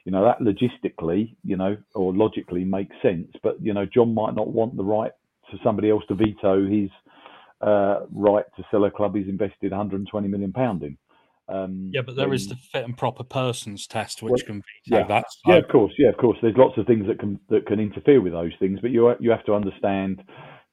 you 0.04 0.12
know 0.12 0.24
that 0.24 0.40
logistically, 0.40 1.36
you 1.44 1.56
know, 1.56 1.76
or 1.94 2.14
logically 2.14 2.64
makes 2.64 2.96
sense. 3.02 3.28
But 3.42 3.62
you 3.62 3.74
know, 3.74 3.86
John 3.86 4.14
might 4.14 4.34
not 4.34 4.48
want 4.48 4.76
the 4.76 4.84
right 4.84 5.12
for 5.50 5.58
somebody 5.64 5.90
else 5.90 6.04
to 6.08 6.14
veto 6.14 6.66
his 6.68 6.90
uh, 7.62 8.00
right 8.12 8.44
to 8.56 8.64
sell 8.70 8.84
a 8.84 8.90
club 8.90 9.16
he's 9.16 9.28
invested 9.28 9.72
120 9.72 10.28
million 10.28 10.52
pound 10.52 10.82
in. 10.84 10.98
Um, 11.52 11.90
yeah, 11.92 12.00
but 12.02 12.16
there 12.16 12.28
when, 12.28 12.36
is 12.36 12.48
the 12.48 12.56
fit 12.56 12.84
and 12.84 12.96
proper 12.96 13.24
persons 13.24 13.86
test, 13.86 14.22
which 14.22 14.30
well, 14.30 14.46
can 14.46 14.62
veto 14.88 15.02
yeah, 15.02 15.06
that. 15.08 15.24
So. 15.28 15.52
Yeah, 15.52 15.58
of 15.58 15.68
course. 15.68 15.92
Yeah, 15.98 16.08
of 16.08 16.16
course. 16.16 16.38
There's 16.40 16.56
lots 16.56 16.78
of 16.78 16.86
things 16.86 17.06
that 17.06 17.18
can 17.18 17.38
that 17.50 17.66
can 17.66 17.78
interfere 17.78 18.20
with 18.20 18.32
those 18.32 18.52
things, 18.58 18.80
but 18.80 18.90
you 18.90 19.14
you 19.20 19.30
have 19.30 19.44
to 19.44 19.54
understand 19.54 20.22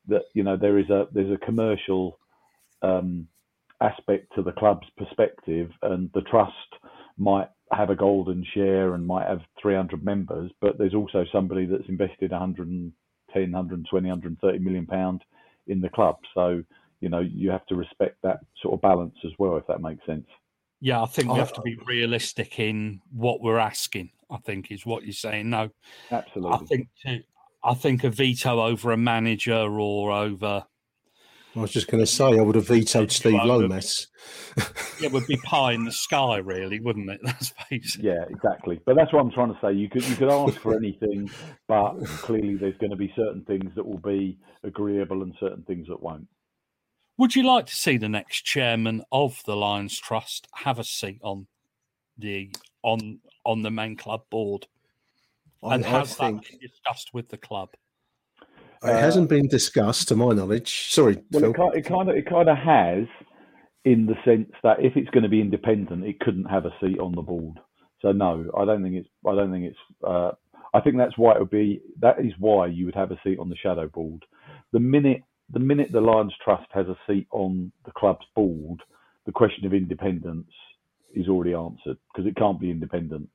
that 0.08 0.24
you 0.34 0.44
know 0.44 0.56
there 0.56 0.80
is 0.80 0.90
a 0.90 1.08
there's 1.12 1.32
a 1.32 1.46
commercial 1.46 2.18
um, 2.82 3.28
aspect 3.82 4.34
to 4.36 4.42
the 4.42 4.54
club's 4.54 4.88
perspective, 4.98 5.70
and 5.82 6.10
the 6.14 6.22
trust 6.22 6.54
might 7.18 7.50
have 7.72 7.90
a 7.90 7.96
golden 7.96 8.46
share 8.54 8.94
and 8.94 9.06
might 9.06 9.28
have 9.28 9.42
300 9.62 10.04
members, 10.04 10.50
but 10.60 10.78
there's 10.78 10.96
also 10.96 11.24
somebody 11.32 11.66
that's 11.66 11.88
invested 11.88 12.32
110, 12.32 12.94
120, 13.52 14.08
130 14.08 14.60
million 14.60 14.86
pound 14.88 15.24
in 15.68 15.82
the 15.82 15.90
club. 15.90 16.18
So 16.34 16.64
you 17.02 17.10
know 17.10 17.20
you 17.20 17.50
have 17.50 17.66
to 17.68 17.76
respect 17.76 18.18
that 18.24 18.40
sort 18.62 18.76
of 18.76 18.82
balance 18.82 19.16
as 19.26 19.32
well, 19.38 19.58
if 19.58 19.68
that 19.68 19.82
makes 19.82 20.06
sense. 20.06 20.26
Yeah, 20.82 21.02
I 21.02 21.06
think 21.08 21.32
we 21.32 21.40
have 21.40 21.54
to 21.54 21.62
be 21.62 21.78
realistic 21.86 22.60
in 22.60 23.02
what 23.12 23.42
we're 23.42 23.58
asking. 23.58 24.12
I 24.32 24.38
think 24.38 24.72
is 24.72 24.86
what 24.86 25.04
you're 25.04 25.14
saying. 25.14 25.50
No, 25.50 25.70
absolutely. 26.12 26.54
I 26.54 26.58
think 26.66 26.88
to, 27.06 27.24
I 27.64 27.74
think 27.74 28.04
a 28.04 28.10
veto 28.10 28.62
over 28.62 28.92
a 28.92 28.98
manager 28.98 29.56
or 29.56 30.12
over. 30.12 30.66
I 31.56 31.60
was 31.60 31.72
just 31.72 31.90
going 31.90 32.02
to 32.02 32.08
say 32.08 32.26
I 32.26 32.42
would 32.42 32.56
have 32.56 32.68
vetoed 32.68 33.12
Steve 33.12 33.44
Lomas. 33.44 34.08
it 35.02 35.12
would 35.12 35.26
be 35.26 35.36
pie 35.38 35.74
in 35.74 35.84
the 35.84 35.92
sky, 35.92 36.38
really, 36.38 36.80
wouldn't 36.80 37.10
it? 37.10 37.20
That's 37.24 37.52
basic. 37.70 38.04
Yeah, 38.04 38.24
exactly. 38.30 38.80
But 38.86 38.96
that's 38.96 39.12
what 39.12 39.22
I'm 39.22 39.32
trying 39.32 39.54
to 39.54 39.60
say. 39.62 39.74
You 39.74 39.90
could 39.90 40.08
you 40.08 40.16
could 40.16 40.32
ask 40.32 40.60
for 40.60 40.76
anything, 40.76 41.30
but 41.68 41.96
clearly 42.06 42.56
there's 42.56 42.78
going 42.78 42.92
to 42.92 42.98
be 42.98 43.12
certain 43.16 43.44
things 43.46 43.72
that 43.76 43.86
will 43.86 43.98
be 43.98 44.38
agreeable 44.64 45.24
and 45.24 45.34
certain 45.40 45.64
things 45.64 45.88
that 45.88 46.02
won't. 46.02 46.28
Would 47.20 47.36
you 47.36 47.44
like 47.44 47.66
to 47.66 47.76
see 47.76 47.98
the 47.98 48.08
next 48.08 48.46
chairman 48.46 49.04
of 49.12 49.44
the 49.46 49.58
Lions 49.58 50.00
Trust 50.00 50.48
have 50.56 50.80
a 50.80 50.86
seat 50.86 51.20
on 51.22 51.48
the 52.18 52.50
on 52.82 53.20
on 53.46 53.62
the 53.62 53.70
main 53.70 53.98
club 53.98 54.22
board? 54.30 54.68
And 55.62 55.86
I, 55.86 55.90
has 55.90 56.18
I 56.18 56.28
think... 56.28 56.44
that 56.44 56.52
been 56.52 56.60
discussed 56.62 57.14
with 57.14 57.28
the 57.28 57.38
club? 57.38 57.72
It 58.42 58.90
uh, 58.90 58.98
hasn't 58.98 59.28
been 59.28 59.50
discussed, 59.50 60.08
to 60.08 60.16
my 60.16 60.32
knowledge. 60.32 60.94
Sorry, 60.94 61.22
well, 61.32 61.42
Phil. 61.42 61.72
It, 61.74 61.84
kind 61.84 62.10
of 62.10 62.16
it 62.16 62.26
kind 62.26 62.48
of 62.48 62.58
has, 62.58 63.06
in 63.84 64.06
the 64.06 64.16
sense 64.24 64.54
that 64.64 64.78
if 64.80 64.96
it's 64.96 65.10
going 65.10 65.24
to 65.24 65.30
be 65.30 65.42
independent, 65.42 66.06
it 66.06 66.22
couldn't 66.22 66.46
have 66.46 66.66
a 66.66 66.74
seat 66.80 67.00
on 67.00 67.12
the 67.12 67.22
board. 67.22 67.60
So 68.02 68.14
no, 68.14 68.50
I 68.58 68.64
don't 68.64 68.82
think 68.82 68.96
it's. 68.96 69.10
I 69.28 69.36
don't 69.36 69.52
think 69.52 69.66
it's. 69.66 70.08
Uh, 70.08 70.32
I 70.74 70.80
think 70.80 70.96
that's 70.96 71.18
why 71.18 71.34
it 71.34 71.40
would 71.40 71.50
be. 71.50 71.82
That 72.00 72.22
is 72.22 72.32
why 72.40 72.68
you 72.68 72.86
would 72.86 72.96
have 72.96 73.12
a 73.12 73.20
seat 73.26 73.40
on 73.40 73.50
the 73.50 73.58
shadow 73.58 73.90
board. 73.90 74.24
The 74.72 74.80
minute 74.80 75.24
the 75.52 75.60
minute 75.60 75.92
the 75.92 76.02
Lions 76.02 76.34
Trust 76.44 76.68
has 76.74 76.88
a 76.88 76.98
seat 77.08 77.28
on 77.32 77.72
the 77.86 77.92
club's 77.92 78.26
board, 78.36 78.82
the 79.26 79.32
question 79.32 79.66
of 79.66 79.74
independence 79.74 80.52
is 81.14 81.28
already 81.28 81.54
answered 81.54 81.98
because 82.14 82.28
it 82.28 82.36
can't 82.36 82.60
be 82.60 82.72
independent. 82.72 83.30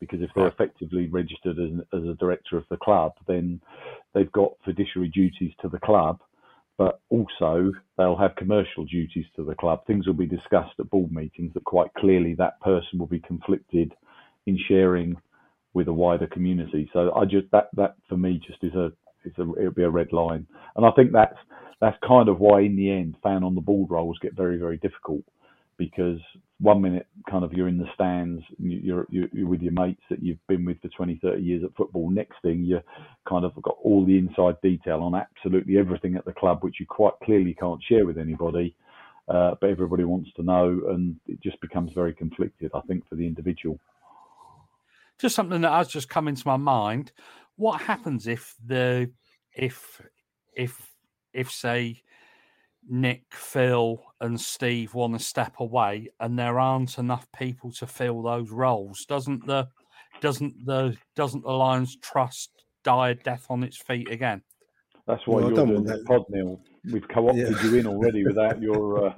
Because 0.00 0.22
if 0.22 0.30
they're 0.34 0.46
effectively 0.46 1.08
registered 1.08 1.58
as, 1.58 1.80
as 1.92 2.08
a 2.08 2.14
director 2.14 2.56
of 2.56 2.64
the 2.70 2.78
club, 2.78 3.12
then 3.26 3.60
they've 4.14 4.32
got 4.32 4.52
fiduciary 4.64 5.08
duties 5.08 5.52
to 5.60 5.68
the 5.68 5.78
club, 5.78 6.20
but 6.78 7.00
also 7.10 7.70
they'll 7.98 8.16
have 8.16 8.34
commercial 8.36 8.86
duties 8.86 9.26
to 9.36 9.44
the 9.44 9.54
club. 9.54 9.86
Things 9.86 10.06
will 10.06 10.14
be 10.14 10.26
discussed 10.26 10.72
at 10.78 10.88
board 10.88 11.12
meetings 11.12 11.52
that 11.52 11.64
quite 11.64 11.92
clearly 11.98 12.34
that 12.34 12.58
person 12.62 12.98
will 12.98 13.06
be 13.06 13.20
conflicted 13.20 13.92
in 14.46 14.58
sharing 14.68 15.16
with 15.74 15.88
a 15.88 15.92
wider 15.92 16.26
community. 16.26 16.88
So 16.94 17.12
I 17.14 17.26
just 17.26 17.50
that 17.52 17.68
that 17.74 17.96
for 18.08 18.16
me 18.16 18.40
just 18.44 18.64
is 18.64 18.74
a 18.74 18.92
it's 19.24 19.38
a 19.38 19.42
it'll 19.58 19.72
be 19.72 19.82
a 19.82 19.90
red 19.90 20.12
line, 20.12 20.46
and 20.76 20.86
I 20.86 20.90
think 20.92 21.12
that's 21.12 21.36
that's 21.80 21.96
kind 22.06 22.28
of 22.28 22.40
why 22.40 22.60
in 22.60 22.76
the 22.76 22.90
end 22.90 23.16
fan 23.22 23.42
on 23.44 23.54
the 23.54 23.60
ball 23.60 23.86
rolls 23.88 24.18
get 24.20 24.34
very 24.34 24.58
very 24.58 24.76
difficult 24.78 25.22
because 25.78 26.20
one 26.60 26.82
minute 26.82 27.06
kind 27.28 27.42
of 27.42 27.54
you're 27.54 27.68
in 27.68 27.78
the 27.78 27.88
stands 27.94 28.42
you're, 28.58 29.06
you're, 29.08 29.28
with 29.46 29.62
your 29.62 29.72
mates 29.72 30.02
that 30.10 30.22
you've 30.22 30.46
been 30.46 30.64
with 30.64 30.80
for 30.82 30.88
20 30.88 31.18
30 31.22 31.42
years 31.42 31.64
at 31.64 31.74
football. 31.74 32.10
Next 32.10 32.36
thing 32.42 32.64
you 32.64 32.80
kind 33.26 33.46
of 33.46 33.54
got 33.62 33.78
all 33.82 34.04
the 34.04 34.18
inside 34.18 34.56
detail 34.62 35.00
on 35.00 35.14
absolutely 35.14 35.78
everything 35.78 36.16
at 36.16 36.24
the 36.26 36.34
club 36.34 36.58
which 36.62 36.76
you 36.78 36.86
quite 36.86 37.14
clearly 37.24 37.54
can't 37.54 37.82
share 37.88 38.04
with 38.04 38.18
anybody 38.18 38.74
uh, 39.28 39.54
but 39.60 39.70
everybody 39.70 40.04
wants 40.04 40.30
to 40.36 40.42
know 40.42 40.80
and 40.90 41.16
it 41.26 41.40
just 41.42 41.60
becomes 41.60 41.92
very 41.94 42.12
conflicted 42.12 42.70
i 42.74 42.80
think 42.82 43.08
for 43.08 43.14
the 43.14 43.26
individual 43.26 43.78
just 45.20 45.34
something 45.34 45.60
that 45.60 45.72
has 45.72 45.88
just 45.88 46.08
come 46.08 46.28
into 46.28 46.46
my 46.46 46.56
mind 46.56 47.12
what 47.56 47.80
happens 47.82 48.26
if 48.26 48.54
the 48.64 49.10
if 49.54 50.00
if 50.56 50.94
if 51.32 51.50
say 51.50 52.02
Nick, 52.88 53.24
Phil, 53.30 54.02
and 54.20 54.40
Steve 54.40 54.94
want 54.94 55.12
to 55.12 55.24
step 55.24 55.60
away, 55.60 56.08
and 56.18 56.38
there 56.38 56.58
aren't 56.58 56.98
enough 56.98 57.26
people 57.36 57.70
to 57.72 57.86
fill 57.86 58.22
those 58.22 58.50
roles, 58.50 59.04
doesn't 59.06 59.46
the 59.46 59.68
doesn't 60.20 60.54
the 60.64 60.96
doesn't 61.14 61.44
the 61.44 61.50
Lions 61.50 61.96
trust 62.00 62.50
die 62.82 63.10
a 63.10 63.14
death 63.14 63.46
on 63.50 63.62
its 63.62 63.76
feet 63.76 64.10
again? 64.10 64.42
That's 65.06 65.26
why 65.26 65.40
well, 65.40 65.52
you're 65.52 65.66
doing 65.66 65.84
the 65.84 66.02
pod, 66.06 66.24
Neil. 66.30 66.60
We've 66.90 67.06
co-opted 67.08 67.50
yeah. 67.50 67.62
you 67.62 67.76
in 67.76 67.86
already 67.86 68.24
without 68.24 68.60
your. 68.62 69.08
Uh... 69.08 69.14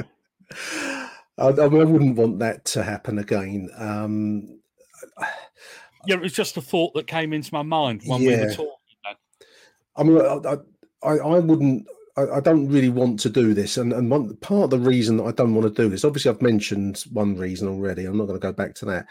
I, 1.38 1.48
I, 1.48 1.66
wouldn't 1.66 2.16
want 2.16 2.40
that 2.40 2.64
to 2.66 2.82
happen 2.82 3.18
again. 3.18 3.68
Um, 3.76 4.57
yeah, 6.06 6.16
it 6.16 6.20
was 6.20 6.32
just 6.32 6.56
a 6.56 6.60
thought 6.60 6.94
that 6.94 7.06
came 7.06 7.32
into 7.32 7.52
my 7.52 7.62
mind 7.62 8.02
when 8.04 8.22
yeah. 8.22 8.28
we 8.28 8.44
were 8.44 8.52
talking. 8.52 8.74
I 9.96 10.02
mean, 10.04 10.20
I, 10.20 10.56
I, 11.02 11.16
I 11.16 11.38
wouldn't. 11.40 11.86
I, 12.16 12.40
don't 12.40 12.68
really 12.68 12.88
want 12.88 13.20
to 13.20 13.30
do 13.30 13.54
this, 13.54 13.76
and 13.76 13.92
and 13.92 14.10
one 14.10 14.36
part 14.38 14.64
of 14.64 14.70
the 14.70 14.78
reason 14.78 15.18
that 15.18 15.24
I 15.24 15.32
don't 15.32 15.54
want 15.54 15.72
to 15.72 15.82
do 15.82 15.88
this, 15.88 16.04
obviously, 16.04 16.30
I've 16.30 16.42
mentioned 16.42 17.04
one 17.12 17.36
reason 17.36 17.68
already. 17.68 18.04
I'm 18.04 18.16
not 18.16 18.26
going 18.26 18.38
to 18.38 18.44
go 18.44 18.52
back 18.52 18.74
to 18.76 18.84
that. 18.86 19.06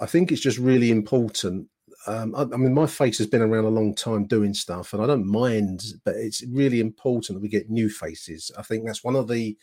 I 0.00 0.06
think 0.06 0.32
it's 0.32 0.40
just 0.40 0.58
really 0.58 0.90
important. 0.90 1.68
Um, 2.06 2.34
I, 2.34 2.42
I, 2.42 2.56
mean, 2.56 2.74
my 2.74 2.86
face 2.86 3.18
has 3.18 3.26
been 3.26 3.42
around 3.42 3.66
a 3.66 3.68
long 3.68 3.94
time 3.94 4.26
doing 4.26 4.54
stuff, 4.54 4.92
and 4.92 5.02
I 5.02 5.06
don't 5.06 5.26
mind, 5.26 5.82
but 6.04 6.16
it's 6.16 6.42
really 6.50 6.80
important 6.80 7.36
that 7.36 7.42
we 7.42 7.48
get 7.48 7.70
new 7.70 7.88
faces. 7.88 8.50
I 8.58 8.62
think 8.62 8.84
that's 8.84 9.04
one 9.04 9.16
of 9.16 9.28
the 9.28 9.56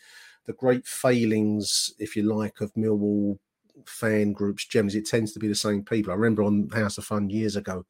the 0.46 0.54
great 0.54 0.86
failings, 0.86 1.92
if 1.98 2.16
you 2.16 2.22
like, 2.22 2.62
of 2.62 2.72
Millwall 2.72 3.38
fan 3.86 4.32
groups. 4.32 4.66
Generally, 4.66 4.98
it 4.98 5.06
tends 5.06 5.32
to 5.32 5.38
be 5.38 5.48
the 5.48 5.54
same 5.54 5.82
people. 5.82 6.12
I 6.12 6.16
remember 6.16 6.42
on 6.42 6.68
House 6.70 6.98
of 6.98 7.04
Fun 7.04 7.30
years 7.30 7.56
ago, 7.56 7.84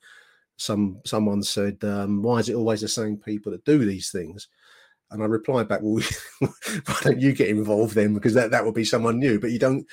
some 0.57 1.01
someone 1.05 1.43
said, 1.43 1.79
um, 1.85 2.23
"Why 2.23 2.39
is 2.39 2.49
it 2.49 2.55
always 2.55 2.81
the 2.81 2.89
same 2.89 3.17
people 3.17 3.53
that 3.53 3.65
do 3.65 3.85
these 3.85 4.11
things?" 4.11 4.49
And 5.11 5.23
I 5.23 5.27
replied 5.27 5.69
back, 5.69 5.81
"Well, 5.83 6.03
why 6.41 6.97
don't 7.03 7.21
you 7.21 7.33
get 7.33 7.49
involved 7.49 7.95
then? 7.95 8.15
Because 8.15 8.35
that 8.35 8.51
that 8.51 8.65
would 8.65 8.75
be 8.75 8.85
someone 8.85 9.19
new. 9.19 9.41
But 9.41 9.53
you 9.53 9.59
don't. 9.59 9.87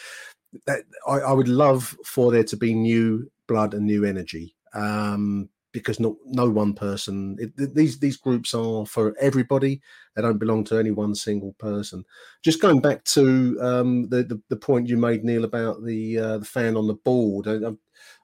That 0.67 0.83
I, 1.07 1.19
I 1.19 1.33
would 1.33 1.47
love 1.47 1.95
for 2.05 2.31
there 2.31 2.43
to 2.45 2.57
be 2.57 2.73
new 2.73 3.29
blood 3.47 3.73
and 3.73 3.85
new 3.85 4.05
energy. 4.05 4.55
Um, 4.73 5.49
because 5.75 5.99
no 5.99 6.17
no 6.25 6.49
one 6.49 6.73
person 6.73 7.35
it, 7.37 7.75
these 7.75 7.99
these 7.99 8.15
groups 8.15 8.53
are 8.53 8.85
for 8.85 9.13
everybody 9.19 9.81
they 10.15 10.21
don't 10.21 10.39
belong 10.39 10.63
to 10.63 10.77
any 10.77 10.91
one 10.91 11.13
single 11.13 11.53
person 11.59 12.03
just 12.41 12.61
going 12.61 12.79
back 12.79 13.03
to 13.03 13.57
um, 13.61 14.07
the, 14.07 14.23
the, 14.23 14.41
the 14.49 14.55
point 14.55 14.87
you 14.87 14.95
made 14.95 15.25
neil 15.25 15.43
about 15.43 15.83
the 15.83 16.17
uh, 16.17 16.37
the 16.37 16.45
fan 16.45 16.77
on 16.77 16.87
the 16.87 16.93
board 16.93 17.47
I, 17.47 17.59
have 17.59 17.77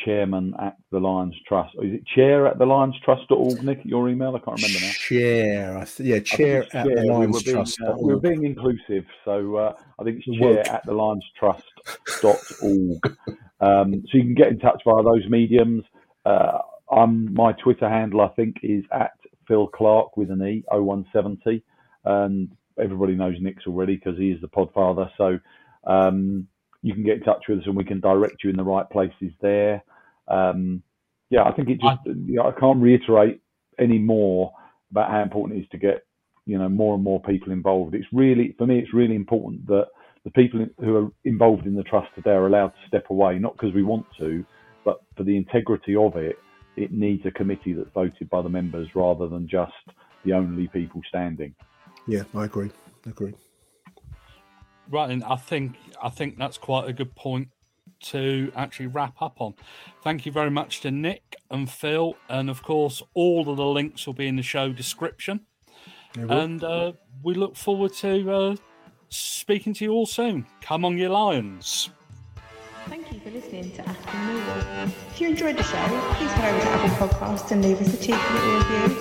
chairman 0.05 0.53
at 0.59 0.77
the 0.91 0.99
Lions 0.99 1.35
Trust. 1.47 1.75
Or 1.77 1.85
is 1.85 1.93
it 1.93 2.05
chair 2.05 2.47
at 2.47 2.57
the 2.57 2.65
Lions 2.65 2.95
Trust.org, 3.03 3.63
Nick? 3.63 3.79
Your 3.83 4.09
email? 4.09 4.35
I 4.35 4.39
can't 4.39 4.61
remember 4.61 4.85
now. 4.85 4.91
Chair. 4.91 5.85
Th- 5.85 6.07
yeah, 6.07 6.19
chair 6.19 6.63
at 6.63 6.85
chair. 6.85 6.95
the 6.95 7.03
Lions 7.03 7.45
we 7.45 7.51
Trust. 7.53 7.81
Uh, 7.81 7.93
we're 7.97 8.17
being 8.17 8.45
inclusive, 8.45 9.05
so 9.25 9.55
uh, 9.55 9.73
I 9.99 10.03
think 10.03 10.21
it's 10.25 10.37
chair 10.37 10.69
at 10.69 10.85
the 10.85 10.93
Lions 10.93 11.25
Trust.org. 11.39 13.17
um, 13.59 14.03
so 14.11 14.17
you 14.17 14.23
can 14.23 14.35
get 14.35 14.49
in 14.49 14.59
touch 14.59 14.81
via 14.85 15.03
those 15.03 15.27
mediums. 15.29 15.83
Uh, 16.25 16.59
I'm, 16.91 17.33
my 17.33 17.53
Twitter 17.53 17.89
handle, 17.89 18.21
I 18.21 18.29
think, 18.29 18.57
is 18.63 18.83
at 18.91 19.11
Phil 19.47 19.67
Clark 19.67 20.17
with 20.17 20.31
an 20.31 20.41
E, 20.45 20.63
0170. 20.71 21.63
And 22.05 22.49
everybody 22.81 23.15
knows 23.15 23.35
Nick's 23.39 23.67
already 23.67 23.95
because 23.95 24.17
he 24.17 24.31
is 24.31 24.41
the 24.41 24.47
podfather. 24.47 25.09
So 25.17 25.39
um, 25.85 26.47
you 26.81 26.93
can 26.93 27.03
get 27.03 27.17
in 27.17 27.23
touch 27.23 27.45
with 27.49 27.59
us 27.59 27.65
and 27.65 27.75
we 27.75 27.83
can 27.83 27.99
direct 27.99 28.43
you 28.43 28.49
in 28.49 28.55
the 28.57 28.63
right 28.63 28.89
places 28.89 29.31
there. 29.41 29.83
Um, 30.27 30.83
yeah, 31.29 31.43
I 31.43 31.51
think 31.51 31.69
it 31.69 31.81
just, 31.81 31.99
I, 32.05 32.09
you 32.09 32.35
know, 32.35 32.47
I 32.47 32.59
can't 32.59 32.81
reiterate 32.81 33.41
any 33.79 33.97
more 33.97 34.53
about 34.91 35.11
how 35.11 35.21
important 35.21 35.59
it 35.59 35.63
is 35.63 35.69
to 35.71 35.77
get, 35.77 36.05
you 36.45 36.57
know, 36.57 36.69
more 36.69 36.95
and 36.95 37.03
more 37.03 37.21
people 37.21 37.51
involved. 37.51 37.95
It's 37.95 38.07
really, 38.13 38.55
for 38.57 38.65
me, 38.65 38.79
it's 38.79 38.93
really 38.93 39.15
important 39.15 39.67
that 39.67 39.87
the 40.23 40.31
people 40.31 40.65
who 40.79 40.95
are 40.95 41.11
involved 41.25 41.65
in 41.65 41.75
the 41.75 41.83
trust 41.83 42.07
today 42.15 42.31
are 42.31 42.47
allowed 42.47 42.69
to 42.69 42.87
step 42.87 43.05
away, 43.09 43.39
not 43.39 43.53
because 43.53 43.73
we 43.73 43.83
want 43.83 44.05
to, 44.19 44.45
but 44.85 45.01
for 45.17 45.23
the 45.23 45.35
integrity 45.35 45.95
of 45.95 46.15
it, 46.15 46.37
it 46.77 46.93
needs 46.93 47.25
a 47.25 47.31
committee 47.31 47.73
that's 47.73 47.89
voted 47.93 48.29
by 48.29 48.41
the 48.41 48.49
members 48.49 48.87
rather 48.95 49.27
than 49.27 49.47
just 49.47 49.73
the 50.23 50.33
only 50.33 50.67
people 50.67 51.01
standing. 51.09 51.53
Yeah, 52.07 52.23
I 52.33 52.45
agree. 52.45 52.71
I 53.05 53.09
agree. 53.09 53.33
Right, 54.89 55.09
and 55.09 55.23
I 55.23 55.35
think 55.35 55.75
I 56.01 56.09
think 56.09 56.37
that's 56.37 56.57
quite 56.57 56.87
a 56.87 56.93
good 56.93 57.13
point 57.15 57.49
to 57.99 58.51
actually 58.55 58.87
wrap 58.87 59.21
up 59.21 59.41
on. 59.41 59.55
Thank 60.03 60.25
you 60.25 60.31
very 60.31 60.51
much 60.51 60.81
to 60.81 60.91
Nick 60.91 61.35
and 61.49 61.69
Phil, 61.69 62.15
and 62.29 62.49
of 62.49 62.63
course, 62.63 63.01
all 63.13 63.49
of 63.49 63.57
the 63.57 63.65
links 63.65 64.05
will 64.05 64.13
be 64.13 64.27
in 64.27 64.35
the 64.35 64.43
show 64.43 64.71
description. 64.71 65.41
And 66.15 66.63
uh, 66.63 66.93
we 67.21 67.35
look 67.35 67.55
forward 67.55 67.93
to 67.95 68.31
uh, 68.31 68.55
speaking 69.09 69.73
to 69.75 69.83
you 69.83 69.91
all 69.91 70.05
soon. 70.05 70.47
Come 70.61 70.85
on, 70.85 70.97
you 70.97 71.09
lions! 71.09 71.89
Listening 73.37 73.69
to 73.73 73.83
Achtung 73.83 74.25
Millwall. 74.25 74.89
If 75.11 75.21
you 75.21 75.27
enjoyed 75.29 75.57
the 75.57 75.61
show, 75.61 75.77
please 76.15 76.31
head 76.31 76.55
over 76.55 76.59
to 76.59 76.69
Apple 76.69 77.07
Podcasts 77.07 77.51
and 77.51 77.63
leave 77.63 77.79
us 77.79 77.93
a 77.93 77.97
cheeky 77.97 78.17
little 78.33 78.57
review. 78.57 78.97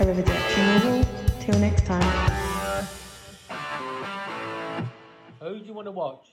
Arrivederci 0.00 0.60
Millwall. 0.64 1.04
Till 1.38 1.58
next 1.58 1.84
time. 1.84 2.00
Who 5.42 5.58
do 5.58 5.64
you 5.66 5.74
want 5.74 5.88
to 5.88 5.92
watch? 5.92 6.32